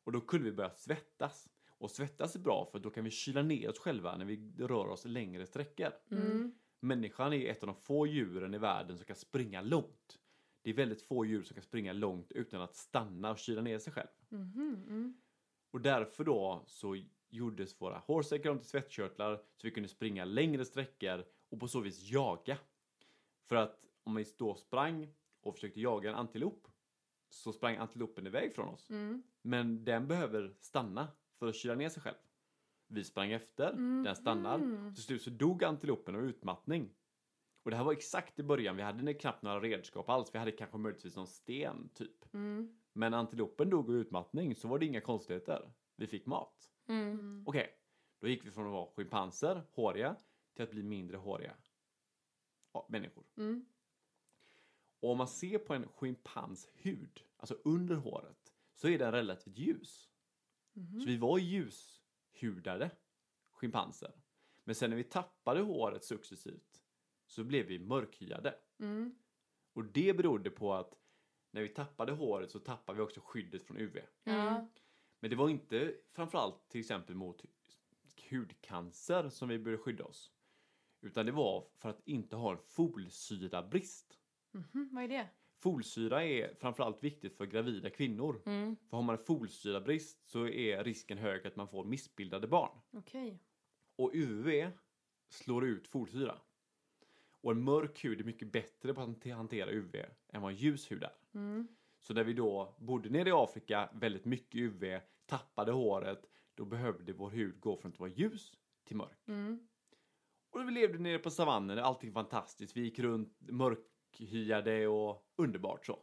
Och 0.05 0.13
då 0.13 0.21
kunde 0.21 0.51
vi 0.51 0.57
börja 0.57 0.71
svettas. 0.71 1.49
Och 1.79 1.91
svettas 1.91 2.37
är 2.37 2.41
bra 2.41 2.69
för 2.73 2.79
då 2.79 2.91
kan 2.91 3.05
vi 3.05 3.11
kyla 3.11 3.43
ner 3.43 3.71
oss 3.71 3.79
själva 3.79 4.17
när 4.17 4.25
vi 4.25 4.53
rör 4.59 4.87
oss 4.87 5.05
längre 5.05 5.47
sträckor. 5.47 5.93
Mm. 6.11 6.55
Människan 6.81 7.33
är 7.33 7.51
ett 7.51 7.63
av 7.63 7.67
de 7.67 7.77
få 7.77 8.07
djuren 8.07 8.55
i 8.55 8.59
världen 8.59 8.97
som 8.97 9.07
kan 9.07 9.17
springa 9.17 9.63
långt. 9.63 10.19
Det 10.63 10.71
är 10.71 10.75
väldigt 10.75 11.03
få 11.03 11.25
djur 11.25 11.43
som 11.43 11.55
kan 11.55 11.63
springa 11.63 11.93
långt 11.93 12.33
utan 12.33 12.61
att 12.61 12.75
stanna 12.75 13.31
och 13.31 13.39
kyla 13.39 13.63
ner 13.63 13.79
sig 13.79 13.93
själv. 13.93 14.09
Mhm. 14.29 14.85
Mm. 14.89 15.15
Och 15.71 15.81
därför 15.81 16.25
då 16.25 16.65
så 16.67 16.97
gjordes 17.29 17.81
våra 17.81 17.99
hårsäckar 17.99 18.51
om 18.51 18.59
till 18.59 18.69
svettkörtlar 18.69 19.37
så 19.37 19.67
vi 19.67 19.71
kunde 19.71 19.89
springa 19.89 20.25
längre 20.25 20.65
sträckor 20.65 21.25
och 21.49 21.61
på 21.61 21.69
så 21.69 21.81
vis 21.81 22.11
jaga. 22.11 22.59
För 23.49 23.57
att 23.57 23.85
om 24.05 24.15
vi 24.15 24.25
då 24.39 24.55
sprang 24.55 25.15
och 25.41 25.55
försökte 25.55 25.81
jaga 25.81 26.11
en 26.11 26.17
antilop 26.17 26.69
så 27.35 27.53
sprang 27.53 27.77
antilopen 27.77 28.27
iväg 28.27 28.55
från 28.55 28.69
oss. 28.69 28.91
Mm. 28.91 29.23
Men 29.43 29.85
den 29.85 30.09
behöver 30.09 30.55
stanna 30.61 31.09
för 31.39 31.49
att 31.49 31.55
kyla 31.55 31.75
ner 31.75 31.89
sig 31.89 32.03
själv. 32.03 32.17
Vi 32.89 33.05
sprang 33.05 33.33
efter, 33.33 33.71
Mm. 33.71 34.03
den 34.05 34.17
stannar. 34.17 34.59
Till 34.95 35.03
slut 35.03 35.23
så 35.23 35.31
dog 35.31 35.65
antilopen 35.65 36.15
av 36.15 36.25
utmattning. 36.25 36.91
Och 37.63 37.71
det 37.71 37.77
här 37.77 37.85
var 37.85 37.93
exakt 37.93 38.39
i 38.39 38.43
början, 38.43 38.77
vi 38.77 38.83
hade 38.83 39.15
knappt 39.15 39.43
några 39.43 39.61
redskap 39.61 40.09
alls. 40.09 40.35
Vi 40.35 40.39
hade 40.39 40.53
kanske 40.53 40.79
möjligtvis 40.79 41.17
någon 41.17 41.27
sten 41.27 41.89
typ. 41.95 42.35
Mm. 42.35 42.77
Men 42.93 43.15
antilopen 43.15 43.71
dog 43.71 43.89
av 43.91 43.97
utmattning 43.97 44.55
så 44.55 44.69
var 44.69 44.79
det 44.79 44.87
inga 44.87 45.01
konstigheter. 45.01 45.71
Vi 45.97 46.07
fick 46.07 46.27
mat. 46.27 46.71
Mm. 46.89 47.45
Okej, 47.47 47.69
då 48.21 48.29
gick 48.29 48.47
vi 48.47 48.51
från 48.51 48.67
att 48.67 48.73
vara 48.73 48.87
schimpanser, 48.97 49.63
håriga, 49.73 50.17
till 50.55 50.65
att 50.65 50.71
bli 50.71 50.83
mindre 50.83 51.17
håriga 51.17 51.55
ja, 52.73 52.87
människor. 52.89 53.25
Mm. 53.37 53.67
Och 55.05 55.11
om 55.11 55.19
man 55.19 55.29
ser 55.29 55.59
på 55.59 55.75
en 55.75 55.89
schimpans 55.89 56.69
hud, 56.75 57.25
alltså 57.37 57.59
under 57.65 57.97
håret, 57.97 58.53
så 58.75 58.89
är 58.89 58.99
den 58.99 59.13
relativt 59.13 59.59
ljus. 59.59 60.11
Mhm. 60.73 61.01
Så 61.01 61.07
vi 61.07 61.17
var 61.17 61.39
ljushudade 61.39 62.91
schimpanser. 63.51 64.13
Men 64.65 64.75
sen 64.75 64.91
när 64.91 64.97
vi 64.97 65.05
tappade 65.05 65.61
håret 65.61 66.05
successivt 66.05 66.83
så 67.27 67.45
blev 67.45 67.67
vi 67.67 67.79
mörkhyade. 67.79 68.55
Mm. 68.79 69.15
Och 69.73 69.85
det 69.85 70.17
berodde 70.17 70.51
på 70.51 70.75
att 70.75 70.95
när 71.51 71.63
vi 71.63 71.69
tappade 71.69 72.13
håret 72.13 72.51
så 72.51 72.59
tappade 72.59 72.97
vi 72.97 73.03
också 73.03 73.21
skyddet 73.21 73.67
från 73.67 73.77
UV. 73.77 73.99
Ja. 74.25 74.69
Men 75.21 75.31
det 75.31 75.37
var 75.37 75.49
inte 75.49 75.95
framförallt 76.13 76.69
till 76.69 76.81
exempel 76.81 77.15
mot 77.15 77.45
hudcancer 78.31 79.29
som 79.29 79.49
vi 79.49 79.59
började 79.59 79.83
skydda 79.83 80.05
oss. 80.05 80.33
Utan 81.01 81.27
det 81.27 81.33
var 81.33 81.69
för 81.79 81.89
att 81.89 82.09
inte 82.09 82.37
ha 82.37 82.53
en 82.53 82.59
folsyrabrist. 82.59 84.19
Mhm. 84.55 84.89
Vad 84.93 85.05
är 85.05 85.09
det? 85.09 85.29
Folsyra 85.59 86.25
är 86.25 86.55
framförallt 86.55 87.05
viktigt 87.05 87.37
för 87.37 87.47
gravida 87.47 87.91
kvinnor. 87.91 88.43
Mm. 88.47 88.77
För 88.91 88.97
har 88.97 89.03
man 89.05 89.17
en 89.19 89.25
folsyrabrist 89.25 90.29
så 90.31 90.49
är 90.49 90.85
risken 90.85 91.19
hög 91.19 91.47
att 91.47 91.57
man 91.57 91.69
får 91.69 91.85
missbildade 91.85 92.47
barn. 92.47 92.79
Okej. 92.91 93.39
Och 93.97 94.11
UV 94.15 94.71
slår 95.29 95.65
ut 95.65 95.89
folsyra. 95.89 96.39
Och 97.41 97.53
en 97.53 97.65
mörk 97.65 98.05
hud 98.05 98.21
är 98.21 98.25
mycket 98.25 98.53
bättre 98.53 98.95
på 98.95 99.01
att 99.01 99.07
hante- 99.07 99.33
hantera 99.33 99.71
UV 99.71 99.97
än 100.29 100.43
vad 100.43 100.51
en 100.51 100.57
ljus 100.57 100.93
hud 100.93 101.03
är. 101.03 101.13
Mm. 101.35 101.69
Så 101.99 102.15
när 102.15 102.25
vi 102.25 102.33
då 102.33 102.75
bodde 102.79 103.09
nere 103.11 103.29
i 103.29 103.33
Afrika, 103.33 103.89
väldigt 103.95 104.25
mycket 104.25 104.55
UV, 104.61 105.01
tappade 105.27 105.73
håret, 105.73 106.31
då 106.55 106.65
behövde 106.65 107.13
vår 107.13 107.31
hud 107.31 107.61
gå 107.61 107.77
från 107.77 107.93
att 107.93 107.99
vara 107.99 108.11
ljus 108.11 108.53
till 108.85 108.97
mörk. 108.97 109.19
Mm. 109.29 109.69
Och 110.51 110.69
vi 110.69 110.73
levde 110.73 110.99
nere 110.99 111.19
på 111.19 111.31
savannen, 111.31 111.79
allting 111.79 112.13
fantastiskt. 112.13 112.77
Vi 112.77 112.81
gick 112.81 112.99
runt 112.99 113.39
mörkhyade 114.21 114.87
och 114.87 115.27
underbart 115.37 115.87
så. 115.87 115.99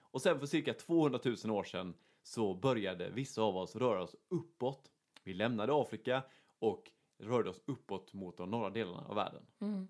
Och 0.00 0.22
sen 0.22 0.38
för 0.38 0.46
cirka 0.46 0.74
200 0.74 1.20
000 1.44 1.50
år 1.50 1.64
sedan 1.64 1.94
så 2.22 2.54
började 2.54 3.10
vissa 3.10 3.42
av 3.42 3.56
oss 3.56 3.76
röra 3.76 4.02
oss 4.02 4.16
uppåt. 4.28 4.90
Vi 5.24 5.34
lämnade 5.34 5.72
Afrika 5.74 6.22
och 6.58 6.90
rörde 7.18 7.50
oss 7.50 7.60
uppåt 7.66 8.12
mot 8.12 8.36
de 8.36 8.50
norra 8.50 8.70
delarna 8.70 9.06
av 9.08 9.14
världen. 9.14 9.46
Mm. 9.60 9.88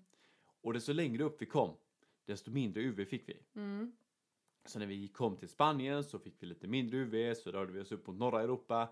Och 0.61 0.73
desto 0.73 0.93
längre 0.93 1.23
upp 1.23 1.41
vi 1.41 1.45
kom, 1.45 1.77
desto 2.25 2.51
mindre 2.51 2.83
UV 2.83 3.05
fick 3.05 3.29
vi. 3.29 3.39
Mm. 3.55 3.95
Så 4.65 4.79
när 4.79 4.85
vi 4.85 5.07
kom 5.07 5.37
till 5.37 5.49
Spanien 5.49 6.03
så 6.03 6.19
fick 6.19 6.43
vi 6.43 6.47
lite 6.47 6.67
mindre 6.67 6.97
UV, 6.97 7.33
så 7.33 7.51
rörde 7.51 7.71
vi 7.71 7.81
oss 7.81 7.91
upp 7.91 8.07
mot 8.07 8.17
norra 8.17 8.41
Europa. 8.41 8.89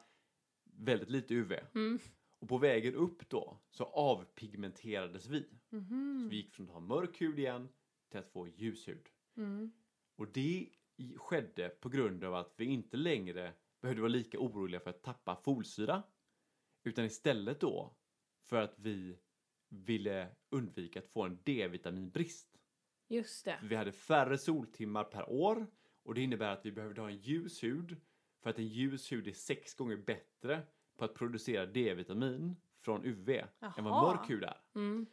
Väldigt 0.64 1.10
lite 1.10 1.34
UV. 1.34 1.54
Mm. 1.76 2.00
Och 2.40 2.50
på 2.50 2.58
vägen 2.58 2.96
upp 2.96 3.30
då 3.30 3.58
så 3.70 3.84
avpigmenterades 3.84 5.28
vi. 5.28 5.46
Så 5.70 5.76
Mhm. 5.76 6.28
vi 6.30 6.36
gick 6.36 6.54
från 6.54 6.68
att 6.68 6.74
ha 6.74 6.80
mörk 6.80 7.22
hud 7.22 7.40
igen 7.40 7.70
till 8.10 8.20
att 8.20 8.30
få 8.30 8.48
ljus 8.48 8.88
hud. 8.88 9.10
Mm. 9.38 9.72
Och 10.16 10.28
det 10.28 10.70
skedde 11.18 11.70
på 11.70 11.90
grund 11.90 12.24
av 12.24 12.36
att 12.36 12.54
vi 12.58 12.66
inte 12.66 12.98
längre 12.98 13.54
behövde 13.82 14.02
vara 14.02 14.12
lika 14.12 14.40
oroliga 14.40 14.80
för 14.80 14.90
att 14.90 15.04
tappa 15.04 15.36
folsyra. 15.36 16.04
Utan 16.84 17.06
istället 17.06 17.60
då 17.60 17.96
för 18.46 18.62
att 18.62 18.80
vi 18.80 19.18
ville 19.70 20.28
undvika 20.50 21.00
att 21.00 21.08
få 21.08 21.24
en 21.24 21.40
D-vitaminbrist. 21.44 22.58
Just 23.08 23.46
det. 23.46 23.60
Vi 23.64 23.76
hade 23.76 23.92
färre 23.92 24.38
soltimmar 24.38 25.04
per 25.04 25.30
år 25.30 25.68
och 26.04 26.14
det 26.14 26.22
innebär 26.22 26.50
att 26.50 26.66
vi 26.66 26.72
behövde 26.72 27.02
ha 27.02 27.10
en 27.10 27.18
ljus 27.18 27.64
hud 27.64 27.98
för 28.42 28.50
att 28.50 28.60
en 28.60 28.68
ljus 28.68 29.12
hud 29.12 29.28
är 29.28 29.32
sex 29.32 29.74
gånger 29.74 29.98
bättre 29.98 30.62
på 30.98 31.06
att 31.06 31.14
producera 31.14 31.66
D-vitamin 31.66 32.56
från 32.82 33.06
UV 33.06 33.30
än 33.30 33.84
vad 33.84 34.04
mörk 34.04 34.30
hud 34.30 34.44
är. 34.44 34.62
Mm. 34.76 35.06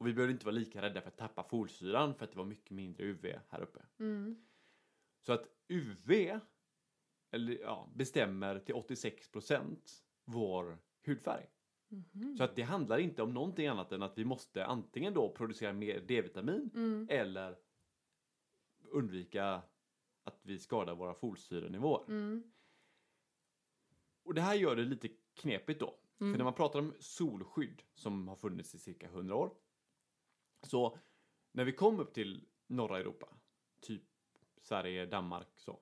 Och 0.00 0.06
vi 0.06 0.12
behövde 0.14 0.32
inte 0.32 0.46
vara 0.46 0.54
lika 0.54 0.82
rädda 0.82 1.00
för 1.00 1.08
att 1.08 1.16
tappa 1.16 1.42
folsyran 1.42 2.14
för 2.14 2.24
att 2.24 2.32
det 2.32 2.38
var 2.38 2.44
mycket 2.44 2.70
mindre 2.70 3.04
UV 3.04 3.26
här 3.48 3.60
uppe. 3.60 3.82
Mm. 3.98 4.46
Så 5.20 5.32
att 5.32 5.48
UV 5.68 6.40
eller, 7.30 7.58
ja, 7.60 7.92
bestämmer 7.94 8.58
till 8.58 8.74
86% 8.74 9.76
vår 10.24 10.78
hudfärg. 11.06 11.46
Mhm. 11.88 12.36
Så 12.36 12.44
att 12.44 12.56
det 12.56 12.62
handlar 12.62 12.98
inte 12.98 13.22
om 13.22 13.34
någonting 13.34 13.66
annat 13.66 13.92
än 13.92 14.02
att 14.02 14.18
vi 14.18 14.24
måste 14.24 14.66
antingen 14.66 15.14
då 15.14 15.32
producera 15.32 15.72
mer 15.72 16.00
D-vitamin 16.00 16.70
Mm. 16.74 17.06
eller 17.10 17.58
undvika 18.90 19.62
att 20.24 20.40
vi 20.42 20.58
skadar 20.58 20.94
våra 20.94 21.14
folsyrenivåer. 21.14 22.04
Mm. 22.08 22.52
Och 24.22 24.34
det 24.34 24.40
här 24.40 24.54
gör 24.54 24.76
det 24.76 24.82
lite 24.82 25.08
knepigt 25.34 25.80
då. 25.80 25.98
Mm. 26.20 26.32
För 26.32 26.38
när 26.38 26.44
man 26.44 26.54
pratar 26.54 26.78
om 26.78 26.94
solskydd 27.00 27.82
som 27.94 28.28
har 28.28 28.36
funnits 28.36 28.74
i 28.74 28.78
cirka 28.78 29.06
100 29.06 29.34
år. 29.34 29.54
Så 30.62 30.98
när 31.52 31.64
vi 31.64 31.72
kom 31.72 32.00
upp 32.00 32.14
till 32.14 32.46
norra 32.66 32.98
Europa, 32.98 33.36
typ 33.80 34.02
Sverige, 34.60 35.06
Danmark 35.06 35.48
så. 35.56 35.80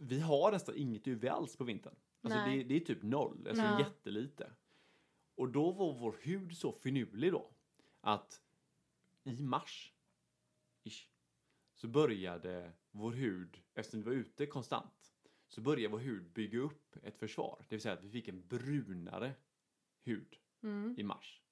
Vi 0.00 0.20
har 0.20 0.52
nästan 0.52 0.76
inget 0.76 1.08
UV 1.08 1.28
alls 1.28 1.56
på 1.56 1.64
vintern. 1.64 1.94
Alltså 2.22 2.38
Nej. 2.38 2.58
det, 2.58 2.64
det 2.64 2.74
är 2.74 2.80
typ 2.80 3.02
noll, 3.02 3.46
alltså 3.48 3.62
Ja. 3.64 3.78
jättelite. 3.78 4.52
Och 5.34 5.48
då 5.48 5.72
var 5.72 5.92
vår 5.94 6.16
hud 6.20 6.56
så 6.56 6.72
finurlig 6.72 7.32
då 7.32 7.50
att 8.00 8.42
i 9.24 9.42
mars 9.42 9.94
ish, 10.84 11.08
så 11.74 11.88
började 11.88 12.72
vår 12.90 13.12
hud, 13.12 13.62
eftersom 13.74 14.00
vi 14.00 14.06
var 14.06 14.12
ute 14.12 14.46
konstant, 14.46 15.12
så 15.48 15.60
började 15.60 15.92
vår 15.92 15.98
hud 15.98 16.30
bygga 16.32 16.58
upp 16.58 16.96
ett 17.02 17.16
försvar. 17.18 17.64
Det 17.68 17.74
vill 17.74 17.82
säga 17.82 17.94
att 17.94 18.04
vi 18.04 18.10
fick 18.10 18.28
en 18.28 18.46
brunare 18.46 19.34
hud 20.02 20.36
Mm. 20.62 20.94
i 20.98 21.02
mars. 21.02 21.42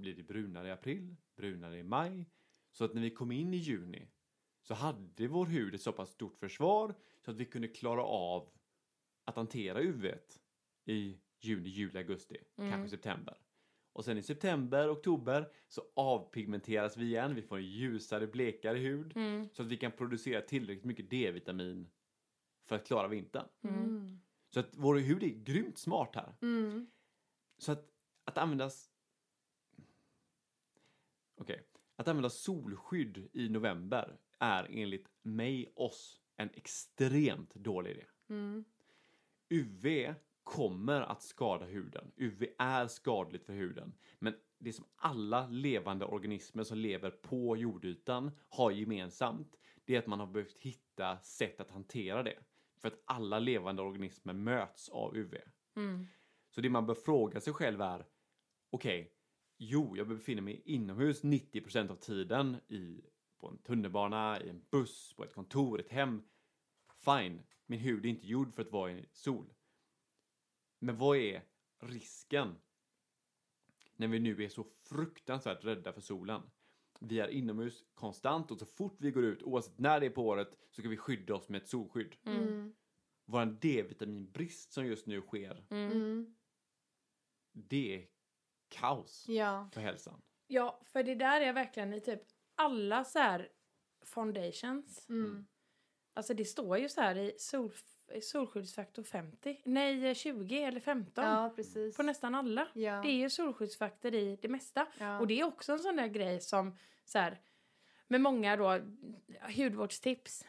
Blev 0.00 0.16
det 0.16 0.22
brunare 0.22 0.68
i 0.68 0.70
april, 0.70 1.16
brunare 1.36 1.78
i 1.78 1.82
maj. 1.82 2.26
Så 2.72 2.84
att 2.84 2.94
när 2.94 3.02
vi 3.02 3.10
kom 3.10 3.32
in 3.32 3.54
i 3.54 3.56
juni 3.56 4.08
så 4.62 4.74
hade 4.74 5.28
vår 5.28 5.46
hud 5.46 5.74
ett 5.74 5.82
så 5.82 5.92
pass 5.92 6.10
stort 6.10 6.38
försvar 6.38 6.94
så 7.24 7.30
att 7.30 7.36
vi 7.36 7.44
kunde 7.44 7.68
klara 7.68 8.02
av 8.02 8.50
att 9.24 9.36
hantera 9.36 9.80
UV 9.80 10.06
i 10.84 11.20
juni, 11.40 11.68
juli, 11.68 11.98
augusti, 11.98 12.36
Mm. 12.56 12.70
kanske 12.70 12.88
september. 12.96 13.38
Och 13.92 14.04
sen 14.04 14.18
i 14.18 14.22
september, 14.22 14.92
oktober 14.92 15.52
så 15.68 15.82
avpigmenteras 15.96 16.96
vi 16.96 17.04
igen. 17.04 17.34
Vi 17.34 17.42
får 17.42 17.56
en 17.56 17.64
ljusare, 17.66 18.26
blekare 18.26 18.78
hud 18.78 19.16
Mm. 19.16 19.48
så 19.52 19.62
att 19.62 19.68
vi 19.68 19.76
kan 19.76 19.92
producera 19.92 20.40
tillräckligt 20.40 20.84
mycket 20.84 21.10
D-vitamin 21.10 21.88
för 22.68 22.76
att 22.76 22.86
klara 22.86 23.08
vintern. 23.08 23.48
Mm. 23.62 24.20
Så 24.54 24.60
att 24.60 24.68
vår 24.72 24.96
hud 24.96 25.22
är 25.22 25.28
grymt 25.28 25.78
smart 25.78 26.14
här. 26.14 26.34
Mm. 26.42 26.90
Så 27.58 27.72
att, 27.72 27.88
att 28.24 28.38
användas... 28.38 28.90
Okej. 31.40 31.62
Att 31.96 32.08
använda 32.08 32.30
solskydd 32.30 33.28
i 33.32 33.48
november 33.48 34.18
är 34.38 34.68
enligt 34.70 35.08
mig, 35.22 35.72
oss, 35.76 36.20
en 36.36 36.50
extremt 36.54 37.54
dålig 37.54 37.90
idé. 37.90 38.04
Mm. 38.28 38.64
UV 39.48 40.14
kommer 40.44 41.00
att 41.00 41.22
skada 41.22 41.66
huden. 41.66 42.12
UV 42.16 42.46
är 42.58 42.86
skadligt 42.86 43.46
för 43.46 43.52
huden. 43.52 43.92
Men 44.18 44.34
det 44.58 44.72
som 44.72 44.84
alla 44.96 45.46
levande 45.46 46.04
organismer 46.04 46.64
som 46.64 46.78
lever 46.78 47.10
på 47.10 47.56
jordytan 47.56 48.30
har 48.48 48.70
gemensamt, 48.70 49.56
det 49.84 49.94
är 49.94 49.98
att 49.98 50.06
man 50.06 50.20
har 50.20 50.26
behövt 50.26 50.56
hitta 50.56 51.18
sätt 51.18 51.60
att 51.60 51.70
hantera 51.70 52.22
det. 52.22 52.38
För 52.78 52.88
att 52.88 53.02
alla 53.04 53.38
levande 53.38 53.82
organismer 53.82 54.32
möts 54.32 54.88
av 54.88 55.16
UV. 55.16 55.34
Mm. 55.76 56.06
Så 56.50 56.60
det 56.60 56.70
man 56.70 56.86
bör 56.86 56.94
fråga 56.94 57.40
sig 57.40 57.52
själv 57.52 57.80
är, 57.80 58.06
okej, 58.70 59.12
jo, 59.62 59.96
jag 59.96 60.08
befinner 60.08 60.42
mig 60.42 60.62
inomhus 60.64 61.24
90% 61.24 61.90
av 61.90 61.96
tiden 61.96 62.56
i, 62.68 63.00
på 63.38 63.48
en 63.48 63.58
tunnelbana, 63.58 64.40
i 64.40 64.48
en 64.48 64.64
buss, 64.70 65.14
på 65.16 65.24
ett 65.24 65.34
kontor, 65.34 65.80
ett 65.80 65.88
hem. 65.88 66.22
Fine, 67.04 67.42
min 67.66 67.80
hud 67.80 68.04
är 68.04 68.08
inte 68.08 68.26
gjord 68.26 68.54
för 68.54 68.62
att 68.62 68.72
vara 68.72 68.92
i 68.92 69.08
sol. 69.12 69.52
Men 70.78 70.96
vad 70.96 71.16
är 71.16 71.42
risken 71.80 72.54
när 73.96 74.08
vi 74.08 74.18
nu 74.18 74.44
är 74.44 74.48
så 74.48 74.64
fruktansvärt 74.88 75.64
rädda 75.64 75.92
för 75.92 76.00
solen? 76.00 76.42
Vi 77.00 77.20
är 77.20 77.28
inomhus 77.28 77.84
konstant 77.94 78.50
och 78.50 78.58
så 78.58 78.66
fort 78.66 78.96
vi 78.98 79.10
går 79.10 79.24
ut, 79.24 79.42
oavsett 79.42 79.78
när 79.78 80.00
det 80.00 80.06
är 80.06 80.10
på 80.10 80.26
året, 80.26 80.48
så 80.70 80.82
ska 80.82 80.88
vi 80.88 80.96
skydda 80.96 81.34
oss 81.34 81.48
med 81.48 81.62
ett 81.62 81.68
solskydd. 81.68 82.16
Mm. 82.24 82.42
Mm. 82.42 82.74
Vår 83.24 83.46
D-vitaminbrist 83.46 84.72
som 84.72 84.86
just 84.86 85.06
nu 85.06 85.20
sker, 85.20 85.66
Mm. 85.70 85.92
Mm. 85.92 86.34
det 87.52 87.94
är 87.94 88.09
kaos 88.70 89.24
Ja. 89.28 89.68
för 89.72 89.80
hälsan. 89.80 90.22
Ja, 90.46 90.80
för 90.84 91.02
det 91.02 91.14
där 91.14 91.40
är 91.40 91.52
verkligen 91.52 91.92
i 91.94 92.00
typ 92.00 92.22
alla 92.54 93.04
så 93.04 93.18
här 93.18 93.48
foundations. 94.04 95.08
Mm. 95.08 95.46
Alltså 96.14 96.34
det 96.34 96.44
står 96.44 96.78
ju 96.78 96.88
så 96.88 97.00
här 97.00 97.16
i 97.18 97.34
sol, 97.38 97.72
solskyddsfaktor 98.22 99.02
50. 99.02 99.62
Nej, 99.64 100.14
20 100.14 100.62
eller 100.62 100.80
15. 100.80 101.24
Ja, 101.24 101.52
precis. 101.56 101.96
På 101.96 102.02
nästan 102.02 102.34
alla. 102.34 102.68
Ja. 102.74 103.00
Det 103.02 103.08
är 103.08 103.16
ju 103.16 103.30
solskyddsfaktor 103.30 104.14
i 104.14 104.38
det 104.42 104.48
mesta. 104.48 104.86
ja. 104.98 105.20
Och 105.20 105.26
det 105.26 105.40
är 105.40 105.44
också 105.44 105.72
en 105.72 105.78
sån 105.78 105.96
där 105.96 106.06
grej 106.06 106.40
som 106.40 106.76
så 107.04 107.18
här, 107.18 107.40
med 108.08 108.20
många 108.20 108.56
då 108.56 108.80
hudvårdstips. 109.56 110.46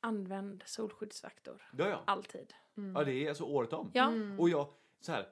Använd 0.00 0.62
solskyddsfaktor. 0.66 1.62
Ja, 1.78 1.88
ja. 1.88 2.02
Alltid. 2.06 2.54
Mm. 2.76 2.92
ja 2.96 3.04
det 3.04 3.12
är 3.14 3.28
alltså 3.28 3.44
året 3.44 3.72
om. 3.72 3.90
Ja. 3.94 4.06
Mm. 4.08 4.40
Och 4.40 4.48
jag, 4.48 4.68
så 5.00 5.12
här, 5.12 5.28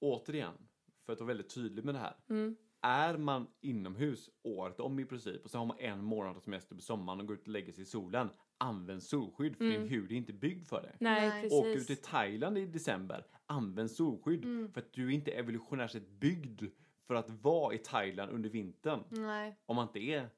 återigen, 0.00 0.68
för 1.06 1.12
att 1.12 1.20
vara 1.20 1.28
väldigt 1.28 1.54
tydlig 1.54 1.84
med 1.84 1.94
det 1.94 1.98
här. 1.98 2.16
Mm. 2.30 2.56
Är 2.82 3.16
man 3.16 3.46
inomhus 3.60 4.30
året 4.42 4.80
om 4.80 4.98
i 4.98 5.04
princip 5.04 5.44
och 5.44 5.50
så 5.50 5.58
har 5.58 5.64
man 5.66 5.78
en 5.78 6.04
månad 6.04 6.42
semester 6.42 6.74
på 6.74 6.80
sommaren 6.82 7.20
och 7.20 7.26
går 7.26 7.36
ut 7.36 7.42
och 7.42 7.48
lägger 7.48 7.72
sig 7.72 7.82
i 7.82 7.86
solen. 7.86 8.28
Använd 8.58 9.02
solskydd 9.02 9.56
för 9.56 9.64
Mm. 9.64 9.80
din 9.80 9.88
hud 9.90 10.12
är 10.12 10.16
inte 10.16 10.32
byggd 10.32 10.66
för 10.66 10.82
det. 10.82 10.96
Nej, 11.00 11.28
Nej. 11.28 11.42
precis. 11.42 11.58
Åk 11.58 11.66
ut 11.66 11.86
till 11.86 11.96
Thailand 11.96 12.58
i 12.58 12.66
december, 12.66 13.26
använd 13.46 13.90
solskydd. 13.90 14.44
Mm. 14.44 14.72
För 14.72 14.80
att 14.80 14.92
du 14.92 15.06
är 15.06 15.10
inte 15.10 15.30
evolutionärt 15.30 15.90
sett 15.90 16.08
byggd 16.08 16.62
för 17.06 17.14
att 17.14 17.30
vara 17.30 17.74
i 17.74 17.78
Thailand 17.78 18.32
under 18.32 18.50
vintern. 18.50 19.04
Nej. 19.10 19.58
Om 19.66 19.76
man 19.76 19.86
inte 19.88 19.98
är 20.00 20.28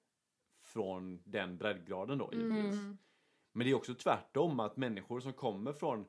från 0.65 1.23
den 1.25 1.57
breddgraden 1.59 2.19
då 2.19 2.31
givetvis. 2.33 2.75
Mm. 2.75 2.99
Men 3.53 3.65
det 3.67 3.71
är 3.71 3.75
också 3.75 3.95
tvärtom 3.95 4.61
att 4.61 4.77
människor 4.77 5.21
som 5.21 5.33
kommer 5.33 5.73
från 5.73 6.05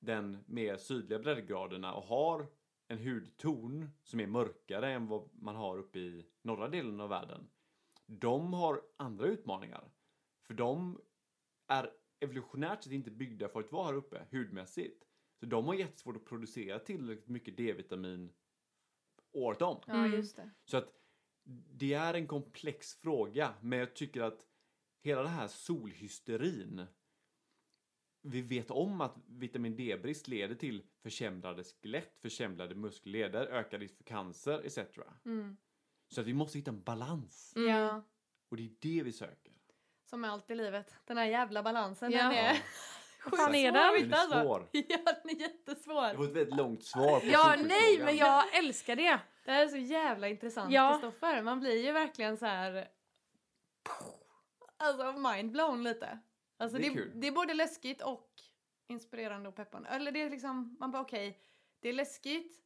den 0.00 0.44
mer 0.46 0.76
sydliga 0.76 1.18
breddgraderna 1.18 1.94
och 1.94 2.04
har 2.04 2.46
en 2.92 2.98
hudton 2.98 3.90
som 4.02 4.20
är 4.20 4.26
mörkare 4.26 4.92
än 4.92 5.06
vad 5.06 5.30
man 5.32 5.56
har 5.56 5.78
uppe 5.78 5.98
i 5.98 6.26
norra 6.42 6.68
delen 6.68 7.00
av 7.00 7.08
världen. 7.08 7.48
De 8.06 8.52
har 8.52 8.82
andra 8.96 9.26
utmaningar. 9.26 9.90
För 10.42 10.54
de 10.54 11.00
är 11.68 11.90
evolutionärt 12.20 12.82
sett 12.84 12.92
inte 12.92 13.10
byggda 13.10 13.48
för 13.48 13.60
att 13.60 13.72
vara 13.72 13.86
här 13.86 13.94
uppe 13.94 14.26
hudmässigt. 14.30 15.04
Så 15.40 15.46
de 15.46 15.66
har 15.66 15.74
jättesvårt 15.74 16.16
att 16.16 16.24
producera 16.24 16.78
tillräckligt 16.78 17.28
mycket 17.28 17.56
D-vitamin 17.56 18.32
året 19.32 19.62
om. 19.62 19.82
Ja, 19.86 19.94
Mm. 19.94 20.12
just 20.12 20.36
det. 20.36 20.50
Så 20.64 20.76
att 20.76 20.92
det 21.78 21.92
är 21.94 22.14
en 22.14 22.26
komplex 22.26 22.94
fråga, 22.94 23.54
men 23.60 23.78
jag 23.78 23.94
tycker 23.94 24.22
att 24.22 24.46
hela 25.02 25.22
den 25.22 25.30
här 25.32 25.48
solhysterin 25.48 26.86
vi 28.22 28.42
vet 28.42 28.70
om 28.70 29.00
att 29.00 29.14
vitamin 29.26 29.76
D-brist 29.76 30.28
leder 30.28 30.54
till 30.54 30.82
försämrade 31.02 31.64
skelett, 31.64 32.18
försämrade 32.22 32.74
muskelleder, 32.74 33.46
ökad 33.46 33.80
risk 33.80 33.96
för 33.96 34.04
cancer 34.04 34.62
etc. 34.66 34.78
Mm. 35.24 35.56
Så 36.08 36.20
att 36.20 36.26
vi 36.26 36.34
måste 36.34 36.58
hitta 36.58 36.70
en 36.70 36.82
balans. 36.82 37.52
Mm. 37.56 37.68
Ja. 37.68 38.02
Och 38.50 38.56
det 38.56 38.62
är 38.62 38.70
det 38.80 39.02
vi 39.02 39.12
söker. 39.12 39.52
Som 40.04 40.20
med 40.20 40.30
allt 40.30 40.50
i 40.50 40.54
livet. 40.54 40.94
Den 41.04 41.18
här 41.18 41.26
jävla 41.26 41.62
balansen, 41.62 42.12
Ja. 42.12 42.22
den 42.22 42.32
är 42.32 42.62
Vad 43.30 43.40
fan 43.40 43.54
är 43.54 43.72
den? 43.72 44.10
Den 44.10 44.12
är 44.12 44.42
svår. 44.42 44.68
Ja, 44.72 44.98
den 45.22 45.36
är 45.36 45.40
jättesvår. 45.40 46.08
Det 46.08 46.16
var 46.16 46.24
ett 46.24 46.36
väldigt 46.36 46.56
långt 46.56 46.84
svar 46.84 47.20
på 47.20 47.26
Ja, 47.26 47.56
nej, 47.58 47.98
men 48.04 48.16
jag 48.16 48.56
älskar 48.58 48.96
det. 48.96 49.20
Det 49.44 49.50
här 49.50 49.64
är 49.64 49.68
så 49.68 49.76
jävla 49.76 50.28
intressant, 50.28 50.72
Ja. 50.72 50.92
Kristoffer. 50.92 51.42
Man 51.42 51.60
blir 51.60 51.84
ju 51.84 51.92
verkligen 51.92 52.36
så 52.36 52.46
här... 52.46 52.88
Alltså 54.76 55.12
mindblown 55.12 55.82
lite. 55.82 56.18
Alltså 56.62 56.78
Det 56.78 56.86
är 56.86 56.94
det, 56.94 57.10
det 57.14 57.26
är 57.26 57.32
både 57.32 57.54
läskigt 57.54 58.02
och 58.02 58.30
inspirerande 58.86 59.48
och 59.48 59.54
peppande. 59.54 59.88
Eller 59.88 60.12
det 60.12 60.22
är 60.22 60.30
liksom, 60.30 60.76
man 60.80 60.90
bara 60.90 61.02
okej, 61.02 61.38
det 61.80 61.88
är 61.88 61.92
läskigt 61.92 62.60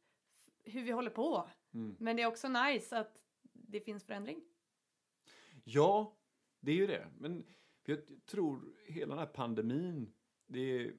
hur 0.63 0.81
vi 0.83 0.91
håller 0.91 1.09
på. 1.09 1.49
Mm. 1.73 1.95
Men 1.99 2.15
det 2.15 2.21
är 2.21 2.27
också 2.27 2.47
nice 2.49 2.97
att 2.99 3.21
det 3.53 3.79
finns 3.79 4.03
förändring. 4.03 4.43
Ja, 5.63 6.17
det 6.59 6.71
är 6.71 6.75
ju 6.75 6.87
det. 6.87 7.07
Men 7.17 7.45
jag 7.85 7.99
tror 8.25 8.75
hela 8.87 9.15
den 9.15 9.19
här 9.19 9.33
pandemin, 9.33 10.13
det 10.47 10.59
är 10.59 10.93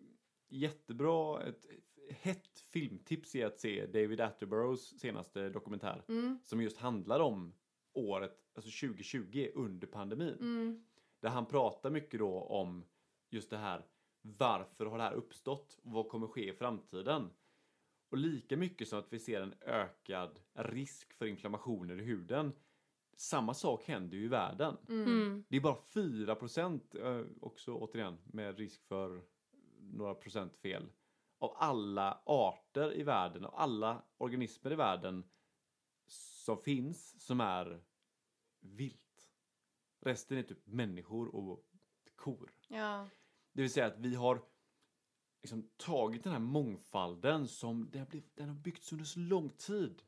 jättebra. 0.48 1.42
Ett 1.42 1.66
hett 2.10 2.58
filmtips 2.58 3.34
är 3.34 3.46
att 3.46 3.60
se 3.60 3.86
David 3.86 4.20
Attenboroughs 4.20 5.00
senaste 5.00 5.48
dokumentär 5.48 6.04
Mm. 6.08 6.38
som 6.44 6.62
just 6.62 6.76
handlar 6.76 7.20
om 7.20 7.54
året, 7.92 8.50
alltså 8.54 8.86
2020 8.86 9.50
under 9.54 9.86
pandemin. 9.86 10.34
Mm. 10.40 10.84
Där 11.20 11.28
han 11.28 11.46
pratar 11.46 11.90
mycket 11.90 12.20
då 12.20 12.40
om 12.40 12.84
just 13.30 13.50
det 13.50 13.58
här, 13.58 13.86
varför 14.22 14.86
har 14.86 14.98
det 14.98 15.04
här 15.04 15.12
uppstått 15.12 15.78
och 15.82 15.92
vad 15.92 16.08
kommer 16.08 16.26
ske 16.26 16.48
i 16.48 16.52
framtiden? 16.52 17.30
Och 18.10 18.18
lika 18.18 18.56
mycket 18.56 18.88
som 18.88 18.98
att 18.98 19.12
vi 19.12 19.18
ser 19.18 19.42
en 19.42 19.54
ökad 19.60 20.40
risk 20.54 21.12
för 21.12 21.26
inflammationer 21.26 22.00
i 22.00 22.04
huden, 22.04 22.52
samma 23.16 23.54
sak 23.54 23.84
händer 23.84 24.16
ju 24.16 24.24
i 24.24 24.28
världen. 24.28 24.76
Mm. 24.88 25.44
Det 25.48 25.56
är 25.56 25.60
bara 25.60 25.82
4 25.94 26.34
procent, 26.34 26.94
eh, 26.94 27.22
också 27.40 27.74
återigen 27.74 28.18
med 28.24 28.58
risk 28.58 28.84
för 28.84 29.22
några 29.80 30.14
procent 30.14 30.56
fel, 30.56 30.88
av 31.38 31.54
alla 31.56 32.22
arter 32.24 32.96
i 32.96 33.02
världen, 33.02 33.44
av 33.44 33.54
alla 33.54 34.02
organismer 34.18 34.72
i 34.72 34.74
världen 34.74 35.24
som 36.06 36.62
finns 36.62 37.24
som 37.26 37.40
är 37.40 37.80
vilt. 38.60 39.07
Resten 40.08 40.38
är 40.38 40.42
typ 40.42 40.66
människor 40.66 41.34
och 41.34 41.64
kor. 42.16 42.52
Ja. 42.68 43.08
Det 43.52 43.62
vill 43.62 43.70
säga 43.72 43.86
att 43.86 43.98
vi 43.98 44.14
har 44.14 44.42
liksom 45.42 45.68
tagit 45.76 46.24
den 46.24 46.32
här 46.32 46.40
mångfalden 46.40 47.48
som 47.48 47.88
den 47.90 48.00
har, 48.00 48.06
blivit, 48.06 48.36
den 48.36 48.48
har 48.48 48.56
byggts 48.56 48.92
under 48.92 49.04
så 49.04 49.18
lång 49.20 49.50
tid 49.50 50.02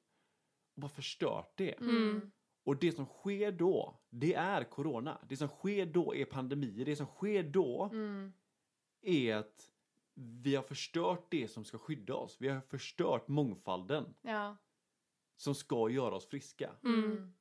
och 0.74 0.80
bara 0.80 0.88
förstört 0.88 1.52
det. 1.56 1.80
Mm. 1.80 2.30
Och 2.64 2.76
det 2.76 2.92
som 2.92 3.06
sker 3.06 3.52
då, 3.52 4.00
det 4.10 4.34
är 4.34 4.64
corona. 4.64 5.18
Det 5.28 5.36
som 5.36 5.48
sker 5.48 5.86
då 5.86 6.14
är 6.14 6.24
pandemier. 6.24 6.84
Det 6.84 6.96
som 6.96 7.06
sker 7.06 7.42
då 7.42 7.90
Mm. 7.92 8.32
är 9.02 9.34
att 9.36 9.70
vi 10.14 10.54
har 10.56 10.62
förstört 10.62 11.26
det 11.30 11.48
som 11.48 11.64
ska 11.64 11.78
skydda 11.78 12.14
oss. 12.14 12.36
Vi 12.40 12.48
har 12.48 12.60
förstört 12.60 13.28
mångfalden 13.28 14.14
Ja. 14.22 14.56
som 15.36 15.54
ska 15.54 15.88
göra 15.90 16.14
oss 16.14 16.26
friska. 16.26 16.70
Mm. 16.84 17.32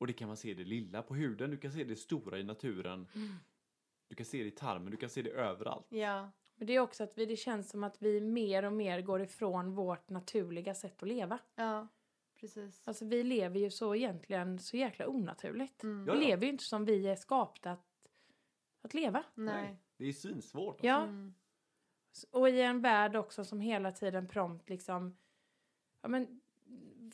Och 0.00 0.06
det 0.06 0.12
kan 0.12 0.28
man 0.28 0.36
se 0.36 0.54
det 0.54 0.64
lilla 0.64 1.02
på 1.02 1.14
huden, 1.14 1.50
du 1.50 1.56
kan 1.56 1.72
se 1.72 1.84
det 1.84 1.96
stora 1.96 2.38
i 2.38 2.42
naturen. 2.44 3.08
Mm. 3.14 3.28
Du 4.08 4.14
kan 4.14 4.26
se 4.26 4.42
det 4.42 4.48
i 4.48 4.50
tarmen, 4.50 4.90
du 4.90 4.96
kan 4.96 5.10
se 5.10 5.22
det 5.22 5.30
överallt. 5.30 5.86
Ja. 5.88 6.30
Men 6.54 6.66
det 6.66 6.72
är 6.72 6.80
också 6.80 7.04
att 7.04 7.18
vi, 7.18 7.26
det 7.26 7.36
känns 7.36 7.70
som 7.70 7.84
att 7.84 8.02
vi 8.02 8.20
mer 8.20 8.64
och 8.64 8.72
mer 8.72 9.00
går 9.00 9.22
ifrån 9.22 9.74
vårt 9.74 10.10
naturliga 10.10 10.74
sätt 10.74 11.02
att 11.02 11.08
leva. 11.08 11.38
Ja. 11.54 11.88
Precis. 12.40 12.88
Alltså 12.88 13.04
vi 13.04 13.24
lever 13.24 13.60
ju 13.60 13.70
så 13.70 13.94
egentligen 13.94 14.58
så 14.58 14.76
jäkla 14.76 15.08
onaturligt. 15.08 15.82
Mm. 15.82 16.04
Vi 16.04 16.10
ja. 16.10 16.18
lever 16.18 16.44
ju 16.44 16.52
inte 16.52 16.64
som 16.64 16.84
vi 16.84 17.08
är 17.08 17.16
skapta 17.16 17.70
att, 17.70 18.08
att 18.82 18.94
leva. 18.94 19.24
Nej. 19.34 19.76
Det 19.96 20.04
är 20.04 20.12
svinsvårt. 20.12 20.74
Alltså. 20.74 20.86
Ja, 20.86 21.02
Mm. 21.02 21.34
och 22.30 22.48
i 22.48 22.60
en 22.60 22.80
värld 22.80 23.16
också 23.16 23.44
som 23.44 23.60
hela 23.60 23.92
tiden 23.92 24.28
prompt 24.28 24.68
liksom, 24.68 25.16
ja 26.02 26.08
men 26.08 26.40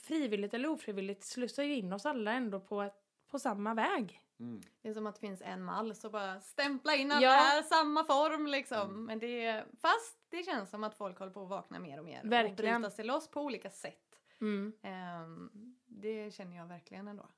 frivilligt 0.00 0.54
eller 0.54 0.68
ofrivilligt 0.68 1.24
slussar 1.24 1.62
ju 1.62 1.74
in 1.74 1.92
oss 1.92 2.06
alla 2.06 2.32
ändå 2.32 2.60
på, 2.60 2.82
ett, 2.82 2.94
på 3.30 3.38
samma 3.38 3.74
väg. 3.74 4.22
Mm. 4.40 4.62
Det 4.82 4.88
är 4.88 4.94
som 4.94 5.06
att 5.06 5.14
det 5.14 5.20
finns 5.20 5.42
en 5.42 5.64
mall 5.64 5.94
så 5.94 6.10
bara 6.10 6.40
stämpla 6.40 6.94
in 6.94 7.12
alla 7.12 7.26
Ja. 7.26 7.62
samma 7.68 8.04
form 8.04 8.46
liksom. 8.46 8.90
Mm. 8.90 9.04
Men 9.04 9.18
det 9.18 9.44
är, 9.46 9.66
fast 9.80 10.18
det 10.28 10.42
känns 10.42 10.70
som 10.70 10.84
att 10.84 10.94
folk 10.94 11.18
håller 11.18 11.32
på 11.32 11.42
att 11.42 11.48
vakna 11.48 11.78
mer 11.78 11.98
och 11.98 12.04
mer. 12.04 12.20
Och 12.24 12.32
Verkligen. 12.32 12.82
bryta 12.82 12.94
sig 12.96 13.04
loss 13.04 13.28
på 13.30 13.40
olika 13.40 13.70
sätt. 13.70 14.02
Mm. 14.40 14.72
Ehm, 14.82 15.50
det 15.86 16.34
känner 16.34 16.56
jag 16.56 16.66
verkligen 16.66 17.08
ändå. 17.08 17.28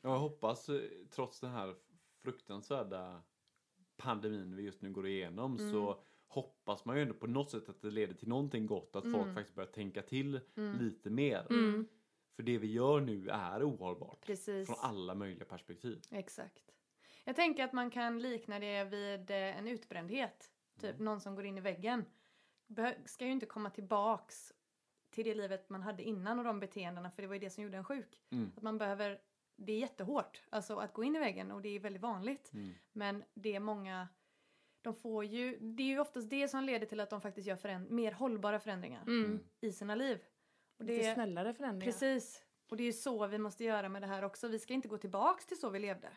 Jag 0.00 0.18
hoppas, 0.18 0.68
eh, 0.68 0.80
trots 1.10 1.40
den 1.40 1.50
här 1.50 1.74
fruktansvärda 2.22 3.22
pandemin 3.96 4.56
vi 4.56 4.62
just 4.62 4.82
nu 4.82 4.90
går 4.90 5.06
igenom, 5.06 5.56
Mm. 5.56 5.72
så 5.72 6.00
hoppas 6.34 6.84
man 6.84 6.96
ju 6.96 7.02
ändå 7.02 7.14
på 7.14 7.26
något 7.26 7.50
sätt 7.50 7.68
att 7.68 7.82
det 7.82 7.90
leder 7.90 8.14
till 8.14 8.28
någonting 8.28 8.66
gott, 8.66 8.96
att 8.96 9.02
folk 9.02 9.14
Mm. 9.22 9.34
faktiskt 9.34 9.54
börjar 9.54 9.70
tänka 9.70 10.02
till 10.02 10.40
Mm. 10.56 10.78
lite 10.78 11.10
mer. 11.10 11.46
Mm. 11.50 11.88
För 12.36 12.42
det 12.42 12.58
vi 12.58 12.72
gör 12.72 13.00
nu 13.00 13.28
är 13.28 13.68
ohållbart. 13.70 14.20
Precis. 14.26 14.66
Från 14.66 14.76
alla 14.80 15.14
möjliga 15.14 15.44
perspektiv. 15.44 16.00
Exakt. 16.10 16.74
Jag 17.24 17.36
tänker 17.36 17.64
att 17.64 17.72
man 17.72 17.90
kan 17.90 18.18
likna 18.18 18.58
det 18.58 18.84
vid 18.84 19.30
eh, 19.30 19.36
en 19.58 19.68
utbrändhet. 19.68 20.50
Typ 20.80 20.90
Mm. 20.90 21.04
någon 21.04 21.20
som 21.20 21.34
går 21.34 21.44
in 21.44 21.58
i 21.58 21.60
väggen. 21.60 22.04
Ska 23.04 23.24
ju 23.24 23.32
inte 23.32 23.46
komma 23.46 23.70
tillbaks 23.70 24.52
till 25.10 25.24
det 25.24 25.34
livet 25.34 25.70
man 25.70 25.82
hade 25.82 26.02
innan 26.02 26.38
och 26.38 26.44
de 26.44 26.60
beteendena 26.60 27.10
för 27.10 27.22
det 27.22 27.28
var 27.28 27.34
ju 27.34 27.40
det 27.40 27.50
som 27.50 27.64
gjorde 27.64 27.76
en 27.76 27.84
sjuk. 27.84 28.20
Mm. 28.30 28.52
Att 28.56 28.62
man 28.62 28.78
behöver, 28.78 29.20
det 29.56 29.72
är 29.72 29.78
jättehårt, 29.78 30.42
alltså 30.50 30.76
att 30.76 30.92
gå 30.92 31.04
in 31.04 31.16
i 31.16 31.18
väggen 31.18 31.50
och 31.50 31.62
det 31.62 31.68
är 31.68 31.80
väldigt 31.80 32.02
vanligt. 32.02 32.52
Mm. 32.52 32.70
Men 32.92 33.24
det 33.34 33.54
är 33.56 33.60
många, 33.60 34.08
de 34.82 34.94
får 34.94 35.24
ju, 35.24 35.58
det 35.60 35.82
är 35.82 35.86
ju 35.86 35.98
oftast 35.98 36.30
det 36.30 36.48
som 36.48 36.64
leder 36.64 36.86
till 36.86 37.00
att 37.00 37.10
de 37.10 37.20
faktiskt 37.20 37.46
gör 37.48 37.56
föränd- 37.56 37.90
mer 37.90 38.12
hållbara 38.12 38.60
förändringar 38.60 39.02
Mm. 39.02 39.40
i 39.60 39.72
sina 39.72 39.94
liv. 39.94 40.18
Och 40.78 40.84
Lite 40.84 41.08
det, 41.08 41.14
snällare 41.14 41.54
förändringar. 41.54 41.92
precis. 41.92 42.44
Och 42.70 42.76
det 42.76 42.82
är 42.82 42.86
ju 42.86 42.92
så 42.92 43.26
vi 43.26 43.38
måste 43.38 43.64
göra 43.64 43.88
med 43.88 44.02
det 44.02 44.06
här 44.08 44.22
också. 44.24 44.48
Vi 44.48 44.58
ska 44.58 44.74
inte 44.74 44.88
gå 44.88 44.98
tillbaks 44.98 45.46
till 45.46 45.60
så 45.60 45.70
vi 45.70 45.78
levde. 45.78 46.08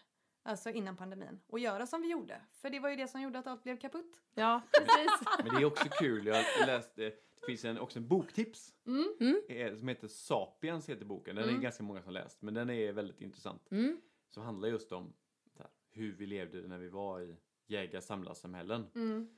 Alltså 0.44 0.70
innan 0.70 0.98
pandemin. 0.98 1.40
Och 1.48 1.60
göra 1.60 1.88
som 1.88 2.02
vi 2.02 2.12
gjorde. 2.12 2.42
För 2.52 2.70
det 2.70 2.80
var 2.80 2.90
ju 2.90 2.96
det 2.96 3.08
som 3.08 3.22
gjorde 3.22 3.40
att 3.40 3.48
allt 3.48 3.64
blev 3.64 3.78
kaputt. 3.80 4.22
Ja, 4.34 4.62
precis. 4.74 5.28
Men 5.44 5.56
det 5.56 5.62
är 5.62 5.66
också 5.66 5.90
kul, 5.90 6.26
jag 6.28 6.46
läste, 6.68 7.02
det 7.02 7.46
finns 7.46 7.66
en, 7.66 7.80
också 7.80 8.00
en 8.00 8.08
boktips 8.08 8.74
Mm. 8.88 9.42
eh, 9.50 9.76
som 9.78 9.88
heter 9.88 10.08
Sapiens 10.08 10.90
heter 10.90 11.06
boken. 11.06 11.36
Den 11.36 11.46
är 11.46 11.50
Mm. 11.50 11.62
ganska 11.62 11.84
många 11.84 12.02
som 12.02 12.14
läst 12.14 12.42
men 12.42 12.54
den 12.54 12.70
är 12.70 12.92
väldigt 12.92 13.22
intressant. 13.22 13.72
Mm. 13.72 14.02
Som 14.30 14.44
handlar 14.44 14.70
just 14.70 14.92
om 14.92 15.14
här, 15.60 15.68
hur 15.92 16.16
vi 16.16 16.26
levde 16.26 16.68
när 16.68 16.78
vi 16.78 16.90
var 16.90 17.22
i 17.22 17.38
jägar-samlarsamhällen. 17.68 18.88
Mm. 18.96 19.30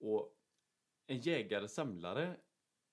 Och 0.00 0.34
en 1.06 1.20
jägare-samlare, 1.20 2.36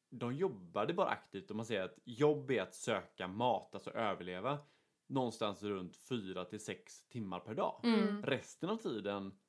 de 0.10 0.36
jobbade 0.36 0.94
bara 0.94 1.10
aktivt. 1.10 1.52
Om 1.52 1.58
man 1.58 1.66
säger 1.66 1.84
att 1.84 2.00
jobb 2.04 2.52
är 2.52 2.62
att 2.62 2.76
söka 2.76 3.28
mat, 3.28 3.76
alltså 3.76 3.92
överleva, 3.92 4.60
någonstans 5.08 5.64
runt 5.64 5.98
4 5.98 6.46
till 6.46 6.60
6 6.60 7.08
timmar 7.08 7.40
per 7.40 7.56
dag. 7.56 7.82
Mm. 7.84 8.24
Resten 8.24 8.70
av 8.70 8.78
tiden 8.78 9.40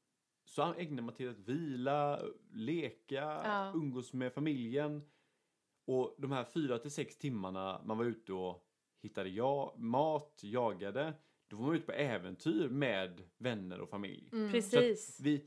så 0.45 0.75
ägnar 0.75 1.03
man 1.03 1.15
till 1.15 1.31
att 1.31 1.39
vila, 1.39 2.21
leka, 2.53 3.23
Ja. 3.45 3.73
umgås 3.75 4.13
med 4.13 4.33
familjen. 4.33 5.11
Och 5.87 6.15
de 6.19 6.33
här 6.33 6.45
4 6.45 6.79
till 6.79 6.91
6 6.91 7.19
timmarna 7.19 7.83
man 7.85 7.99
var 7.99 8.05
ute 8.05 8.33
och 8.33 8.69
hittade 9.03 9.29
ja, 9.29 9.75
mat, 9.79 10.41
jagade, 10.43 11.15
då 11.53 11.59
var 11.59 11.67
man 11.67 11.77
ute 11.77 11.87
på 11.87 11.93
äventyr 11.93 12.69
med 12.69 13.23
vänner 13.39 13.81
och 13.81 13.89
familj. 13.89 14.29
Mm. 14.33 14.53
Precis. 14.53 15.21
Vi, 15.23 15.47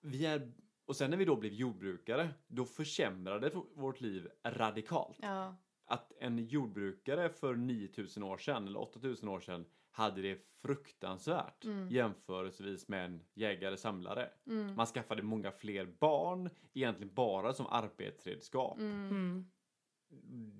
vi 0.00 0.26
är, 0.26 0.52
och 0.86 0.96
sen 0.96 1.10
när 1.10 1.16
vi 1.16 1.24
då 1.24 1.36
blev 1.36 1.52
jordbrukare, 1.52 2.28
då 2.46 2.64
försämrade 2.64 3.50
vårt 3.74 4.00
liv 4.00 4.28
radikalt. 4.44 5.18
Ja. 5.22 5.56
Att 5.84 6.12
en 6.20 6.38
jordbrukare 6.46 7.28
för 7.28 7.54
9000 7.54 8.22
år 8.22 8.38
sedan, 8.38 8.66
eller 8.66 8.80
8000 8.80 9.28
år 9.28 9.40
sedan, 9.40 9.64
hade 9.90 10.22
det 10.22 10.38
fruktansvärt 10.62 11.64
Mm. 11.64 11.88
jämförelsevis 11.88 12.88
med 12.88 13.04
en 13.04 13.22
jägare-samlare. 13.34 14.30
Mm. 14.46 14.74
Man 14.74 14.86
skaffade 14.86 15.22
många 15.22 15.50
fler 15.50 15.86
barn, 15.86 16.50
egentligen 16.74 17.14
bara 17.14 17.52
som 17.52 17.66
arbetsredskap. 17.66 18.78
Mm. 18.78 19.10
Mm. 19.10 19.50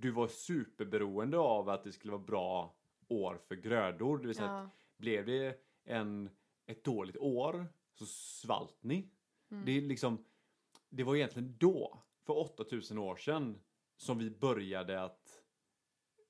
Du 0.00 0.10
var 0.10 0.28
superberoende 0.28 1.38
av 1.38 1.68
att 1.68 1.84
det 1.84 1.92
skulle 1.92 2.12
vara 2.12 2.22
bra 2.22 2.77
år 3.08 3.38
för 3.48 3.54
grödor. 3.54 4.18
Det 4.18 4.26
vill 4.26 4.36
säga 4.36 4.50
att 4.50 4.64
Ja. 4.64 4.70
blev 4.96 5.26
det 5.26 5.60
en, 5.84 6.30
ett 6.66 6.84
dåligt 6.84 7.16
år 7.16 7.66
så 7.94 8.06
svalt 8.06 8.82
ni. 8.82 9.10
Mm. 9.50 9.64
Det, 9.64 9.72
är 9.72 9.80
liksom, 9.80 10.24
det 10.88 11.04
var 11.04 11.16
egentligen 11.16 11.56
då, 11.58 12.02
för 12.22 12.36
8000 12.38 12.98
år 12.98 13.16
sedan, 13.16 13.60
som 13.96 14.18
vi 14.18 14.30
började 14.30 15.02
att, 15.02 15.42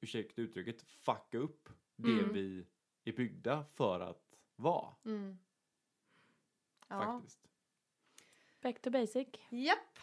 ursäkta 0.00 0.42
uttrycket, 0.42 0.82
fucka 0.82 1.38
upp 1.38 1.68
det 1.96 2.10
Mm. 2.12 2.32
vi 2.32 2.66
är 3.04 3.12
byggda 3.12 3.64
för 3.74 4.00
att 4.00 4.34
vara. 4.56 4.94
Mm. 5.04 5.38
Ja. 6.88 7.00
Faktiskt. 7.20 7.48
Back 8.60 8.80
to 8.82 8.90
basic. 8.90 9.28
Japp, 9.50 9.98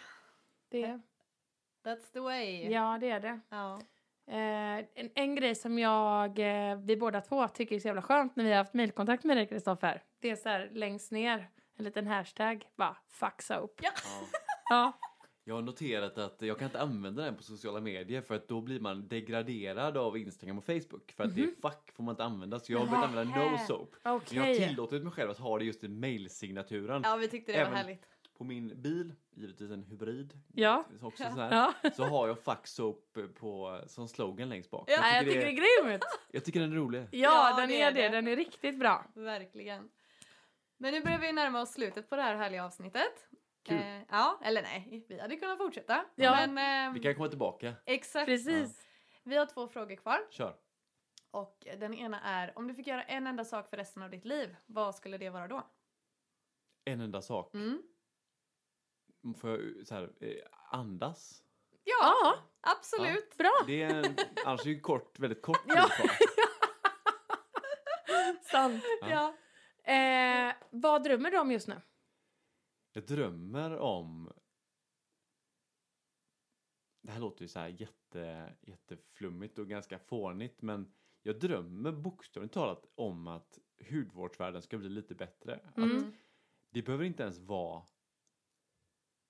Det, 0.69 1.01
that's 1.84 2.11
the 2.13 2.19
way. 2.19 2.71
ja, 2.71 2.97
det 3.01 3.09
är 3.09 3.19
det. 3.19 3.39
Ja. 3.49 3.82
Eh, 4.28 4.78
en, 4.95 5.09
en 5.15 5.36
grej 5.36 5.55
som 5.55 5.80
jag, 5.80 6.39
eh, 6.39 6.78
vi 6.78 6.97
båda 6.97 7.21
två 7.21 7.47
tycker 7.47 7.76
är 7.76 7.80
så 7.80 7.88
jävla 7.88 8.01
skönt 8.01 8.36
när 8.36 8.43
vi 8.43 8.49
har 8.49 8.57
haft 8.57 8.73
mejlkontakt 8.73 9.23
med 9.23 9.38
dig 9.38 9.47
Kristoffer. 9.47 10.03
Det 10.19 10.30
är 10.30 10.36
så 10.36 10.49
här 10.49 10.69
längst 10.73 11.11
ner, 11.11 11.49
en 11.78 11.86
liten 11.86 12.07
hashtag, 12.07 12.65
bara 12.76 12.97
fuck 13.07 13.41
soap. 13.41 13.80
Ja. 13.84 13.89
Ja. 13.99 14.21
Ja, 14.69 14.93
Jag 15.43 15.55
har 15.55 15.61
noterat 15.61 16.17
att 16.17 16.41
jag 16.41 16.57
kan 16.59 16.65
inte 16.65 16.82
använda 16.82 17.23
den 17.23 17.36
på 17.36 17.43
sociala 17.43 17.80
medier 17.80 18.21
för 18.21 18.36
att 18.36 18.47
då 18.47 18.61
blir 18.61 18.80
man 18.80 19.07
degraderad 19.07 19.97
av 19.97 20.17
Instagram 20.17 20.57
och 20.57 20.63
Facebook. 20.65 21.11
För 21.11 21.23
att 21.23 21.36
det 21.36 21.41
är 21.41 21.47
fuck 21.61 21.91
får 21.95 22.03
man 22.03 22.13
inte 22.13 22.23
använda. 22.23 22.59
Så 22.59 22.71
jag 22.73 22.80
har 22.80 22.86
börjat 22.88 23.05
använda 23.05 23.51
no 23.51 23.57
soap. 23.67 23.95
okej. 24.03 24.39
Men 24.39 24.47
jag 24.53 24.59
har 24.61 24.67
tillåtit 24.67 25.03
mig 25.03 25.11
själv 25.11 25.32
att 25.32 25.38
ha 25.38 25.57
det 25.59 25.65
just 25.65 25.84
i 25.84 25.88
mailsignaturen. 25.88 27.01
ja, 27.05 27.15
vi 27.15 27.28
tyckte 27.28 27.51
det 27.51 27.57
Även- 27.57 27.71
var 27.71 27.78
härligt. 27.78 28.05
På 28.38 28.43
min 28.43 28.81
bil, 28.81 29.13
givetvis 29.36 29.71
en 29.71 29.83
hybrid. 29.83 30.33
Ja. 30.53 30.86
så 30.99 31.07
Också 31.07 31.23
Ja. 31.23 31.31
så, 31.31 31.41
här, 31.41 31.73
Ja. 31.83 31.91
så 31.91 32.03
har 32.03 32.27
jag 32.27 32.39
fuck 32.39 32.67
soap 32.67 33.17
på, 33.39 33.81
som 33.88 34.07
slogan 34.07 34.49
längst 34.49 34.69
bak. 34.71 34.89
Ja, 34.91 34.97
Nej, 35.01 35.15
jag 35.15 35.25
tycker 35.25 35.39
det 35.45 35.51
är 35.51 35.83
grymt. 35.86 36.03
jag 36.31 36.45
tycker 36.45 36.59
den 36.59 36.71
är 36.71 36.75
rolig. 36.75 37.01
Ja, 37.11 37.49
Ja, 37.51 37.55
den 37.59 37.69
det 37.69 37.81
är 37.81 37.88
är 37.88 37.91
det. 37.91 38.01
det. 38.01 38.09
Den 38.09 38.27
är 38.27 38.36
riktigt 38.36 38.79
bra. 38.79 39.05
Verkligen. 39.15 39.89
Men 40.77 40.93
nu 40.93 41.01
börjar 41.01 41.19
vi 41.19 41.31
närma 41.31 41.61
oss 41.61 41.73
slutet 41.73 42.09
på 42.09 42.15
det 42.15 42.21
här 42.21 42.36
härliga 42.36 42.65
avsnittet. 42.65 43.27
Eh, 43.67 44.01
ja, 44.09 44.39
eller 44.43 44.61
nej, 44.61 45.05
vi 45.09 45.19
hade 45.19 45.36
kunnat 45.36 45.57
fortsätta. 45.57 46.05
Ja. 46.15 46.47
Men, 46.47 46.88
eh, 46.88 46.93
Vi 46.93 46.99
kan 46.99 47.15
komma 47.15 47.27
tillbaka. 47.29 47.73
exakt. 47.86 48.25
Precis. 48.25 48.81
Vi 49.23 49.38
har 49.38 49.45
två 49.45 49.67
frågor 49.67 49.95
kvar. 49.95 50.19
Kör. 50.31 50.55
Och 51.31 51.67
den 51.77 51.93
ena 51.93 52.21
är, 52.21 52.53
om 52.57 52.67
du 52.67 52.73
fick 52.73 52.88
göra 52.88 53.03
en 53.03 53.27
enda 53.27 53.45
sak 53.45 53.69
för 53.69 53.77
resten 53.77 54.03
av 54.03 54.09
ditt 54.09 54.25
liv, 54.25 54.55
vad 54.65 54.95
skulle 54.95 55.17
det 55.17 55.29
vara 55.29 55.47
då? 55.47 55.67
En 56.86 57.01
enda 57.01 57.21
sak. 57.21 57.53
Mm. 57.53 57.81
Får 59.34 59.49
jag 59.49 59.88
så 59.88 59.95
här, 59.95 60.11
eh, 60.19 60.36
andas? 60.71 61.43
Ja, 61.84 61.93
Ja, 62.21 62.36
absolut. 62.61 63.38
bra. 63.38 63.51
Det 63.67 63.82
är 63.84 63.95
en, 63.95 64.15
annars 64.45 64.61
är 64.61 64.65
det 64.65 64.69
ju 64.69 64.80
kort, 64.80 65.19
väldigt 65.19 65.41
kort 65.41 65.63
Ja. 65.67 65.89
Sant. 68.51 68.84
Ja. 69.01 69.09
Ja. 69.09 69.34
Eh, 69.93 70.53
vad 70.69 71.03
drömmer 71.03 71.32
du 71.32 71.39
om 71.39 71.51
just 71.51 71.67
nu? 71.67 71.82
Jag 72.93 73.05
drömmer 73.05 73.78
om... 73.78 74.34
Det 77.01 77.11
här 77.11 77.19
låter 77.19 77.41
ju 77.41 77.47
så 77.47 77.59
här 77.59 77.67
jätte, 77.67 78.53
jätteflummigt 78.61 79.59
och 79.59 79.67
ganska 79.67 79.99
fånigt 79.99 80.61
men 80.61 80.93
jag 81.23 81.39
drömmer 81.39 81.91
bokstavligt 81.91 82.53
talat 82.53 82.86
om 82.95 83.28
att 83.28 83.59
hudvårdsvärlden 83.89 84.61
ska 84.61 84.78
bli 84.78 84.89
lite 84.89 85.15
bättre. 85.15 85.59
Mm. 85.78 85.97
Att 85.97 86.03
det 86.69 86.82
behöver 86.82 87.05
inte 87.05 87.23
ens 87.23 87.39
vara 87.39 87.84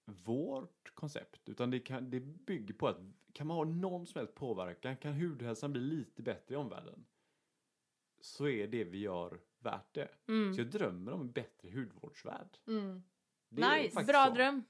vårt 0.06 0.96
koncept 0.96 1.50
utan 1.50 1.72
det, 1.72 1.80
kan, 1.80 2.10
det 2.10 2.20
bygger 2.20 2.74
på 2.74 2.88
att 2.88 2.98
kan 3.34 3.48
man 3.48 3.58
ha 3.58 3.64
någon 3.64 4.08
som 4.08 4.20
helst 4.20 4.36
påverkan, 4.36 4.98
kan 4.98 5.14
hudhälsan 5.14 5.72
bli 5.72 5.82
lite 5.82 6.22
bättre 6.22 6.54
i 6.56 6.58
omvärlden 6.58 7.06
så 8.22 8.48
är 8.48 8.68
det 8.68 8.84
vi 8.84 8.98
gör 9.00 9.40
värt 9.60 9.94
det. 9.94 10.10
Så 10.26 10.32
Mm. 10.32 10.54
jag 10.58 10.68
drömmer 10.70 11.12
om 11.12 11.22
en 11.22 11.32
bättre 11.32 11.70
hudvårdsvärld. 11.72 12.58
Mm. 12.68 13.04
Nice. 13.50 14.04
Bra 14.04 14.26
så. 14.28 14.34
dröm. 14.34 14.64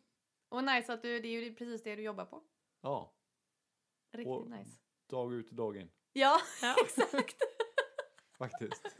Och 0.49 0.63
nice 0.63 0.93
att 0.93 1.01
du, 1.01 1.19
det 1.19 1.27
är 1.27 1.43
ju 1.43 1.55
precis 1.55 1.83
det 1.83 1.95
du 1.95 2.01
jobbar 2.01 2.25
på. 2.25 2.43
Ja, 2.81 3.13
Riktigt 4.11 4.27
Och- 4.27 4.49
nice. 4.49 4.79
dag 5.07 5.33
ut 5.33 5.49
och 5.49 5.55
dag 5.55 5.77
in. 5.77 5.89
Ja, 6.13 6.38
Ja. 6.61 6.75
exakt. 6.86 7.36
Faktiskt. 8.38 8.83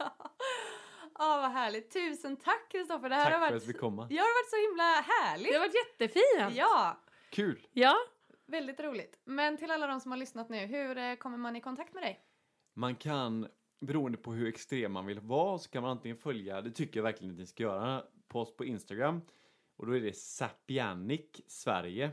Ja, 1.18 1.36
vad 1.42 1.50
härligt. 1.50 1.90
Tusen 1.92 2.36
tack 2.36 2.68
Kristoffer. 2.72 3.08
Det 3.08 3.14
här 3.14 3.24
Tack 3.24 3.32
har 3.32 3.40
för 3.40 3.50
varit, 3.52 3.62
att 3.62 3.68
vi 3.68 3.72
komma. 3.72 4.06
det 4.08 4.16
har 4.16 4.22
varit 4.42 4.50
så 4.50 4.56
himla 4.70 4.82
härligt. 4.82 5.48
Det 5.48 5.54
har 5.58 5.60
varit 5.66 5.74
jättefint. 5.74 6.56
Ja, 6.56 7.00
Kul! 7.30 7.66
Ja. 7.72 7.96
väldigt 8.46 8.80
roligt. 8.80 9.18
Men 9.24 9.56
till 9.56 9.70
alla 9.70 9.86
de 9.86 10.00
som 10.00 10.10
har 10.10 10.18
lyssnat 10.18 10.48
nu, 10.48 10.58
hur 10.58 10.98
eh, 10.98 11.14
kommer 11.14 11.36
man 11.36 11.56
i 11.56 11.60
kontakt 11.60 11.94
med 11.94 12.02
dig? 12.02 12.20
Man 12.74 12.96
kan, 12.96 13.48
beroende 13.80 14.18
på 14.18 14.32
hur 14.32 14.48
extrem 14.48 14.92
man 14.92 15.06
vill 15.06 15.20
vara, 15.20 15.58
så 15.58 15.70
kan 15.70 15.82
man 15.82 15.90
antingen 15.90 16.16
följa, 16.16 16.60
det 16.62 16.70
tycker 16.70 16.98
jag 17.00 17.04
verkligen 17.04 17.32
att 17.34 17.38
ni 17.38 17.46
ska 17.46 17.62
göra, 17.62 18.02
på 18.28 18.40
oss 18.40 18.56
på 18.56 18.64
Instagram. 18.64 19.20
Och 19.76 19.86
då 19.86 19.96
är 19.96 20.00
det 20.00 20.16
Sapianic 20.16 21.20
Sverige. 21.46 22.10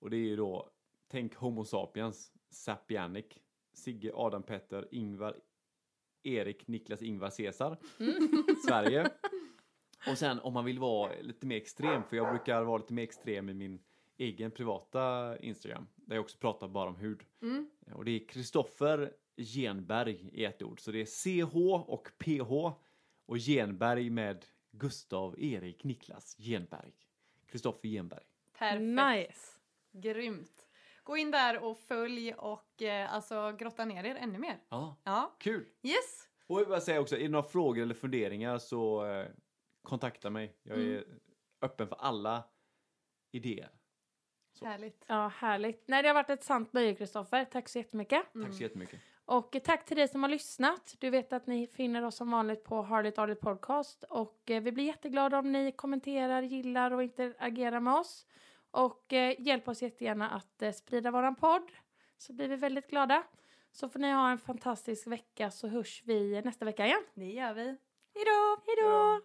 Och 0.00 0.10
det 0.10 0.16
är 0.16 0.20
ju 0.28 0.36
då, 0.36 0.70
tänk 1.10 1.34
Homo 1.34 1.64
sapiens, 1.64 2.32
Sapianic. 2.50 3.26
Sigge, 3.72 4.10
Adam, 4.14 4.42
Petter, 4.42 4.88
Ingvar, 4.90 5.36
Erik, 6.22 6.68
Niklas, 6.68 7.02
Ingvar, 7.02 7.30
Cesar. 7.30 7.76
Sverige. 8.66 9.10
Och 10.10 10.18
sen 10.18 10.38
om 10.40 10.52
man 10.52 10.64
vill 10.64 10.78
vara 10.78 11.12
lite 11.20 11.46
mer 11.46 11.56
extrem, 11.56 12.02
för 12.02 12.16
jag 12.16 12.30
brukar 12.30 12.62
vara 12.62 12.78
lite 12.78 12.92
mer 12.92 13.02
extrem 13.02 13.48
i 13.48 13.54
min 13.54 13.80
egen 14.16 14.50
privata 14.50 15.36
Instagram, 15.38 15.86
där 15.96 16.16
jag 16.16 16.22
också 16.22 16.38
pratar 16.38 16.68
bara 16.68 16.88
om 16.88 16.96
hud. 16.96 17.24
Mm. 17.42 17.70
Och 17.94 18.04
det 18.04 18.10
är 18.10 18.28
Kristoffer 18.28 19.12
Genberg 19.36 20.30
i 20.32 20.44
ett 20.44 20.62
ord. 20.62 20.80
Så 20.80 20.92
det 20.92 21.00
är 21.00 21.06
CH 21.06 21.56
och 21.90 22.08
PH 22.18 22.52
och 23.26 23.38
Genberg 23.38 24.10
med 24.10 24.44
Gustav 24.70 25.40
Erik 25.40 25.84
Niklas 25.84 26.36
Genberg. 26.38 26.92
Kristoffer 27.46 27.88
Genberg. 27.88 28.24
Perfekt. 28.58 28.82
Nice. 28.82 29.58
Grymt. 29.92 30.67
Gå 31.08 31.16
in 31.16 31.30
där 31.30 31.58
och 31.64 31.78
följ 31.78 32.34
och 32.34 32.82
eh, 32.82 33.14
alltså 33.14 33.52
grotta 33.58 33.84
ner 33.84 34.04
er 34.04 34.14
ännu 34.14 34.38
mer. 34.38 34.58
Ja, 34.68 34.96
Ja, 35.04 35.36
kul! 35.38 35.66
yes. 35.82 36.28
Och 36.46 36.54
jag 36.56 36.60
vill 36.60 36.68
bara 36.68 36.80
säga 36.80 37.00
också, 37.00 37.16
är 37.16 37.20
det 37.20 37.28
några 37.28 37.48
frågor 37.48 37.82
eller 37.82 37.94
funderingar 37.94 38.58
så 38.58 39.06
eh, 39.06 39.26
kontakta 39.82 40.30
mig. 40.30 40.56
Jag 40.62 40.78
är 40.78 41.04
öppen 41.62 41.88
för 41.88 41.96
alla 41.96 42.44
idéer. 43.32 43.70
Så. 44.52 44.64
Härligt. 44.64 45.04
Ja, 45.06 45.28
härligt. 45.28 45.84
Nej, 45.88 46.02
det 46.02 46.08
har 46.08 46.14
varit 46.14 46.30
ett 46.30 46.44
sant 46.44 46.72
nöje, 46.72 46.94
Kristoffer. 46.94 47.44
Tack 47.44 47.68
så 47.68 47.78
jättemycket. 47.78 48.22
Tack 48.42 48.54
så 48.54 48.62
jättemycket. 48.62 49.00
Och 49.24 49.56
eh, 49.56 49.62
tack 49.62 49.84
till 49.84 49.96
dig 49.96 50.08
som 50.08 50.22
har 50.22 50.30
lyssnat. 50.30 50.94
Du 50.98 51.10
vet 51.10 51.32
att 51.32 51.46
ni 51.46 51.66
finner 51.66 52.04
oss 52.04 52.16
som 52.16 52.30
vanligt 52.30 52.64
på 52.64 52.82
Harligt 52.82 53.18
Arligt 53.18 53.40
Podcast. 53.40 54.04
Och 54.04 54.50
eh, 54.50 54.62
vi 54.62 54.72
blir 54.72 54.84
jätteglada 54.84 55.38
om 55.38 55.52
ni 55.52 55.72
kommenterar, 55.72 56.42
gillar 56.42 56.90
och 56.90 57.02
interagerar 57.02 57.80
med 57.80 57.94
oss. 57.94 58.26
Och 58.70 59.12
eh, 59.12 59.34
hjälp 59.38 59.68
oss 59.68 59.82
jättegärna 59.82 60.30
att 60.30 60.62
eh, 60.62 60.72
sprida 60.72 61.10
våran 61.10 61.34
podd. 61.34 61.72
Så 62.18 62.32
blir 62.32 62.48
vi 62.48 62.56
väldigt 62.56 62.90
glada. 62.90 63.22
Så 63.72 63.88
får 63.88 63.98
ni 63.98 64.12
ha 64.12 64.30
en 64.30 64.38
fantastisk 64.38 65.06
vecka 65.06 65.50
så 65.50 65.68
hörs 65.68 66.02
vi 66.06 66.42
nästa 66.42 66.64
vecka 66.64 66.86
igen. 66.86 67.04
Det 67.14 67.32
gör 67.32 67.54
vi. 67.54 67.64
Hej 68.14 68.24
då! 68.24 68.56
Hej 68.66 68.76
då! 68.82 69.20